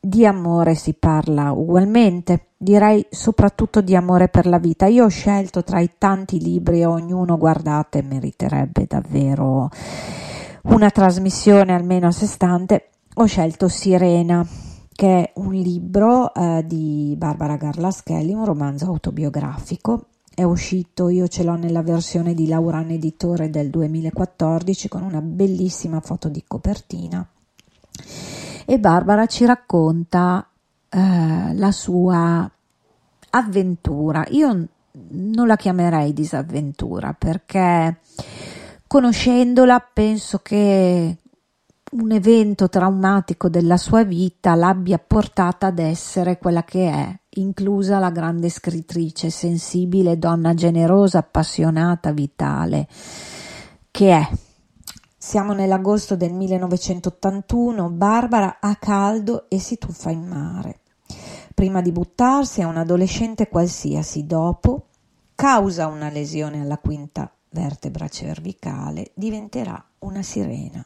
di 0.04 0.26
amore 0.26 0.74
si 0.74 0.94
parla 0.94 1.52
ugualmente, 1.52 2.48
direi 2.56 3.06
soprattutto 3.08 3.80
di 3.80 3.94
amore 3.94 4.26
per 4.26 4.46
la 4.46 4.58
vita. 4.58 4.86
Io 4.86 5.04
ho 5.04 5.08
scelto 5.08 5.62
tra 5.62 5.78
i 5.78 5.92
tanti 5.96 6.40
libri, 6.40 6.82
ognuno 6.82 7.38
guardate 7.38 8.02
meriterebbe 8.02 8.86
davvero 8.88 9.70
una 10.62 10.90
trasmissione 10.90 11.72
almeno 11.72 12.08
a 12.08 12.10
sé 12.10 12.26
stante, 12.26 12.88
ho 13.14 13.26
scelto 13.26 13.68
Sirena 13.68 14.44
che 14.92 15.22
è 15.22 15.32
un 15.36 15.52
libro 15.52 16.34
eh, 16.34 16.64
di 16.66 17.14
Barbara 17.16 17.56
Garlaschelli, 17.56 18.32
un 18.32 18.44
romanzo 18.44 18.86
autobiografico. 18.86 20.06
È 20.34 20.42
uscito, 20.42 21.10
io 21.10 21.28
ce 21.28 21.44
l'ho 21.44 21.54
nella 21.54 21.82
versione 21.82 22.34
di 22.34 22.48
Lauran 22.48 22.90
Editore 22.90 23.50
del 23.50 23.70
2014 23.70 24.88
con 24.88 25.02
una 25.02 25.20
bellissima 25.20 26.00
foto 26.00 26.28
di 26.28 26.42
copertina 26.44 27.24
e 28.64 28.78
Barbara 28.78 29.26
ci 29.26 29.44
racconta 29.44 30.46
eh, 30.88 31.54
la 31.54 31.72
sua 31.72 32.50
avventura. 33.30 34.24
Io 34.28 34.66
non 35.10 35.46
la 35.46 35.56
chiamerei 35.56 36.12
disavventura 36.12 37.14
perché 37.14 37.98
conoscendola 38.86 39.80
penso 39.92 40.40
che 40.40 41.16
un 41.92 42.10
evento 42.10 42.68
traumatico 42.68 43.48
della 43.48 43.76
sua 43.76 44.02
vita 44.02 44.54
l'abbia 44.54 44.98
portata 44.98 45.66
ad 45.66 45.78
essere 45.78 46.38
quella 46.38 46.62
che 46.64 46.90
è, 46.90 47.18
inclusa 47.40 47.98
la 47.98 48.10
grande 48.10 48.48
scrittrice, 48.48 49.28
sensibile, 49.30 50.18
donna 50.18 50.54
generosa, 50.54 51.18
appassionata, 51.18 52.12
vitale, 52.12 52.86
che 53.90 54.10
è. 54.10 54.28
Siamo 55.24 55.52
nell'agosto 55.52 56.16
del 56.16 56.32
1981, 56.32 57.90
Barbara 57.90 58.58
ha 58.58 58.74
caldo 58.74 59.48
e 59.48 59.60
si 59.60 59.78
tuffa 59.78 60.10
in 60.10 60.26
mare. 60.26 60.80
Prima 61.54 61.80
di 61.80 61.92
buttarsi 61.92 62.60
a 62.60 62.66
un 62.66 62.76
adolescente 62.76 63.46
qualsiasi, 63.46 64.26
dopo, 64.26 64.88
causa 65.36 65.86
una 65.86 66.10
lesione 66.10 66.60
alla 66.60 66.76
quinta 66.78 67.32
vertebra 67.50 68.08
cervicale, 68.08 69.12
diventerà 69.14 69.82
una 70.00 70.22
sirena. 70.22 70.84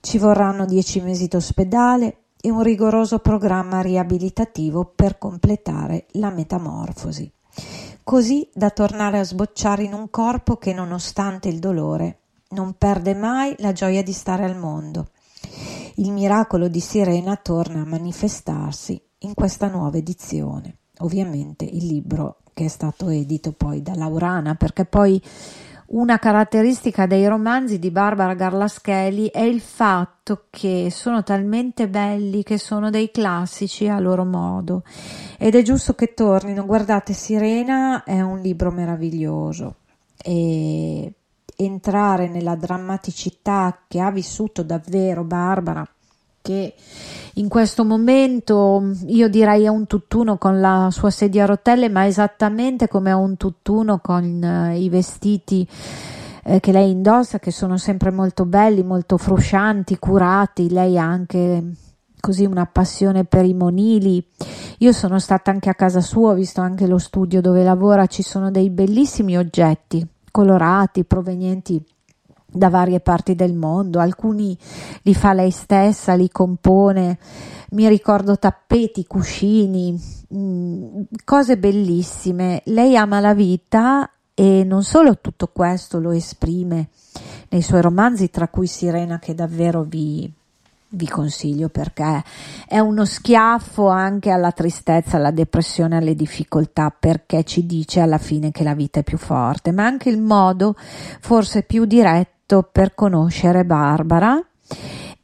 Ci 0.00 0.16
vorranno 0.16 0.64
dieci 0.64 1.02
mesi 1.02 1.28
d'ospedale 1.28 2.22
e 2.40 2.50
un 2.50 2.62
rigoroso 2.62 3.18
programma 3.18 3.82
riabilitativo 3.82 4.86
per 4.86 5.18
completare 5.18 6.06
la 6.12 6.30
metamorfosi, 6.30 7.30
così 8.02 8.48
da 8.54 8.70
tornare 8.70 9.18
a 9.18 9.24
sbocciare 9.24 9.82
in 9.82 9.92
un 9.92 10.08
corpo 10.08 10.56
che, 10.56 10.72
nonostante 10.72 11.48
il 11.48 11.58
dolore, 11.58 12.20
non 12.50 12.74
perde 12.78 13.14
mai 13.14 13.54
la 13.58 13.72
gioia 13.72 14.02
di 14.02 14.12
stare 14.12 14.44
al 14.44 14.56
mondo. 14.56 15.08
Il 15.96 16.12
miracolo 16.12 16.68
di 16.68 16.80
Sirena 16.80 17.36
torna 17.36 17.80
a 17.80 17.86
manifestarsi 17.86 19.00
in 19.20 19.34
questa 19.34 19.68
nuova 19.68 19.96
edizione. 19.96 20.76
Ovviamente 20.98 21.64
il 21.64 21.86
libro 21.86 22.38
che 22.52 22.66
è 22.66 22.68
stato 22.68 23.08
edito 23.08 23.52
poi 23.52 23.82
da 23.82 23.94
Laurana, 23.94 24.54
perché 24.54 24.84
poi 24.84 25.20
una 25.88 26.18
caratteristica 26.18 27.06
dei 27.06 27.26
romanzi 27.28 27.78
di 27.78 27.90
Barbara 27.90 28.34
Garlaschelli 28.34 29.30
è 29.30 29.42
il 29.42 29.60
fatto 29.60 30.46
che 30.50 30.88
sono 30.90 31.22
talmente 31.22 31.88
belli 31.88 32.42
che 32.42 32.58
sono 32.58 32.90
dei 32.90 33.10
classici 33.12 33.86
a 33.86 34.00
loro 34.00 34.24
modo 34.24 34.82
ed 35.38 35.54
è 35.54 35.62
giusto 35.62 35.94
che 35.94 36.12
tornino. 36.14 36.66
Guardate, 36.66 37.12
Sirena 37.12 38.02
è 38.02 38.20
un 38.20 38.40
libro 38.40 38.72
meraviglioso 38.72 39.76
e 40.16 41.12
entrare 41.56 42.28
nella 42.28 42.54
drammaticità 42.54 43.78
che 43.88 44.00
ha 44.00 44.10
vissuto 44.10 44.62
davvero 44.62 45.24
Barbara, 45.24 45.86
che 46.42 46.74
in 47.34 47.48
questo 47.48 47.84
momento 47.84 48.92
io 49.06 49.28
direi 49.28 49.64
è 49.64 49.68
un 49.68 49.86
tutt'uno 49.86 50.38
con 50.38 50.60
la 50.60 50.88
sua 50.90 51.10
sedia 51.10 51.44
a 51.44 51.46
rotelle, 51.46 51.88
ma 51.88 52.06
esattamente 52.06 52.88
come 52.88 53.10
è 53.10 53.14
un 53.14 53.36
tutt'uno 53.36 53.98
con 53.98 54.42
eh, 54.42 54.78
i 54.78 54.88
vestiti 54.88 55.66
eh, 56.44 56.60
che 56.60 56.72
lei 56.72 56.90
indossa, 56.90 57.38
che 57.38 57.50
sono 57.50 57.76
sempre 57.76 58.10
molto 58.10 58.44
belli, 58.44 58.82
molto 58.84 59.16
fruscianti, 59.16 59.98
curati. 59.98 60.70
Lei 60.70 60.98
ha 60.98 61.04
anche 61.04 61.62
così 62.20 62.44
una 62.44 62.66
passione 62.66 63.24
per 63.24 63.44
i 63.44 63.54
monili. 63.54 64.24
Io 64.78 64.92
sono 64.92 65.18
stata 65.18 65.50
anche 65.50 65.68
a 65.68 65.74
casa 65.74 66.00
sua, 66.00 66.30
ho 66.30 66.34
visto 66.34 66.60
anche 66.60 66.86
lo 66.86 66.98
studio 66.98 67.40
dove 67.40 67.64
lavora, 67.64 68.06
ci 68.06 68.22
sono 68.22 68.50
dei 68.50 68.70
bellissimi 68.70 69.36
oggetti 69.36 70.06
colorati 70.36 71.04
provenienti 71.04 71.82
da 72.44 72.68
varie 72.68 73.00
parti 73.00 73.34
del 73.34 73.54
mondo, 73.54 74.00
alcuni 74.00 74.54
li 75.00 75.14
fa 75.14 75.32
lei 75.32 75.50
stessa, 75.50 76.12
li 76.12 76.28
compone, 76.28 77.18
mi 77.70 77.88
ricordo 77.88 78.38
tappeti, 78.38 79.06
cuscini, 79.06 79.98
mm, 80.34 81.02
cose 81.24 81.56
bellissime. 81.56 82.60
Lei 82.66 82.98
ama 82.98 83.20
la 83.20 83.32
vita 83.32 84.10
e 84.34 84.62
non 84.62 84.82
solo 84.82 85.20
tutto 85.20 85.48
questo 85.54 86.00
lo 86.00 86.10
esprime 86.10 86.90
nei 87.48 87.62
suoi 87.62 87.80
romanzi, 87.80 88.28
tra 88.28 88.48
cui 88.48 88.66
Sirena 88.66 89.18
che 89.18 89.34
davvero 89.34 89.84
vi, 89.84 90.30
vi 90.96 91.08
consiglio 91.08 91.68
perché 91.68 92.24
è 92.66 92.78
uno 92.78 93.04
schiaffo 93.04 93.88
anche 93.88 94.30
alla 94.30 94.50
tristezza, 94.50 95.16
alla 95.16 95.30
depressione, 95.30 95.98
alle 95.98 96.14
difficoltà, 96.14 96.94
perché 96.98 97.44
ci 97.44 97.66
dice 97.66 98.00
alla 98.00 98.18
fine 98.18 98.50
che 98.50 98.64
la 98.64 98.74
vita 98.74 99.00
è 99.00 99.04
più 99.04 99.18
forte, 99.18 99.70
ma 99.70 99.84
anche 99.84 100.08
il 100.08 100.20
modo 100.20 100.74
forse 101.20 101.62
più 101.62 101.84
diretto 101.84 102.68
per 102.70 102.94
conoscere 102.94 103.64
Barbara 103.64 104.42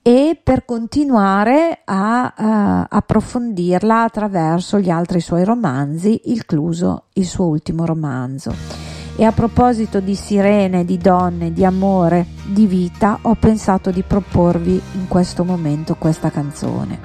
e 0.02 0.38
per 0.42 0.64
continuare 0.64 1.80
a 1.84 2.34
uh, 2.36 2.86
approfondirla 2.88 4.02
attraverso 4.02 4.80
gli 4.80 4.90
altri 4.90 5.20
suoi 5.20 5.44
romanzi, 5.44 6.20
incluso 6.24 7.04
il 7.14 7.24
suo 7.24 7.46
ultimo 7.46 7.84
romanzo. 7.84 8.91
E 9.14 9.24
a 9.24 9.32
proposito 9.32 10.00
di 10.00 10.14
sirene, 10.14 10.84
di 10.84 10.96
donne, 10.96 11.52
di 11.52 11.64
amore, 11.64 12.26
di 12.44 12.66
vita, 12.66 13.18
ho 13.22 13.34
pensato 13.34 13.90
di 13.90 14.02
proporvi 14.02 14.80
in 14.94 15.06
questo 15.06 15.44
momento 15.44 15.96
questa 15.96 16.30
canzone. 16.30 16.98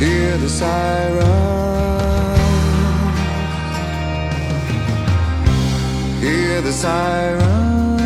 Hear 0.00 0.38
the 0.38 0.48
siren. 0.48 1.58
Hear 6.22 6.62
the 6.62 6.72
siren. 6.72 7.98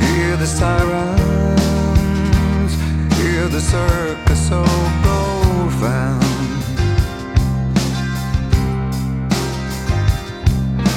Hear 0.00 0.36
the 0.36 0.46
sirens. 0.46 1.16
Hear 3.18 3.48
the 3.48 3.60
circus 3.60 4.17
so 4.48 4.64
profound. 5.02 6.24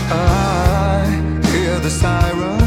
I 0.09 1.03
hear 1.51 1.79
the 1.79 1.89
sirens 1.89 2.60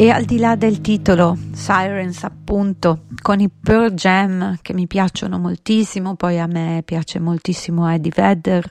E 0.00 0.10
al 0.10 0.22
di 0.26 0.38
là 0.38 0.54
del 0.54 0.80
titolo, 0.80 1.36
Sirens 1.54 2.22
appunto, 2.22 3.06
con 3.20 3.40
i 3.40 3.50
Pearl 3.50 3.94
Jam 3.94 4.56
che 4.62 4.72
mi 4.72 4.86
piacciono 4.86 5.40
moltissimo, 5.40 6.14
poi 6.14 6.38
a 6.38 6.46
me 6.46 6.82
piace 6.84 7.18
moltissimo 7.18 7.90
Eddie 7.90 8.12
Vedder 8.14 8.70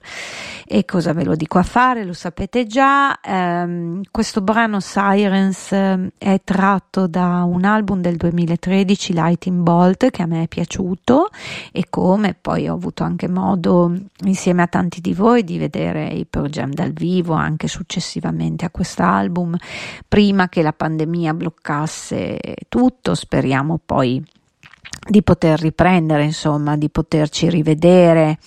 e 0.69 0.83
cosa 0.83 1.13
ve 1.13 1.23
lo 1.23 1.35
dico 1.35 1.59
a 1.59 1.63
fare, 1.63 2.03
lo 2.03 2.11
sapete 2.11 2.65
già, 2.65 3.21
ehm, 3.21 4.01
questo 4.11 4.41
brano 4.41 4.81
Sirens 4.81 5.71
eh, 5.71 6.11
è 6.17 6.41
tratto 6.43 7.07
da 7.07 7.43
un 7.43 7.63
album 7.63 8.01
del 8.01 8.17
2013, 8.17 9.13
Lighting 9.13 9.61
Bolt, 9.61 10.09
che 10.09 10.21
a 10.21 10.25
me 10.25 10.43
è 10.43 10.47
piaciuto. 10.49 11.29
E 11.71 11.85
come 11.89 12.35
poi 12.39 12.67
ho 12.67 12.73
avuto 12.73 13.05
anche 13.05 13.29
modo 13.29 13.95
insieme 14.25 14.61
a 14.63 14.67
tanti 14.67 14.99
di 14.99 15.13
voi 15.13 15.45
di 15.45 15.57
vedere 15.57 16.07
i 16.07 16.25
Pearl 16.25 16.49
Jam 16.49 16.73
dal 16.73 16.91
vivo 16.91 17.33
anche 17.33 17.69
successivamente 17.69 18.65
a 18.65 18.69
quest'album, 18.69 19.55
prima 20.05 20.49
che 20.49 20.61
la 20.61 20.73
pandemia 20.73 21.33
bloccasse 21.33 22.39
tutto, 22.67 23.15
speriamo 23.15 23.79
poi 23.83 24.21
di 25.09 25.23
poter 25.23 25.59
riprendere, 25.59 26.23
insomma, 26.23 26.75
di 26.75 26.89
poterci 26.89 27.49
rivedere 27.49 28.37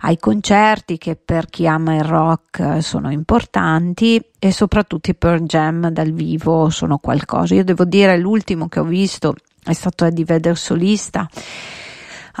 ai 0.00 0.18
concerti 0.18 0.98
che 0.98 1.16
per 1.16 1.46
chi 1.46 1.66
ama 1.66 1.94
il 1.94 2.04
rock 2.04 2.82
sono 2.82 3.10
importanti 3.10 4.20
e 4.38 4.52
soprattutto 4.52 5.10
i 5.10 5.14
Pearl 5.14 5.44
Jam 5.44 5.88
dal 5.90 6.12
vivo 6.12 6.70
sono 6.70 6.98
qualcosa. 6.98 7.54
Io 7.54 7.64
devo 7.64 7.84
dire 7.84 8.16
l'ultimo 8.18 8.68
che 8.68 8.80
ho 8.80 8.84
visto 8.84 9.34
è 9.62 9.72
stato 9.72 10.04
Eddie 10.04 10.24
Vedder 10.24 10.56
solista 10.56 11.28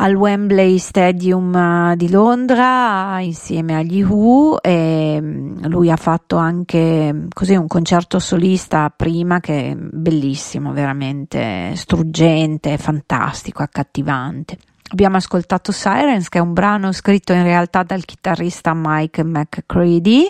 al 0.00 0.14
Wembley 0.14 0.78
Stadium 0.78 1.54
eh, 1.54 1.96
di 1.96 2.10
Londra 2.10 3.20
insieme 3.20 3.76
agli 3.76 4.02
Who 4.02 4.60
e 4.62 5.18
mm, 5.20 5.64
lui 5.66 5.90
ha 5.90 5.96
fatto 5.96 6.36
anche 6.36 7.12
mm, 7.12 7.26
così 7.32 7.54
un 7.54 7.66
concerto 7.66 8.18
solista 8.18 8.90
prima 8.94 9.40
che 9.40 9.70
è 9.70 9.74
bellissimo, 9.76 10.72
veramente 10.72 11.72
struggente, 11.76 12.78
fantastico, 12.78 13.62
accattivante. 13.62 14.56
Abbiamo 14.92 15.18
ascoltato 15.18 15.70
Sirens, 15.70 16.28
che 16.28 16.38
è 16.38 16.40
un 16.40 16.52
brano 16.52 16.90
scritto 16.90 17.32
in 17.32 17.44
realtà 17.44 17.84
dal 17.84 18.04
chitarrista 18.04 18.72
Mike 18.74 19.22
McCready 19.22 20.26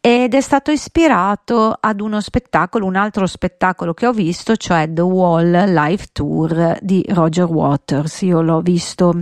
ed 0.00 0.34
è 0.34 0.40
stato 0.40 0.72
ispirato 0.72 1.76
ad 1.78 2.00
uno 2.00 2.20
spettacolo, 2.20 2.86
un 2.86 2.96
altro 2.96 3.26
spettacolo 3.26 3.94
che 3.94 4.08
ho 4.08 4.12
visto, 4.12 4.56
cioè 4.56 4.92
The 4.92 5.00
Wall 5.00 5.72
Live 5.72 6.06
Tour 6.12 6.76
di 6.80 7.04
Roger 7.08 7.44
Waters. 7.44 8.22
Io 8.22 8.42
l'ho 8.42 8.60
visto 8.62 9.16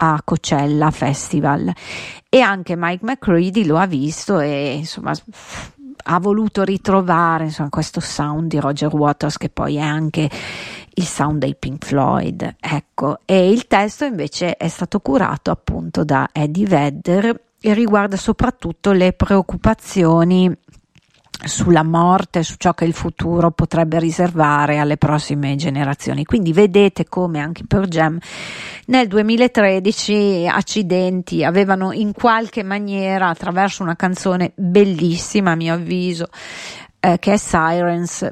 a 0.00 0.20
Coachella 0.24 0.90
Festival 0.90 1.72
e 2.28 2.40
anche 2.40 2.74
Mike 2.76 3.04
McCready 3.04 3.64
lo 3.64 3.78
ha 3.78 3.86
visto 3.86 4.40
e 4.40 4.74
insomma 4.74 5.12
ha 6.10 6.20
voluto 6.20 6.62
ritrovare 6.62 7.44
insomma, 7.44 7.68
questo 7.68 8.00
sound 8.00 8.48
di 8.48 8.58
Roger 8.58 8.94
Waters 8.94 9.36
che 9.36 9.48
poi 9.48 9.76
è 9.76 9.80
anche 9.80 10.28
il 10.98 11.04
sound 11.04 11.38
dei 11.38 11.54
Pink 11.54 11.86
Floyd, 11.86 12.56
ecco, 12.60 13.20
e 13.24 13.50
il 13.50 13.66
testo 13.66 14.04
invece 14.04 14.56
è 14.56 14.68
stato 14.68 15.00
curato 15.00 15.50
appunto 15.50 16.04
da 16.04 16.28
Eddie 16.32 16.66
Vedder 16.66 17.40
e 17.60 17.72
riguarda 17.72 18.16
soprattutto 18.16 18.92
le 18.92 19.12
preoccupazioni 19.12 20.52
sulla 21.40 21.84
morte, 21.84 22.42
su 22.42 22.56
ciò 22.58 22.74
che 22.74 22.84
il 22.84 22.92
futuro 22.92 23.52
potrebbe 23.52 24.00
riservare 24.00 24.78
alle 24.78 24.96
prossime 24.96 25.54
generazioni. 25.54 26.24
Quindi 26.24 26.52
vedete 26.52 27.04
come 27.04 27.38
anche 27.38 27.62
per 27.64 27.86
Jam 27.86 28.18
nel 28.86 29.06
2013 29.06 30.48
accidenti 30.50 31.44
avevano 31.44 31.92
in 31.92 32.12
qualche 32.12 32.64
maniera 32.64 33.28
attraverso 33.28 33.84
una 33.84 33.94
canzone 33.94 34.50
bellissima 34.56 35.52
a 35.52 35.54
mio 35.54 35.74
avviso 35.74 36.26
eh, 37.00 37.18
che 37.20 37.34
è 37.34 37.36
Sirens 37.36 38.28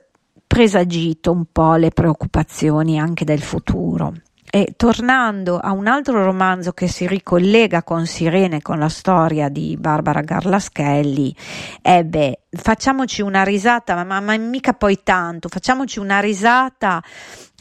presagito 0.47 1.33
un 1.33 1.45
po' 1.51 1.75
le 1.75 1.91
preoccupazioni 1.91 2.99
anche 2.99 3.25
del 3.25 3.43
futuro. 3.43 4.15
E 4.49 4.75
tornando 4.77 5.59
a 5.59 5.73
un 5.73 5.87
altro 5.87 6.23
romanzo 6.25 6.73
che 6.73 6.87
si 6.87 7.07
ricollega 7.07 7.83
con 7.83 8.07
Sirene, 8.07 8.63
con 8.63 8.79
la 8.79 8.89
storia 8.89 9.49
di 9.49 9.77
Barbara 9.79 10.21
Garlaschelli, 10.21 11.35
e 11.83 12.05
beh, 12.05 12.41
facciamoci 12.51 13.23
una 13.23 13.43
risata, 13.43 14.03
ma, 14.05 14.21
ma 14.21 14.37
mica 14.39 14.73
poi 14.73 15.01
tanto, 15.03 15.49
facciamoci 15.49 15.99
una 15.99 16.21
risata 16.21 17.03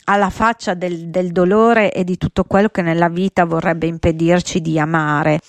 alla 0.05 0.29
faccia 0.29 0.75
del, 0.75 1.09
del 1.09 1.31
dolore 1.31 1.91
e 1.91 2.03
di 2.03 2.17
tutto 2.17 2.43
quello 2.43 2.69
che 2.69 2.83
nella 2.83 3.09
vita 3.09 3.45
vorrebbe 3.45 3.87
impedirci 3.87 4.61
di 4.61 4.79
amare. 4.79 5.39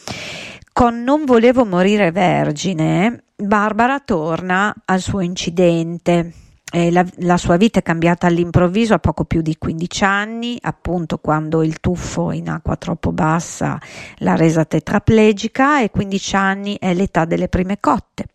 Con 0.73 1.03
Non 1.03 1.25
volevo 1.25 1.65
morire 1.65 2.11
vergine, 2.11 3.25
Barbara 3.37 4.01
torna 4.01 4.75
al 4.87 5.01
suo 5.01 5.21
incidente 5.21 6.33
eh, 6.73 6.91
la, 6.91 7.07
la, 7.19 7.37
sua 7.37 7.57
vita 7.57 7.79
è 7.79 7.83
cambiata 7.83 8.27
all'improvviso 8.27 8.93
a 8.93 8.99
poco 8.99 9.25
più 9.25 9.41
di 9.41 9.57
15 9.57 10.05
anni, 10.05 10.59
appunto 10.61 11.19
quando 11.19 11.63
il 11.63 11.79
tuffo 11.79 12.33
in 12.33 12.49
acqua 12.49 12.75
troppo 12.77 13.13
bassa 13.13 13.79
l'ha 14.19 14.35
resa 14.35 14.65
tetraplegica 14.65 15.81
e 15.81 15.91
15 15.91 16.37
anni 16.37 16.77
è 16.79 16.93
l'età 16.93 17.25
delle 17.25 17.49
prime 17.49 17.79
cotte, 17.79 18.27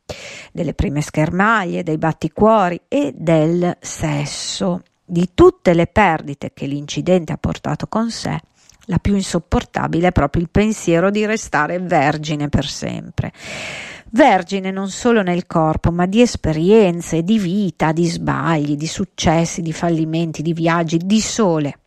delle 0.53 0.73
prime 0.73 1.01
schermaglie, 1.01 1.83
dei 1.83 1.97
batticuori 1.97 2.79
e 2.87 3.13
del 3.13 3.77
sesso. 3.81 4.83
Di 5.03 5.31
tutte 5.33 5.73
le 5.73 5.87
perdite 5.87 6.51
che 6.53 6.67
l'incidente 6.67 7.33
ha 7.33 7.37
portato 7.37 7.87
con 7.87 8.09
sé, 8.11 8.39
la 8.85 8.97
più 8.97 9.13
insopportabile 9.13 10.07
è 10.07 10.11
proprio 10.13 10.41
il 10.41 10.49
pensiero 10.49 11.11
di 11.11 11.25
restare 11.25 11.79
vergine 11.79 12.47
per 12.47 12.65
sempre 12.65 13.33
vergine 14.11 14.71
non 14.71 14.89
solo 14.89 15.21
nel 15.21 15.45
corpo, 15.47 15.91
ma 15.91 16.05
di 16.05 16.21
esperienze, 16.21 17.23
di 17.23 17.37
vita, 17.37 17.91
di 17.91 18.05
sbagli, 18.05 18.75
di 18.75 18.87
successi, 18.87 19.61
di 19.61 19.73
fallimenti, 19.73 20.41
di 20.41 20.53
viaggi, 20.53 20.97
di 20.97 21.21
sole. 21.21 21.77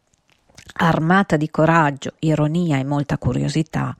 Armata 0.76 1.36
di 1.36 1.50
coraggio, 1.50 2.14
ironia 2.20 2.78
e 2.78 2.84
molta 2.84 3.16
curiosità, 3.18 3.96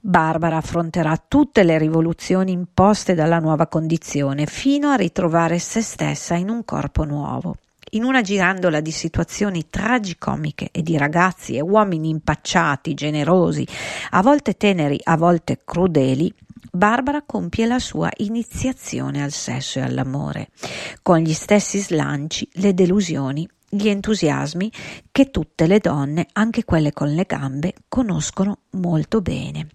Barbara 0.00 0.58
affronterà 0.58 1.20
tutte 1.26 1.64
le 1.64 1.76
rivoluzioni 1.76 2.52
imposte 2.52 3.14
dalla 3.14 3.40
nuova 3.40 3.66
condizione 3.66 4.46
fino 4.46 4.90
a 4.90 4.94
ritrovare 4.94 5.58
se 5.58 5.82
stessa 5.82 6.34
in 6.34 6.50
un 6.50 6.64
corpo 6.64 7.04
nuovo. 7.04 7.56
In 7.92 8.04
una 8.04 8.20
girandola 8.20 8.80
di 8.80 8.92
situazioni 8.92 9.68
tragicomiche 9.70 10.68
e 10.70 10.82
di 10.82 10.96
ragazzi 10.96 11.56
e 11.56 11.62
uomini 11.62 12.10
impacciati, 12.10 12.94
generosi, 12.94 13.66
a 14.10 14.22
volte 14.22 14.56
teneri, 14.56 15.00
a 15.02 15.16
volte 15.16 15.58
crudeli, 15.64 16.32
Barbara 16.78 17.22
compie 17.26 17.66
la 17.66 17.80
sua 17.80 18.08
iniziazione 18.18 19.20
al 19.20 19.32
sesso 19.32 19.80
e 19.80 19.82
all'amore, 19.82 20.50
con 21.02 21.18
gli 21.18 21.32
stessi 21.32 21.80
slanci, 21.80 22.48
le 22.52 22.72
delusioni, 22.72 23.48
gli 23.68 23.88
entusiasmi 23.88 24.70
che 25.10 25.32
tutte 25.32 25.66
le 25.66 25.80
donne, 25.80 26.28
anche 26.34 26.64
quelle 26.64 26.92
con 26.92 27.12
le 27.12 27.24
gambe, 27.24 27.74
conoscono 27.88 28.58
molto 28.70 29.20
bene. 29.20 29.66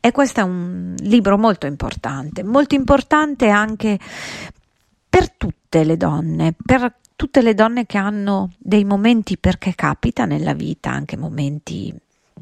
E 0.00 0.10
questo 0.10 0.40
è 0.40 0.42
un 0.42 0.96
libro 0.98 1.38
molto 1.38 1.66
importante, 1.66 2.42
molto 2.42 2.74
importante 2.74 3.48
anche 3.48 3.96
per 5.08 5.30
tutte 5.30 5.84
le 5.84 5.96
donne, 5.96 6.52
per 6.60 6.96
tutte 7.14 7.42
le 7.42 7.54
donne 7.54 7.86
che 7.86 7.96
hanno 7.96 8.50
dei 8.58 8.84
momenti 8.84 9.38
perché 9.38 9.76
capita 9.76 10.24
nella 10.24 10.54
vita, 10.54 10.90
anche 10.90 11.16
momenti 11.16 11.94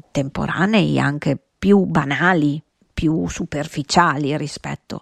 temporanei, 0.09 0.99
anche 0.99 1.37
più 1.59 1.85
banali, 1.85 2.59
più 2.99 3.29
superficiali 3.29 4.35
rispetto 4.35 5.01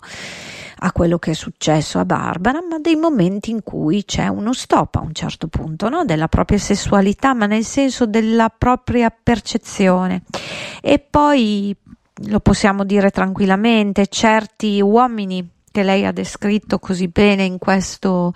a 0.82 0.92
quello 0.92 1.18
che 1.18 1.32
è 1.32 1.34
successo 1.34 1.98
a 1.98 2.06
Barbara, 2.06 2.60
ma 2.62 2.78
dei 2.78 2.96
momenti 2.96 3.50
in 3.50 3.64
cui 3.64 4.06
c'è 4.06 4.28
uno 4.28 4.54
stop 4.54 4.98
a 4.98 5.02
un 5.02 5.14
certo 5.14 5.48
punto 5.48 5.90
no? 5.90 6.06
della 6.06 6.28
propria 6.28 6.60
sessualità, 6.60 7.34
ma 7.34 7.48
nel 7.48 7.64
senso 7.64 8.06
della 8.06 8.54
propria 8.56 9.10
percezione. 9.10 10.22
E 10.80 11.00
poi 11.00 11.76
lo 12.28 12.40
possiamo 12.40 12.84
dire 12.84 13.10
tranquillamente, 13.10 14.06
certi 14.06 14.80
uomini 14.80 15.57
che 15.78 15.84
lei 15.84 16.08
ha 16.08 16.12
descritto 16.12 16.80
così 16.80 17.08
bene 17.08 17.44
in 17.44 17.60
questo 17.60 18.34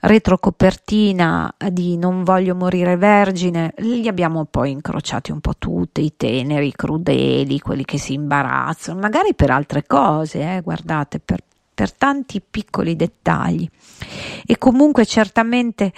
retrocopertina 0.00 1.54
di 1.70 1.98
Non 1.98 2.24
voglio 2.24 2.54
morire 2.54 2.96
vergine, 2.96 3.74
li 3.80 4.08
abbiamo 4.08 4.46
poi 4.46 4.70
incrociati 4.70 5.30
un 5.30 5.40
po' 5.40 5.56
tutti, 5.58 6.02
i 6.02 6.14
teneri, 6.16 6.68
i 6.68 6.72
crudeli, 6.72 7.60
quelli 7.60 7.84
che 7.84 7.98
si 7.98 8.14
imbarazzano, 8.14 8.98
magari 8.98 9.34
per 9.34 9.50
altre 9.50 9.84
cose, 9.86 10.40
eh, 10.40 10.60
guardate, 10.62 11.18
per, 11.18 11.40
per 11.74 11.92
tanti 11.92 12.40
piccoli 12.40 12.96
dettagli. 12.96 13.68
E 14.46 14.56
comunque 14.56 15.04
certamente 15.04 15.92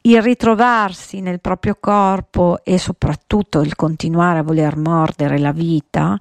il 0.00 0.20
ritrovarsi 0.20 1.20
nel 1.20 1.38
proprio 1.38 1.76
corpo 1.78 2.58
e 2.64 2.76
soprattutto 2.76 3.60
il 3.60 3.76
continuare 3.76 4.40
a 4.40 4.42
voler 4.42 4.76
mordere 4.76 5.38
la 5.38 5.52
vita 5.52 6.18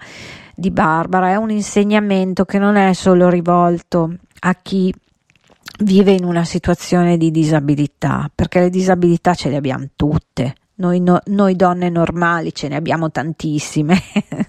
di 0.59 0.71
Barbara 0.71 1.29
è 1.29 1.35
un 1.35 1.51
insegnamento 1.51 2.43
che 2.43 2.57
non 2.57 2.77
è 2.77 2.93
solo 2.93 3.29
rivolto 3.29 4.11
a 4.39 4.55
chi 4.55 4.91
vive 5.81 6.13
in 6.13 6.23
una 6.23 6.43
situazione 6.45 7.15
di 7.15 7.29
disabilità, 7.29 8.27
perché 8.33 8.61
le 8.61 8.71
disabilità 8.71 9.35
ce 9.35 9.49
le 9.49 9.57
abbiamo 9.57 9.85
tutte, 9.95 10.55
noi, 10.77 10.99
no, 10.99 11.19
noi 11.25 11.55
donne 11.55 11.89
normali 11.89 12.53
ce 12.53 12.67
ne 12.67 12.75
abbiamo 12.75 13.09
tantissime 13.09 13.99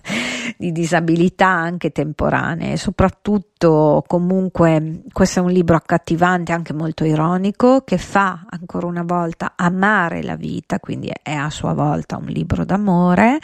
di 0.59 0.73
disabilità 0.73 1.47
anche 1.47 1.91
temporanee, 1.91 2.77
soprattutto 2.77 4.03
comunque 4.07 5.03
questo 5.13 5.41
è 5.41 5.43
un 5.43 5.51
libro 5.51 5.77
accattivante, 5.77 6.53
anche 6.53 6.73
molto 6.73 7.05
ironico, 7.05 7.83
che 7.83 7.97
fa 7.97 8.45
ancora 8.49 8.87
una 8.87 9.05
volta 9.05 9.53
amare 9.57 10.23
la 10.23 10.37
vita, 10.37 10.81
quindi 10.81 11.11
è 11.23 11.33
a 11.33 11.51
sua 11.51 11.73
volta 11.75 12.17
un 12.17 12.27
libro 12.27 12.65
d'amore 12.65 13.39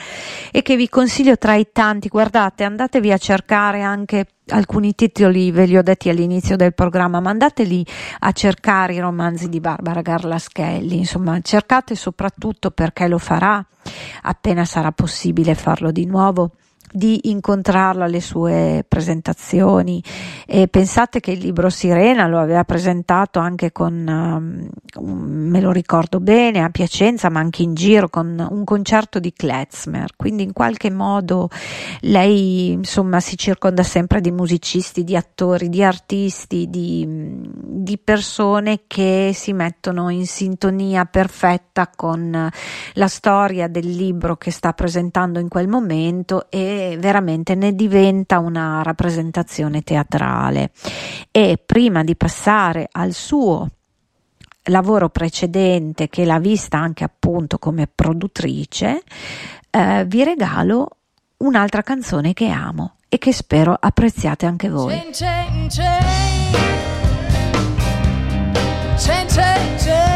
e 0.50 0.62
che 0.62 0.76
vi 0.76 0.88
consiglio 0.88 1.36
tra 1.36 1.54
i 1.54 1.68
tanti, 1.72 2.08
guardate, 2.08 2.64
andatevi 2.64 3.12
a 3.12 3.18
cercare 3.18 3.82
anche 3.82 4.26
alcuni 4.48 4.94
titoli 4.94 5.50
ve 5.50 5.66
li 5.66 5.76
ho 5.76 5.82
detti 5.82 6.08
all'inizio 6.08 6.56
del 6.56 6.74
programma, 6.74 7.20
ma 7.20 7.30
andateli 7.30 7.84
a 8.20 8.32
cercare 8.32 8.94
i 8.94 9.00
romanzi 9.00 9.48
di 9.48 9.60
Barbara 9.60 10.02
Garlaschelli, 10.02 10.96
insomma, 10.96 11.40
cercate 11.40 11.94
soprattutto 11.94 12.70
perché 12.70 13.08
lo 13.08 13.18
farà 13.18 13.64
appena 14.22 14.64
sarà 14.64 14.92
possibile 14.92 15.54
farlo 15.54 15.90
di 15.90 16.06
nuovo 16.06 16.52
di 16.96 17.28
incontrarla 17.28 18.04
alle 18.04 18.20
sue 18.20 18.84
presentazioni. 18.86 20.00
E 20.46 20.68
pensate 20.68 21.18
che 21.18 21.32
il 21.32 21.40
libro 21.40 21.68
Sirena 21.68 22.28
lo 22.28 22.38
aveva 22.38 22.62
presentato 22.62 23.40
anche 23.40 23.72
con, 23.72 24.06
um, 24.06 24.68
me 25.02 25.60
lo 25.60 25.72
ricordo 25.72 26.20
bene, 26.20 26.62
a 26.62 26.70
Piacenza 26.70 27.30
ma 27.30 27.40
anche 27.40 27.62
in 27.62 27.74
giro 27.74 28.08
con 28.08 28.46
un 28.48 28.62
concerto 28.62 29.18
di 29.18 29.32
Klezmer, 29.32 30.14
quindi 30.14 30.44
in 30.44 30.52
qualche 30.52 30.88
modo 30.88 31.48
lei 32.02 32.70
insomma 32.70 33.18
si 33.18 33.36
circonda 33.36 33.82
sempre 33.82 34.20
di 34.20 34.30
musicisti, 34.30 35.02
di 35.02 35.16
attori, 35.16 35.68
di 35.68 35.82
artisti, 35.82 36.70
di, 36.70 37.04
di 37.08 37.98
persone 37.98 38.82
che 38.86 39.32
si 39.34 39.52
mettono 39.52 40.10
in 40.10 40.28
sintonia 40.28 41.06
perfetta 41.06 41.90
con 41.92 42.50
la 42.92 43.08
storia 43.08 43.66
del 43.66 43.90
libro 43.90 44.36
che 44.36 44.52
sta 44.52 44.72
presentando 44.72 45.40
in 45.40 45.48
quel 45.48 45.66
momento 45.66 46.46
e 46.50 46.83
veramente 46.98 47.54
ne 47.54 47.74
diventa 47.74 48.38
una 48.38 48.82
rappresentazione 48.82 49.82
teatrale 49.82 50.70
e 51.30 51.58
prima 51.64 52.04
di 52.04 52.16
passare 52.16 52.88
al 52.90 53.12
suo 53.12 53.68
lavoro 54.68 55.10
precedente 55.10 56.08
che 56.08 56.24
l'ha 56.24 56.38
vista 56.38 56.78
anche 56.78 57.04
appunto 57.04 57.58
come 57.58 57.86
produttrice 57.92 59.02
eh, 59.70 60.04
vi 60.06 60.24
regalo 60.24 60.88
un'altra 61.38 61.82
canzone 61.82 62.32
che 62.32 62.48
amo 62.48 62.96
e 63.08 63.18
che 63.18 63.32
spero 63.32 63.76
apprezziate 63.78 64.46
anche 64.46 64.68
voi. 64.68 64.94
Chain, 65.12 65.68
chain, 65.68 65.68
chain. 69.76 70.13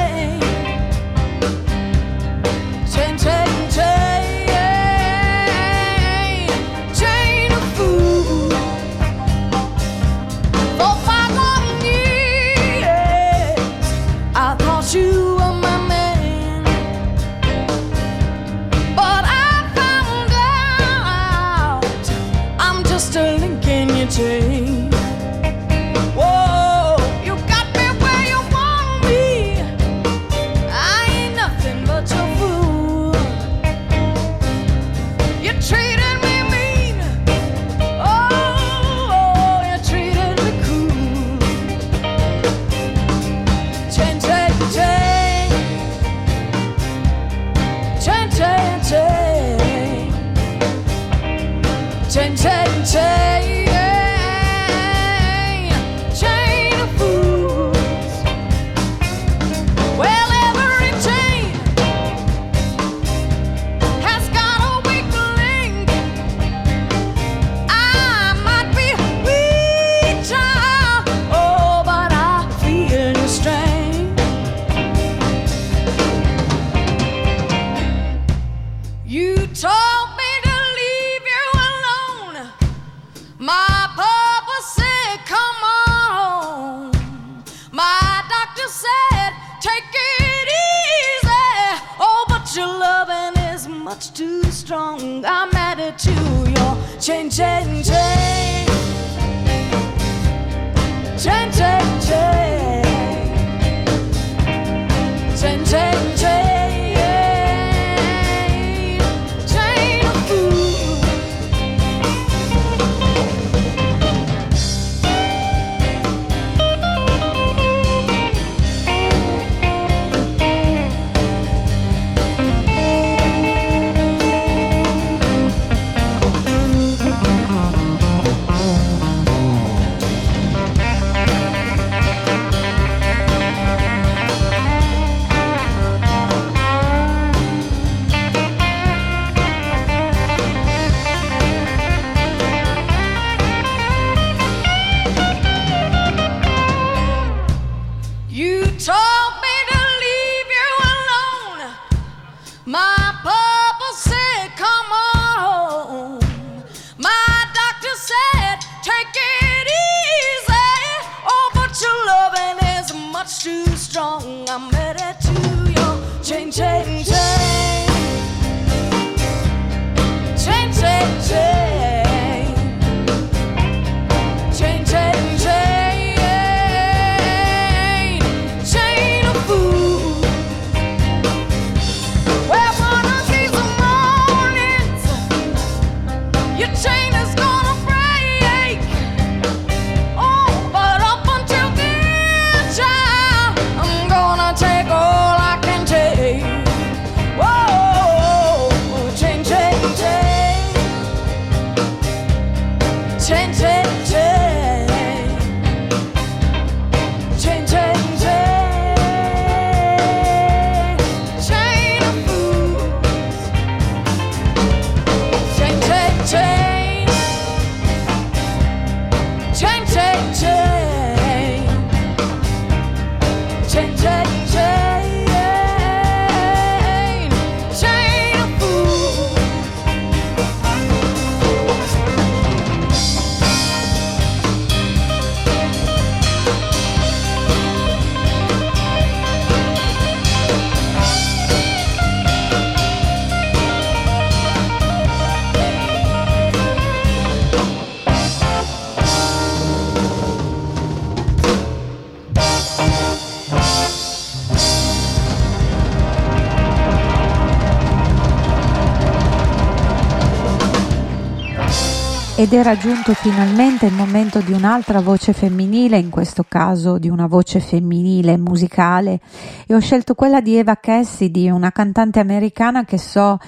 Ed 262.39 262.53
era 262.53 262.77
giunto 262.77 263.15
finalmente 263.15 263.87
il 263.87 263.95
momento 263.95 264.39
di 264.39 264.53
un'altra 264.53 265.01
voce 265.01 265.33
femminile, 265.33 265.99
in 265.99 266.09
questo 266.09 266.45
caso 266.47 266.97
di 266.97 267.09
una 267.09 267.27
voce 267.27 267.59
femminile 267.59 268.37
musicale. 268.37 269.19
E 269.67 269.75
ho 269.75 269.81
scelto 269.81 270.15
quella 270.15 270.41
di 270.41 270.55
Eva 270.55 270.77
Cassidy, 270.77 271.51
una 271.51 271.73
cantante 271.73 272.21
americana 272.21 272.85
che 272.85 272.97
so 272.97 273.41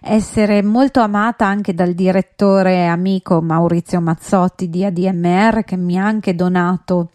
essere 0.00 0.62
molto 0.62 1.00
amata 1.00 1.44
anche 1.44 1.74
dal 1.74 1.92
direttore 1.92 2.86
amico 2.86 3.42
Maurizio 3.42 4.00
Mazzotti 4.00 4.70
di 4.70 4.82
ADMR 4.82 5.62
che 5.64 5.76
mi 5.76 5.98
ha 5.98 6.06
anche 6.06 6.34
donato 6.34 7.10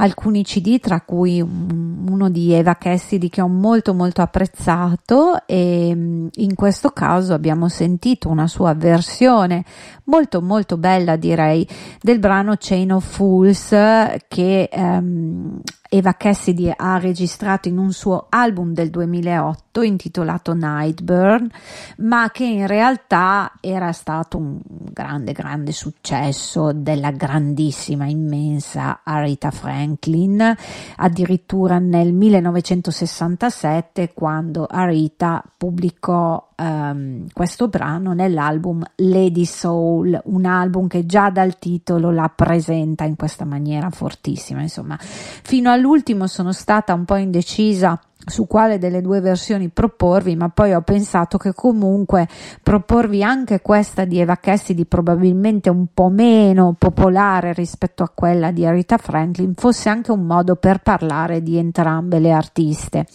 alcuni 0.00 0.42
CD 0.42 0.80
tra 0.80 1.02
cui 1.02 1.40
uno 1.40 2.30
di 2.30 2.52
Eva 2.52 2.76
Cassidy 2.76 3.28
che 3.28 3.40
ho 3.40 3.48
molto 3.48 3.94
molto 3.94 4.22
apprezzato 4.22 5.46
e 5.46 5.92
mm, 5.94 6.28
in 6.36 6.54
questo 6.54 6.90
caso 6.90 7.34
abbiamo 7.34 7.68
sentito 7.68 8.28
una 8.28 8.46
sua 8.46 8.74
versione 8.74 9.64
molto 10.04 10.40
molto 10.40 10.78
bella 10.78 11.16
direi 11.16 11.66
del 12.00 12.18
brano 12.18 12.54
Chain 12.58 12.92
of 12.92 13.04
Fools 13.04 13.68
che 13.68 14.68
ehm, 14.72 15.60
Eva 15.92 16.14
Cassidy 16.14 16.72
ha 16.74 16.98
registrato 16.98 17.66
in 17.66 17.76
un 17.76 17.92
suo 17.92 18.26
album 18.28 18.72
del 18.72 18.90
2008 18.90 19.82
intitolato 19.82 20.54
Nightburn, 20.54 21.50
ma 21.96 22.30
che 22.30 22.44
in 22.44 22.68
realtà 22.68 23.54
era 23.60 23.90
stato 23.90 24.38
un 24.38 24.60
grande, 24.64 25.32
grande 25.32 25.72
successo 25.72 26.70
della 26.72 27.10
grandissima, 27.10 28.06
immensa 28.06 29.00
Arita 29.02 29.50
Franklin, 29.50 30.54
addirittura 30.94 31.80
nel 31.80 32.12
1967 32.12 34.12
quando 34.14 34.66
Arita 34.70 35.42
pubblicò 35.56 36.49
um, 36.60 37.26
questo 37.32 37.68
brano 37.68 38.12
nell'album 38.12 38.84
Lady 38.96 39.44
Soul, 39.44 40.20
un 40.24 40.44
album 40.44 40.86
che 40.86 41.06
già 41.06 41.30
dal 41.30 41.58
titolo 41.58 42.10
la 42.10 42.30
presenta 42.34 43.04
in 43.04 43.16
questa 43.16 43.44
maniera 43.44 43.90
fortissima. 43.90 44.60
Insomma, 44.60 44.96
fino 45.00 45.70
all'ultimo 45.70 46.26
sono 46.26 46.52
stata 46.52 46.92
un 46.92 47.04
po' 47.04 47.16
indecisa 47.16 48.00
su 48.26 48.46
quale 48.46 48.78
delle 48.78 49.00
due 49.00 49.20
versioni 49.20 49.68
proporvi, 49.68 50.36
ma 50.36 50.48
poi 50.48 50.74
ho 50.74 50.82
pensato 50.82 51.38
che 51.38 51.52
comunque 51.54 52.28
proporvi 52.62 53.22
anche 53.22 53.60
questa 53.60 54.04
di 54.04 54.18
Eva 54.18 54.36
Cassidy, 54.36 54.84
probabilmente 54.84 55.70
un 55.70 55.86
po' 55.92 56.08
meno 56.08 56.74
popolare 56.78 57.52
rispetto 57.52 58.02
a 58.02 58.10
quella 58.14 58.50
di 58.50 58.66
Arita 58.66 58.98
Franklin, 58.98 59.54
fosse 59.54 59.88
anche 59.88 60.12
un 60.12 60.24
modo 60.24 60.56
per 60.56 60.80
parlare 60.80 61.42
di 61.42 61.56
entrambe 61.56 62.18
le 62.18 62.32
artiste. 62.32 63.06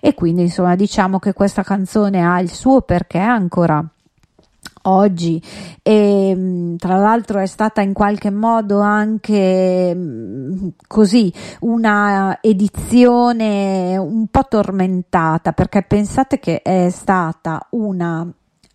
E 0.00 0.14
quindi 0.14 0.42
insomma 0.42 0.74
diciamo 0.74 1.18
che 1.18 1.32
questa 1.32 1.62
canzone 1.62 2.24
ha 2.24 2.40
il 2.40 2.50
suo 2.50 2.82
perché 2.82 3.18
ancora 3.18 3.86
oggi. 4.82 5.42
E 5.82 6.32
mm, 6.34 6.76
tra 6.76 6.96
l'altro 6.96 7.40
è 7.40 7.46
stata 7.46 7.80
in 7.80 7.92
qualche 7.92 8.30
modo 8.30 8.80
anche 8.80 9.94
mm, 9.94 10.68
così 10.86 11.32
una 11.60 12.38
edizione 12.40 13.96
un 13.96 14.26
po' 14.28 14.46
tormentata 14.48 15.52
perché 15.52 15.82
pensate 15.82 16.38
che 16.38 16.62
è 16.62 16.90
stata 16.90 17.66
una 17.70 18.26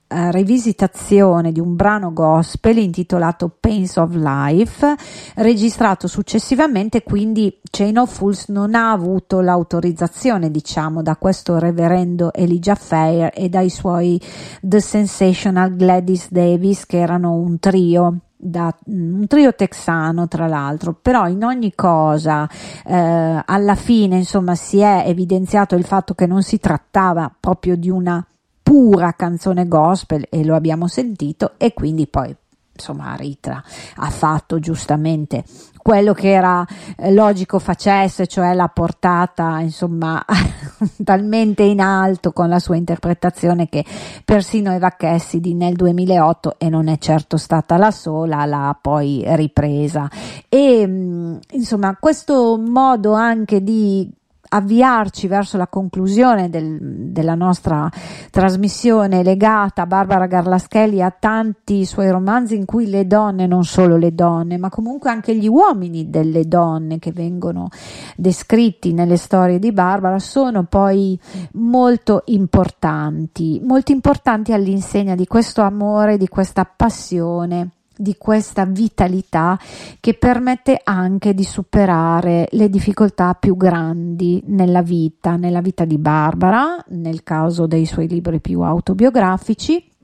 uh, 0.07 0.29
rivisitazione 0.31 1.51
di 1.51 1.59
un 1.59 1.75
brano 1.75 2.13
gospel 2.13 2.77
intitolato 2.77 3.51
Pains 3.59 3.95
of 3.97 4.13
Life, 4.15 4.95
registrato 5.35 6.07
successivamente, 6.07 7.03
quindi 7.03 7.59
Chain 7.69 7.97
of 7.97 8.13
Fools 8.13 8.47
non 8.47 8.75
ha 8.75 8.91
avuto 8.91 9.41
l'autorizzazione, 9.41 10.49
diciamo, 10.49 11.01
da 11.01 11.15
questo 11.15 11.59
reverendo 11.59 12.33
Elijah 12.33 12.75
Fair 12.75 13.31
e 13.33 13.49
dai 13.49 13.69
suoi 13.69 14.21
The 14.61 14.79
Sensational 14.79 15.75
Gladys 15.75 16.31
Davis, 16.31 16.85
che 16.85 16.97
erano 16.97 17.33
un 17.33 17.59
trio 17.59 18.19
da 18.39 18.73
un 18.85 19.25
trio 19.27 19.55
texano 19.55 20.27
tra 20.27 20.47
l'altro. 20.47 20.93
Però 20.93 21.27
in 21.27 21.43
ogni 21.43 21.73
cosa 21.73 22.47
eh, 22.85 23.43
alla 23.43 23.75
fine 23.75 24.17
insomma 24.17 24.55
si 24.55 24.79
è 24.79 25.03
evidenziato 25.07 25.75
il 25.75 25.83
fatto 25.83 26.13
che 26.13 26.27
non 26.27 26.43
si 26.43 26.59
trattava 26.59 27.33
proprio 27.39 27.75
di 27.75 27.89
una 27.89 28.23
pura 28.67 29.13
canzone 29.13 29.65
gospel 29.65 30.27
e 30.29 30.43
lo 30.43 30.53
abbiamo 30.53 30.89
sentito 30.89 31.53
e 31.55 31.73
quindi 31.73 32.05
poi 32.05 32.35
insomma 32.73 33.15
Rita 33.15 33.63
ha 33.95 34.09
fatto 34.09 34.59
giustamente 34.59 35.45
quello 35.81 36.11
che 36.11 36.31
era 36.31 36.67
eh, 36.97 37.13
logico 37.13 37.59
facesse, 37.59 38.27
cioè 38.27 38.53
l'ha 38.53 38.67
portata 38.67 39.61
insomma 39.61 40.21
talmente 41.01 41.63
in 41.63 41.79
alto 41.79 42.33
con 42.33 42.49
la 42.49 42.59
sua 42.59 42.75
interpretazione 42.75 43.69
che 43.69 43.85
persino 44.25 44.73
Eva 44.73 44.89
Cassidy 44.89 45.53
nel 45.53 45.75
2008 45.75 46.55
e 46.57 46.67
non 46.67 46.89
è 46.89 46.97
certo 46.97 47.37
stata 47.37 47.77
la 47.77 47.91
sola 47.91 48.43
l'ha 48.43 48.77
poi 48.79 49.23
ripresa. 49.27 50.09
E 50.49 50.85
mm, 50.85 51.37
insomma 51.51 51.95
questo 51.97 52.57
modo 52.57 53.13
anche 53.13 53.63
di 53.63 54.11
avviarci 54.49 55.27
verso 55.27 55.57
la 55.57 55.67
conclusione 55.67 56.49
del, 56.49 56.77
della 57.11 57.35
nostra 57.35 57.89
trasmissione 58.31 59.23
legata 59.23 59.83
a 59.83 59.85
Barbara 59.85 60.27
Garlaschelli 60.27 61.01
a 61.01 61.11
tanti 61.11 61.85
suoi 61.85 62.09
romanzi 62.09 62.55
in 62.55 62.65
cui 62.65 62.89
le 62.89 63.07
donne, 63.07 63.47
non 63.47 63.63
solo 63.63 63.97
le 63.97 64.13
donne, 64.13 64.57
ma 64.57 64.69
comunque 64.69 65.09
anche 65.09 65.35
gli 65.35 65.47
uomini 65.47 66.09
delle 66.09 66.47
donne 66.47 66.99
che 66.99 67.11
vengono 67.11 67.69
descritti 68.15 68.93
nelle 68.93 69.17
storie 69.17 69.59
di 69.59 69.71
Barbara 69.71 70.19
sono 70.19 70.63
poi 70.63 71.19
molto 71.53 72.23
importanti, 72.25 73.61
molto 73.63 73.91
importanti 73.91 74.53
all'insegna 74.53 75.15
di 75.15 75.27
questo 75.27 75.61
amore, 75.61 76.17
di 76.17 76.27
questa 76.27 76.65
passione 76.65 77.71
di 77.97 78.15
questa 78.17 78.65
vitalità 78.65 79.59
che 79.99 80.13
permette 80.13 80.79
anche 80.83 81.33
di 81.33 81.43
superare 81.43 82.47
le 82.51 82.69
difficoltà 82.69 83.33
più 83.33 83.57
grandi 83.57 84.41
nella 84.47 84.81
vita, 84.81 85.35
nella 85.35 85.61
vita 85.61 85.85
di 85.85 85.97
Barbara, 85.97 86.77
nel 86.89 87.23
caso 87.23 87.67
dei 87.67 87.85
suoi 87.85 88.07
libri 88.07 88.39
più 88.39 88.61
autobiografici 88.61 89.95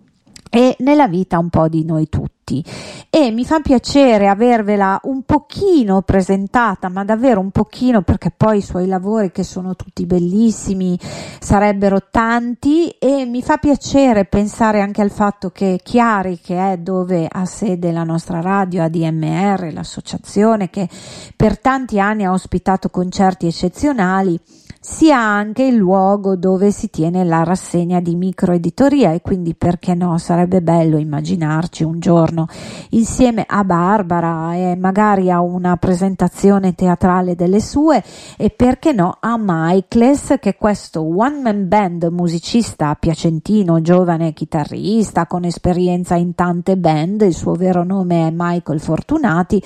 e 0.55 0.75
nella 0.81 1.07
vita 1.07 1.39
un 1.39 1.49
po' 1.49 1.67
di 1.67 1.83
noi 1.83 2.09
tutti. 2.09 2.63
E 3.09 3.31
mi 3.31 3.43
fa 3.43 3.59
piacere 3.59 4.27
avervela 4.27 4.99
un 5.05 5.23
pochino 5.23 6.03
presentata, 6.03 6.89
ma 6.89 7.03
davvero 7.03 7.39
un 7.39 7.49
pochino 7.49 8.03
perché 8.03 8.29
poi 8.29 8.57
i 8.57 8.61
suoi 8.61 8.85
lavori 8.85 9.31
che 9.31 9.41
sono 9.41 9.75
tutti 9.75 10.05
bellissimi 10.05 10.99
sarebbero 11.39 12.07
tanti 12.11 12.89
e 12.99 13.25
mi 13.25 13.41
fa 13.41 13.57
piacere 13.57 14.25
pensare 14.25 14.79
anche 14.79 15.01
al 15.01 15.09
fatto 15.09 15.49
che 15.49 15.79
Chiari, 15.81 16.39
che 16.39 16.73
è 16.73 16.77
dove 16.77 17.27
ha 17.27 17.45
sede 17.45 17.91
la 17.91 18.03
nostra 18.03 18.39
radio 18.39 18.83
ADMR, 18.83 19.73
l'associazione 19.73 20.69
che 20.69 20.87
per 21.35 21.57
tanti 21.57 21.99
anni 21.99 22.25
ha 22.25 22.31
ospitato 22.31 22.89
concerti 22.89 23.47
eccezionali, 23.47 24.39
sia 24.85 25.17
anche 25.17 25.63
il 25.63 25.75
luogo 25.75 26.35
dove 26.35 26.69
si 26.69 26.89
tiene 26.89 27.23
la 27.23 27.43
rassegna 27.43 28.01
di 28.01 28.15
microeditoria 28.15 29.13
e 29.13 29.21
quindi 29.21 29.55
perché 29.55 29.93
no 29.93 30.17
sarebbe 30.17 30.61
bello 30.61 30.97
immaginarci 30.97 31.85
un 31.85 32.01
giorno 32.01 32.47
insieme 32.89 33.45
a 33.47 33.63
Barbara 33.63 34.53
e 34.55 34.75
magari 34.75 35.31
a 35.31 35.39
una 35.39 35.77
presentazione 35.77 36.75
teatrale 36.75 37.33
delle 37.33 37.61
sue 37.61 38.03
e 38.35 38.49
perché 38.49 38.91
no 38.91 39.19
a 39.21 39.37
Michaelis 39.39 40.35
che 40.41 40.49
è 40.49 40.57
questo 40.57 41.01
one 41.01 41.39
man 41.39 41.69
band 41.69 42.09
musicista 42.11 42.93
piacentino 42.95 43.79
giovane 43.79 44.33
chitarrista 44.33 45.27
con 45.27 45.45
esperienza 45.45 46.15
in 46.15 46.35
tante 46.35 46.75
band 46.75 47.21
il 47.21 47.33
suo 47.33 47.53
vero 47.53 47.85
nome 47.85 48.27
è 48.27 48.33
Michael 48.35 48.81
Fortunati 48.81 49.63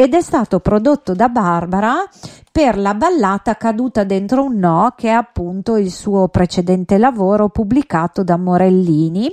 ed 0.00 0.14
è 0.14 0.20
stato 0.20 0.60
prodotto 0.60 1.12
da 1.12 1.28
Barbara 1.28 2.08
per 2.52 2.78
la 2.78 2.94
ballata 2.94 3.56
Caduta 3.56 4.04
dentro 4.04 4.44
un 4.44 4.56
no, 4.56 4.94
che 4.96 5.08
è 5.08 5.10
appunto 5.10 5.76
il 5.76 5.90
suo 5.90 6.28
precedente 6.28 6.98
lavoro 6.98 7.48
pubblicato 7.48 8.22
da 8.22 8.36
Morellini, 8.36 9.28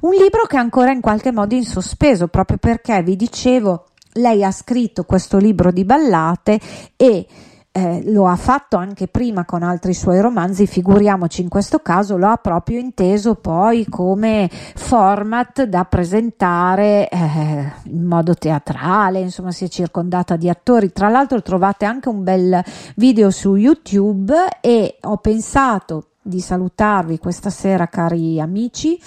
un 0.00 0.10
libro 0.10 0.44
che 0.46 0.56
è 0.56 0.58
ancora 0.58 0.92
in 0.92 1.00
qualche 1.00 1.32
modo 1.32 1.54
in 1.54 1.64
sospeso, 1.64 2.28
proprio 2.28 2.58
perché 2.58 3.02
vi 3.02 3.16
dicevo, 3.16 3.86
lei 4.12 4.44
ha 4.44 4.50
scritto 4.50 5.04
questo 5.04 5.38
libro 5.38 5.72
di 5.72 5.86
ballate 5.86 6.60
e 6.96 7.26
eh, 7.72 8.02
lo 8.10 8.26
ha 8.26 8.34
fatto 8.36 8.76
anche 8.76 9.06
prima 9.06 9.44
con 9.44 9.62
altri 9.62 9.94
suoi 9.94 10.20
romanzi, 10.20 10.66
figuriamoci 10.66 11.40
in 11.40 11.48
questo 11.48 11.78
caso 11.78 12.16
lo 12.16 12.26
ha 12.26 12.36
proprio 12.36 12.80
inteso 12.80 13.36
poi 13.36 13.86
come 13.88 14.50
format 14.50 15.64
da 15.64 15.84
presentare 15.84 17.08
eh, 17.08 17.72
in 17.84 18.04
modo 18.04 18.34
teatrale, 18.34 19.20
insomma 19.20 19.52
si 19.52 19.64
è 19.64 19.68
circondata 19.68 20.36
di 20.36 20.48
attori. 20.48 20.92
Tra 20.92 21.08
l'altro 21.08 21.42
trovate 21.42 21.84
anche 21.84 22.08
un 22.08 22.24
bel 22.24 22.62
video 22.96 23.30
su 23.30 23.54
YouTube 23.54 24.34
e 24.60 24.98
ho 25.02 25.16
pensato 25.18 26.09
di 26.30 26.40
salutarvi 26.40 27.18
questa 27.18 27.50
sera 27.50 27.88
cari 27.88 28.40
amici 28.40 28.98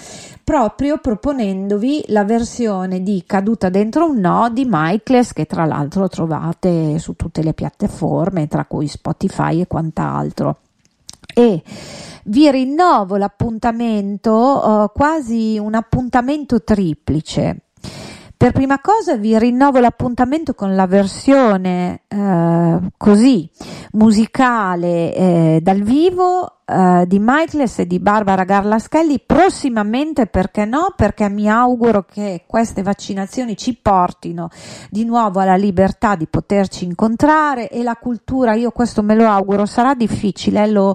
proprio 0.44 0.98
proponendovi 0.98 2.04
la 2.08 2.22
versione 2.24 3.02
di 3.02 3.24
Caduta 3.26 3.70
dentro 3.70 4.08
un 4.10 4.20
no 4.20 4.50
di 4.50 4.64
Michaelis 4.68 5.32
che 5.32 5.46
tra 5.46 5.64
l'altro 5.64 6.06
trovate 6.08 7.00
su 7.00 7.14
tutte 7.14 7.42
le 7.42 7.54
piattaforme 7.54 8.46
tra 8.46 8.66
cui 8.66 8.86
Spotify 8.86 9.60
e 9.60 9.66
quant'altro. 9.66 10.58
E 11.34 11.62
vi 12.24 12.50
rinnovo 12.50 13.16
l'appuntamento 13.16 14.32
uh, 14.32 14.92
quasi 14.92 15.58
un 15.58 15.74
appuntamento 15.74 16.62
triplice. 16.62 17.64
Per 18.36 18.52
prima 18.52 18.78
cosa 18.80 19.16
vi 19.16 19.38
rinnovo 19.38 19.78
l'appuntamento 19.78 20.54
con 20.54 20.74
la 20.74 20.86
versione 20.86 22.02
eh, 22.08 22.78
così 22.96 23.48
musicale 23.92 25.14
eh, 25.14 25.60
dal 25.62 25.80
vivo 25.80 26.58
uh, 26.66 27.04
di 27.06 27.18
Michaelis 27.20 27.80
e 27.80 27.86
di 27.86 27.98
Barbara 27.98 28.44
Garlaschelli 28.44 29.20
prossimamente 29.24 30.26
perché 30.26 30.64
no? 30.64 30.92
Perché 30.96 31.28
mi 31.28 31.48
auguro 31.48 32.04
che 32.04 32.44
queste 32.46 32.82
vaccinazioni 32.82 33.56
ci 33.56 33.76
portino 33.80 34.48
di 34.90 35.04
nuovo 35.04 35.40
alla 35.40 35.56
libertà 35.56 36.14
di 36.14 36.26
poterci 36.26 36.84
incontrare 36.84 37.68
e 37.68 37.82
la 37.82 37.96
cultura 37.96 38.54
io 38.54 38.70
questo 38.70 39.02
me 39.02 39.14
lo 39.14 39.26
auguro 39.28 39.66
sarà 39.66 39.94
difficile 39.94 40.66
lo 40.66 40.94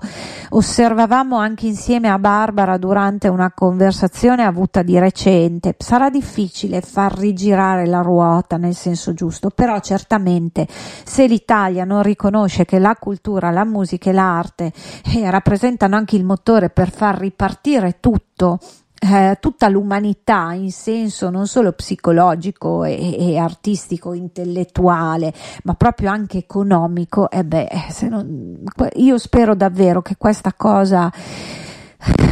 osservavamo 0.50 1.38
anche 1.38 1.68
insieme 1.68 2.10
a 2.10 2.18
Barbara 2.18 2.78
durante 2.78 3.28
una 3.28 3.52
conversazione 3.52 4.44
avuta 4.44 4.82
di 4.82 4.98
recente. 4.98 5.76
Sarà 5.78 6.10
difficile 6.10 6.82
far 6.82 7.18
rigirare 7.18 7.86
la 7.86 8.02
ruota 8.02 8.58
nel 8.58 8.76
senso 8.76 9.14
giusto 9.14 9.50
però 9.50 9.80
certamente 9.80 10.68
se 10.70 11.28
l'Italia 11.28 11.86
non 11.86 12.02
riconosce 12.02 12.66
che 12.66 12.80
la 12.80 12.96
cultura 12.96 13.52
la 13.52 13.66
musica 13.66 14.10
e 14.10 14.14
l'arte 14.14 14.72
eh, 15.16 15.30
rappresentano 15.30 15.59
rappresentano 15.60 15.98
anche 15.98 16.16
il 16.16 16.24
motore 16.24 16.70
per 16.70 16.90
far 16.90 17.18
ripartire 17.18 17.98
tutto 18.00 18.60
eh, 19.02 19.38
tutta 19.40 19.70
l'umanità 19.70 20.52
in 20.52 20.72
senso 20.72 21.30
non 21.30 21.48
solo 21.48 21.72
psicologico 21.72 22.84
e, 22.84 23.16
e, 23.18 23.38
artistico, 23.38 24.12
intellettuale, 24.12 25.34
ma 25.64 25.74
proprio 25.74 26.10
anche 26.10 26.40
economico, 26.40 27.30
e 27.32 27.46
beh, 27.46 27.70
non, 28.10 28.62
io 28.96 29.18
spero 29.18 29.56
davvero 29.56 30.02
che 30.02 30.18
questa 30.18 30.52
cosa 30.52 31.10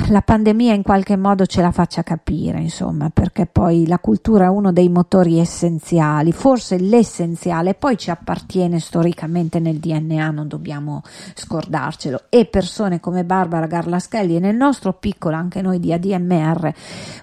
la 0.10 0.22
pandemia 0.22 0.74
in 0.74 0.82
qualche 0.82 1.18
modo 1.18 1.46
ce 1.46 1.62
la 1.62 1.72
faccia 1.72 2.02
capire, 2.02 2.62
insomma, 2.62 3.10
perché 3.10 3.46
poi 3.46 3.86
la 3.86 4.00
cultura 4.00 4.46
è 4.46 4.50
uno 4.50 4.72
dei 4.72 4.88
motori 4.88 5.40
essenziali, 5.40 6.32
forse 6.32 6.78
l'essenziale, 6.80 7.74
poi 7.74 7.98
ci 7.98 8.10
appartiene 8.10 8.80
storicamente 8.80 9.60
nel 9.60 9.80
DNA, 9.80 10.32
non 10.32 10.48
dobbiamo 10.48 11.02
scordarcelo. 11.34 12.24
E 12.30 12.46
persone 12.46 13.02
come 13.02 13.26
Barbara 13.26 13.68
Garlaschelli 13.68 14.38
e 14.38 14.40
nel 14.40 14.56
nostro 14.56 14.94
piccolo, 14.94 15.36
anche 15.36 15.62
noi 15.62 15.80
di 15.80 15.92
ADMR, 15.92 16.74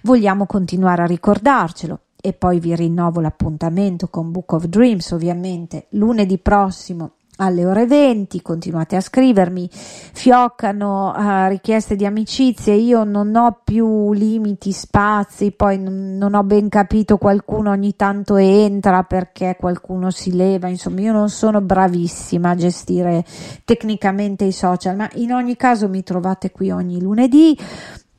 vogliamo 0.02 0.44
continuare 0.44 1.02
a 1.02 1.06
ricordarcelo. 1.06 2.00
E 2.20 2.32
poi 2.32 2.58
vi 2.58 2.74
rinnovo 2.74 3.20
l'appuntamento 3.20 4.08
con 4.08 4.30
Book 4.30 4.52
of 4.52 4.64
Dreams, 4.66 5.10
ovviamente 5.10 5.86
lunedì 5.90 6.38
prossimo 6.38 7.12
alle 7.36 7.66
ore 7.66 7.86
20, 7.86 8.42
continuate 8.42 8.96
a 8.96 9.00
scrivermi, 9.00 9.68
fioccano 9.70 11.12
uh, 11.16 11.48
richieste 11.48 11.96
di 11.96 12.06
amicizie, 12.06 12.74
io 12.74 13.02
non 13.04 13.34
ho 13.34 13.60
più 13.64 14.12
limiti, 14.12 14.70
spazi, 14.70 15.50
poi 15.50 15.78
non, 15.78 16.16
non, 16.16 16.34
ho 16.34 16.44
ben 16.44 16.68
capito, 16.68 17.16
qualcuno 17.16 17.70
ogni 17.70 17.96
tanto 17.96 18.36
entra 18.36 19.02
perché 19.02 19.56
qualcuno 19.58 20.10
si 20.10 20.34
leva, 20.34 20.68
insomma 20.68 21.00
io 21.00 21.12
non 21.12 21.28
sono 21.28 21.60
bravissima 21.60 22.50
a 22.50 22.54
gestire 22.54 23.24
tecnicamente 23.64 24.44
i 24.44 24.52
social, 24.52 24.94
ma 24.94 25.08
in 25.14 25.32
ogni 25.32 25.56
caso 25.56 25.88
mi 25.88 26.02
trovate 26.02 26.52
qui 26.52 26.70
ogni 26.70 27.00
lunedì. 27.00 27.58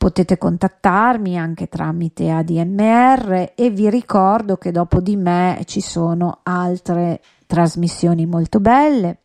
Potete 0.05 0.37
contattarmi 0.37 1.35
anche 1.35 1.67
tramite 1.67 2.29
ADMR 2.29 3.53
e 3.55 3.71
vi 3.71 3.89
ricordo 3.89 4.55
che 4.55 4.69
dopo 4.69 5.01
di 5.01 5.15
me 5.15 5.63
ci 5.65 5.81
sono 5.81 6.41
altre 6.43 7.21
trasmissioni 7.47 8.27
molto 8.27 8.59
belle. 8.59 9.21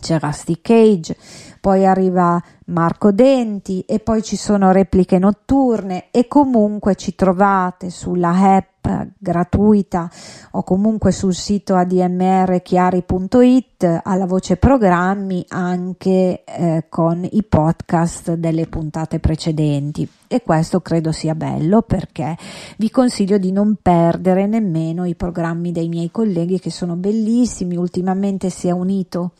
C'è 0.00 0.18
Rusty 0.18 0.58
Cage, 0.60 1.16
poi 1.60 1.86
arriva 1.86 2.42
Marco 2.66 3.12
Denti 3.12 3.84
e 3.86 4.00
poi 4.00 4.22
ci 4.22 4.36
sono 4.36 4.72
repliche 4.72 5.18
notturne 5.18 6.06
e 6.10 6.26
comunque 6.26 6.94
ci 6.94 7.14
trovate 7.14 7.90
sulla 7.90 8.30
app 8.30 8.70
gratuita 9.16 10.10
o 10.52 10.62
comunque 10.64 11.12
sul 11.12 11.34
sito 11.34 11.76
admrchiari.it 11.76 14.00
alla 14.02 14.26
voce 14.26 14.56
programmi 14.56 15.44
anche 15.48 16.42
eh, 16.44 16.86
con 16.88 17.28
i 17.30 17.44
podcast 17.44 18.32
delle 18.34 18.66
puntate 18.66 19.20
precedenti. 19.20 20.08
E 20.26 20.42
questo 20.42 20.80
credo 20.80 21.12
sia 21.12 21.34
bello 21.34 21.82
perché 21.82 22.36
vi 22.78 22.90
consiglio 22.90 23.36
di 23.38 23.52
non 23.52 23.76
perdere 23.80 24.46
nemmeno 24.46 25.04
i 25.04 25.14
programmi 25.14 25.70
dei 25.70 25.88
miei 25.88 26.10
colleghi 26.10 26.58
che 26.58 26.70
sono 26.70 26.96
bellissimi 26.96 27.76
ultimamente 27.76 28.50
si 28.50 28.66
è 28.68 28.72
unito 28.72 29.32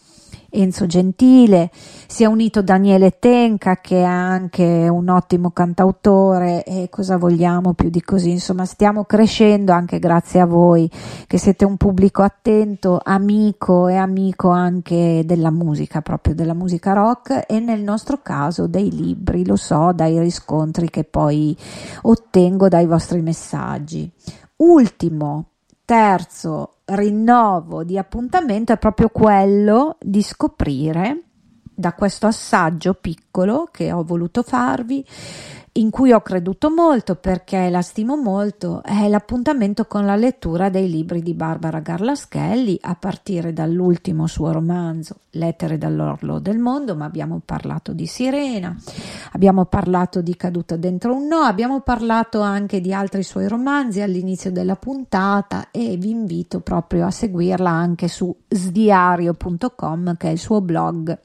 Enzo 0.55 0.87
Gentile, 0.87 1.71
si 2.07 2.25
è 2.25 2.27
unito 2.27 2.61
Daniele 2.63 3.19
Tenca 3.19 3.77
che 3.77 4.01
è 4.01 4.05
anche 4.05 4.87
un 4.89 5.09
ottimo 5.09 5.51
cantautore 5.51 6.63
e 6.65 6.89
cosa 6.91 7.17
vogliamo 7.17 7.73
più 7.73 7.89
di 7.89 8.03
così, 8.03 8.31
insomma 8.31 8.67
stiamo 8.67 9.05
crescendo 9.05 9.73
anche 9.73 9.99
grazie 9.99 10.41
a 10.41 10.47
voi 10.47 10.91
che 11.27 11.39
siete 11.39 11.65
un 11.65 11.77
pubblico 11.79 12.23
attento, 12.23 13.01
amico 13.03 13.89
e 13.89 13.97
amico 13.97 14.51
anche 14.51 15.23
della 15.25 15.51
musica, 15.51 16.03
proprio 16.03 16.35
della 16.35 16.55
musica 16.55 16.93
rock 16.93 17.45
e 17.49 17.59
nel 17.59 17.81
nostro 17.81 18.21
caso 18.23 18.67
dei 18.67 18.91
libri, 18.91 19.47
lo 19.47 19.57
so 19.57 19.93
dai 19.95 20.19
riscontri 20.19 20.91
che 20.91 21.05
poi 21.05 21.57
ottengo 22.03 22.69
dai 22.69 22.87
vostri 22.87 23.23
messaggi. 23.23 24.11
Ultimo, 24.57 25.52
terzo 25.85 26.79
rinnovo 26.87 27.85
di 27.85 27.99
appuntamento 27.99 28.73
è 28.73 28.79
proprio 28.79 29.09
quello 29.09 29.97
di 30.01 30.23
scoprire 30.23 31.23
da 31.75 31.95
questo 31.95 32.27
assaggio 32.27 32.95
piccolo 32.95 33.69
che 33.71 33.93
ho 33.93 34.05
voluto 34.05 34.43
farvi 34.43 35.05
in 35.75 35.91
cui 35.91 36.13
ho 36.13 36.21
creduto 36.21 36.71
molto 36.71 37.15
perché 37.15 37.71
la 37.71 37.81
stimo 37.81 38.17
molto 38.17 38.83
è 38.83 39.09
l'appuntamento 39.09 39.87
con 39.87 40.05
la 40.05 40.17
lettura 40.17 40.69
dei 40.69 40.91
libri 40.91 41.23
di 41.23 41.33
Barbara 41.33 41.81
Garlaschelli 41.81 42.79
a 42.83 42.95
partire 42.95 43.53
dall'ultimo 43.53 44.27
suo 44.27 44.53
romanzo 44.53 45.17
Lettere 45.35 45.79
dall'orlo 45.79 46.41
del 46.41 46.59
mondo, 46.59 46.95
ma 46.95 47.07
abbiamo 47.07 47.41
parlato 47.43 47.95
di 47.95 48.05
Sirena, 48.05 48.77
abbiamo 49.33 49.65
parlato 49.65 50.21
di 50.21 50.37
Caduta 50.37 50.77
dentro 50.77 51.15
un 51.15 51.27
no, 51.27 51.39
abbiamo 51.39 51.81
parlato 51.81 52.43
anche 52.43 52.83
di 52.83 52.93
altri 52.93 53.23
suoi 53.23 53.49
romanzi 53.49 54.03
all'inizio 54.03 54.53
della 54.53 54.77
puntata 54.77 55.71
e 55.71 55.97
vi 55.97 56.11
invito 56.11 56.61
proprio 56.61 57.07
a 57.07 57.11
seguirla 57.11 57.71
anche 57.71 58.09
su 58.09 58.35
sdiario.com 58.47 60.19
che 60.19 60.29
è 60.29 60.33
il 60.33 60.39
suo 60.39 60.61
blog 60.61 61.19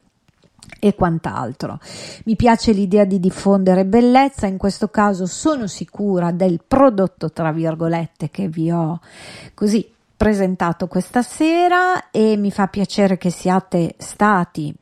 e 0.80 0.95
quant'altro. 0.95 1.80
Mi 2.26 2.35
piace 2.35 2.72
l'idea 2.72 3.06
di 3.06 3.19
diffondere 3.19 3.85
bellezza, 3.85 4.48
in 4.48 4.57
questo 4.57 4.89
caso 4.89 5.26
sono 5.26 5.68
sicura 5.68 6.31
del 6.31 6.61
prodotto 6.65 7.31
tra 7.31 7.52
virgolette 7.52 8.30
che 8.30 8.48
vi 8.48 8.72
ho 8.72 8.99
così 9.53 9.89
presentato 10.15 10.88
questa 10.88 11.22
sera 11.22 12.10
e 12.10 12.38
mi 12.38 12.52
fa 12.52 12.68
piacere 12.68 13.18
che 13.18 13.30
siate 13.30 13.95
stati 13.98 14.73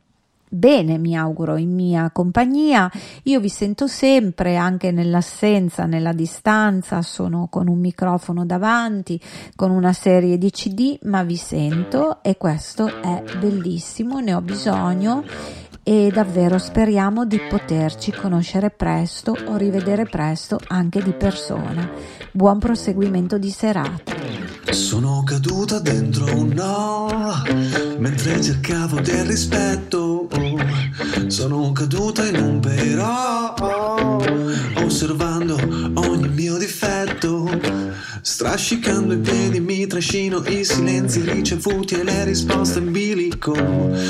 bene, 0.56 0.98
mi 0.98 1.18
auguro, 1.18 1.57
in 1.57 1.74
mia 1.74 2.10
compagnia. 2.12 2.90
Io 3.24 3.40
vi 3.40 3.49
sento 3.49 3.88
sempre, 3.88 4.56
anche 4.56 4.91
nell'assenza, 4.91 5.86
nella 5.86 6.14
distanza, 6.14 7.02
sono 7.02 7.48
con 7.49 7.68
un 7.68 7.80
microfono 7.80 8.45
davanti, 8.45 9.20
con 9.56 9.72
una 9.72 9.94
serie 9.94 10.38
di 10.38 10.49
CD, 10.52 10.98
ma 11.03 11.24
vi 11.24 11.36
sento 11.36 12.24
e 12.24 12.38
questo 12.38 12.88
è 12.88 13.24
bellissimo, 13.38 14.20
ne 14.20 14.34
ho 14.34 14.41
bisogno 14.41 15.24
e 15.88 16.10
davvero 16.12 16.57
speriamo 16.57 17.26
di 17.26 17.40
poterci 17.48 18.12
conoscere 18.12 18.72
presto 18.72 19.38
o 19.45 19.56
rivedere 19.56 20.06
presto 20.06 20.60
anche 20.70 20.99
di 21.03 21.12
persona. 21.14 21.88
Buon 22.32 22.57
proseguimento 22.57 23.38
di 23.38 23.52
serata. 23.52 24.14
Sono 24.72 25.22
caduta 25.24 25.78
dentro 25.78 26.26
un 26.36 26.48
no 26.48 27.07
mentre 27.99 28.41
cercavo 28.41 28.99
del 28.99 29.26
rispetto. 29.26 30.28
Sono 31.28 31.72
caduta 31.72 32.26
in 32.26 32.41
un 32.41 32.60
però 32.60 33.53
osservando 34.84 35.56
ogni 35.94 36.30
mio 36.30 36.57
difetto. 36.57 37.48
Strascicando 38.27 39.14
i 39.14 39.19
piedi 39.19 39.60
mi 39.60 39.85
trascino 39.85 40.43
i 40.47 40.65
silenzi 40.65 41.22
ricevuti 41.22 41.93
e 41.93 42.03
le 42.03 42.23
risposte 42.23 42.80
in 42.80 42.91
bilico. 42.91 43.53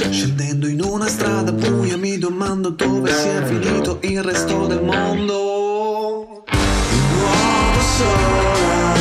Scendendo 0.10 0.68
in 0.68 0.82
una 0.82 1.06
strada 1.10 1.52
buia 1.52 1.98
mi 1.98 2.18
domando 2.18 2.70
dove 2.70 3.12
sia 3.12 3.46
finito 3.46 4.00
il 4.04 4.24
resto 4.24 4.68
del 4.68 4.82
mondo. 4.82 6.46
Di 6.48 6.98
nuovo 7.18 7.82
sola 7.98 8.96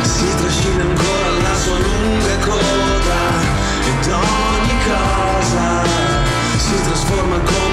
si 0.00 0.26
trascina 0.38 0.84
ancora 0.84 1.30
la 1.42 1.54
sua 1.54 1.78
lunga 1.78 2.38
coda 2.46 3.20
ed 3.84 4.10
ogni 4.10 4.76
cosa 4.88 5.84
si 6.56 6.82
trasforma 6.82 7.38
come 7.40 7.65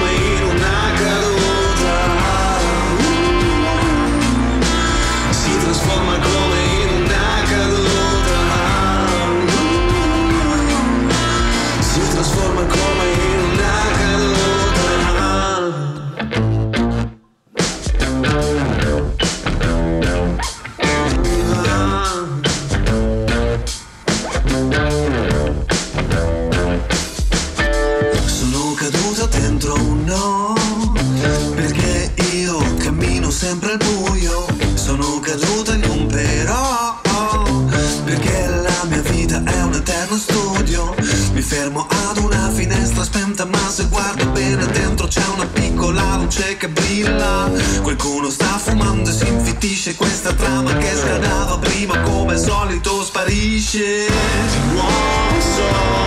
fermo 41.44 41.86
ad 41.88 42.16
una 42.16 42.50
finestra 42.50 43.04
spenta 43.04 43.44
ma 43.44 43.68
se 43.68 43.84
guardo 43.88 44.26
bene 44.30 44.64
dentro 44.66 45.06
c'è 45.06 45.22
una 45.34 45.46
piccola 45.46 46.16
luce 46.16 46.56
che 46.56 46.68
brilla. 46.68 47.50
Qualcuno 47.82 48.30
sta 48.30 48.58
fumando 48.58 49.10
e 49.10 49.12
si 49.12 49.28
infittisce 49.28 49.94
questa 49.94 50.32
trama 50.32 50.74
che 50.78 50.94
scadava 50.94 51.58
prima 51.58 52.00
come 52.00 52.32
al 52.32 52.38
solito 52.38 53.04
sparisce. 53.04 54.06
Ti 54.06 56.03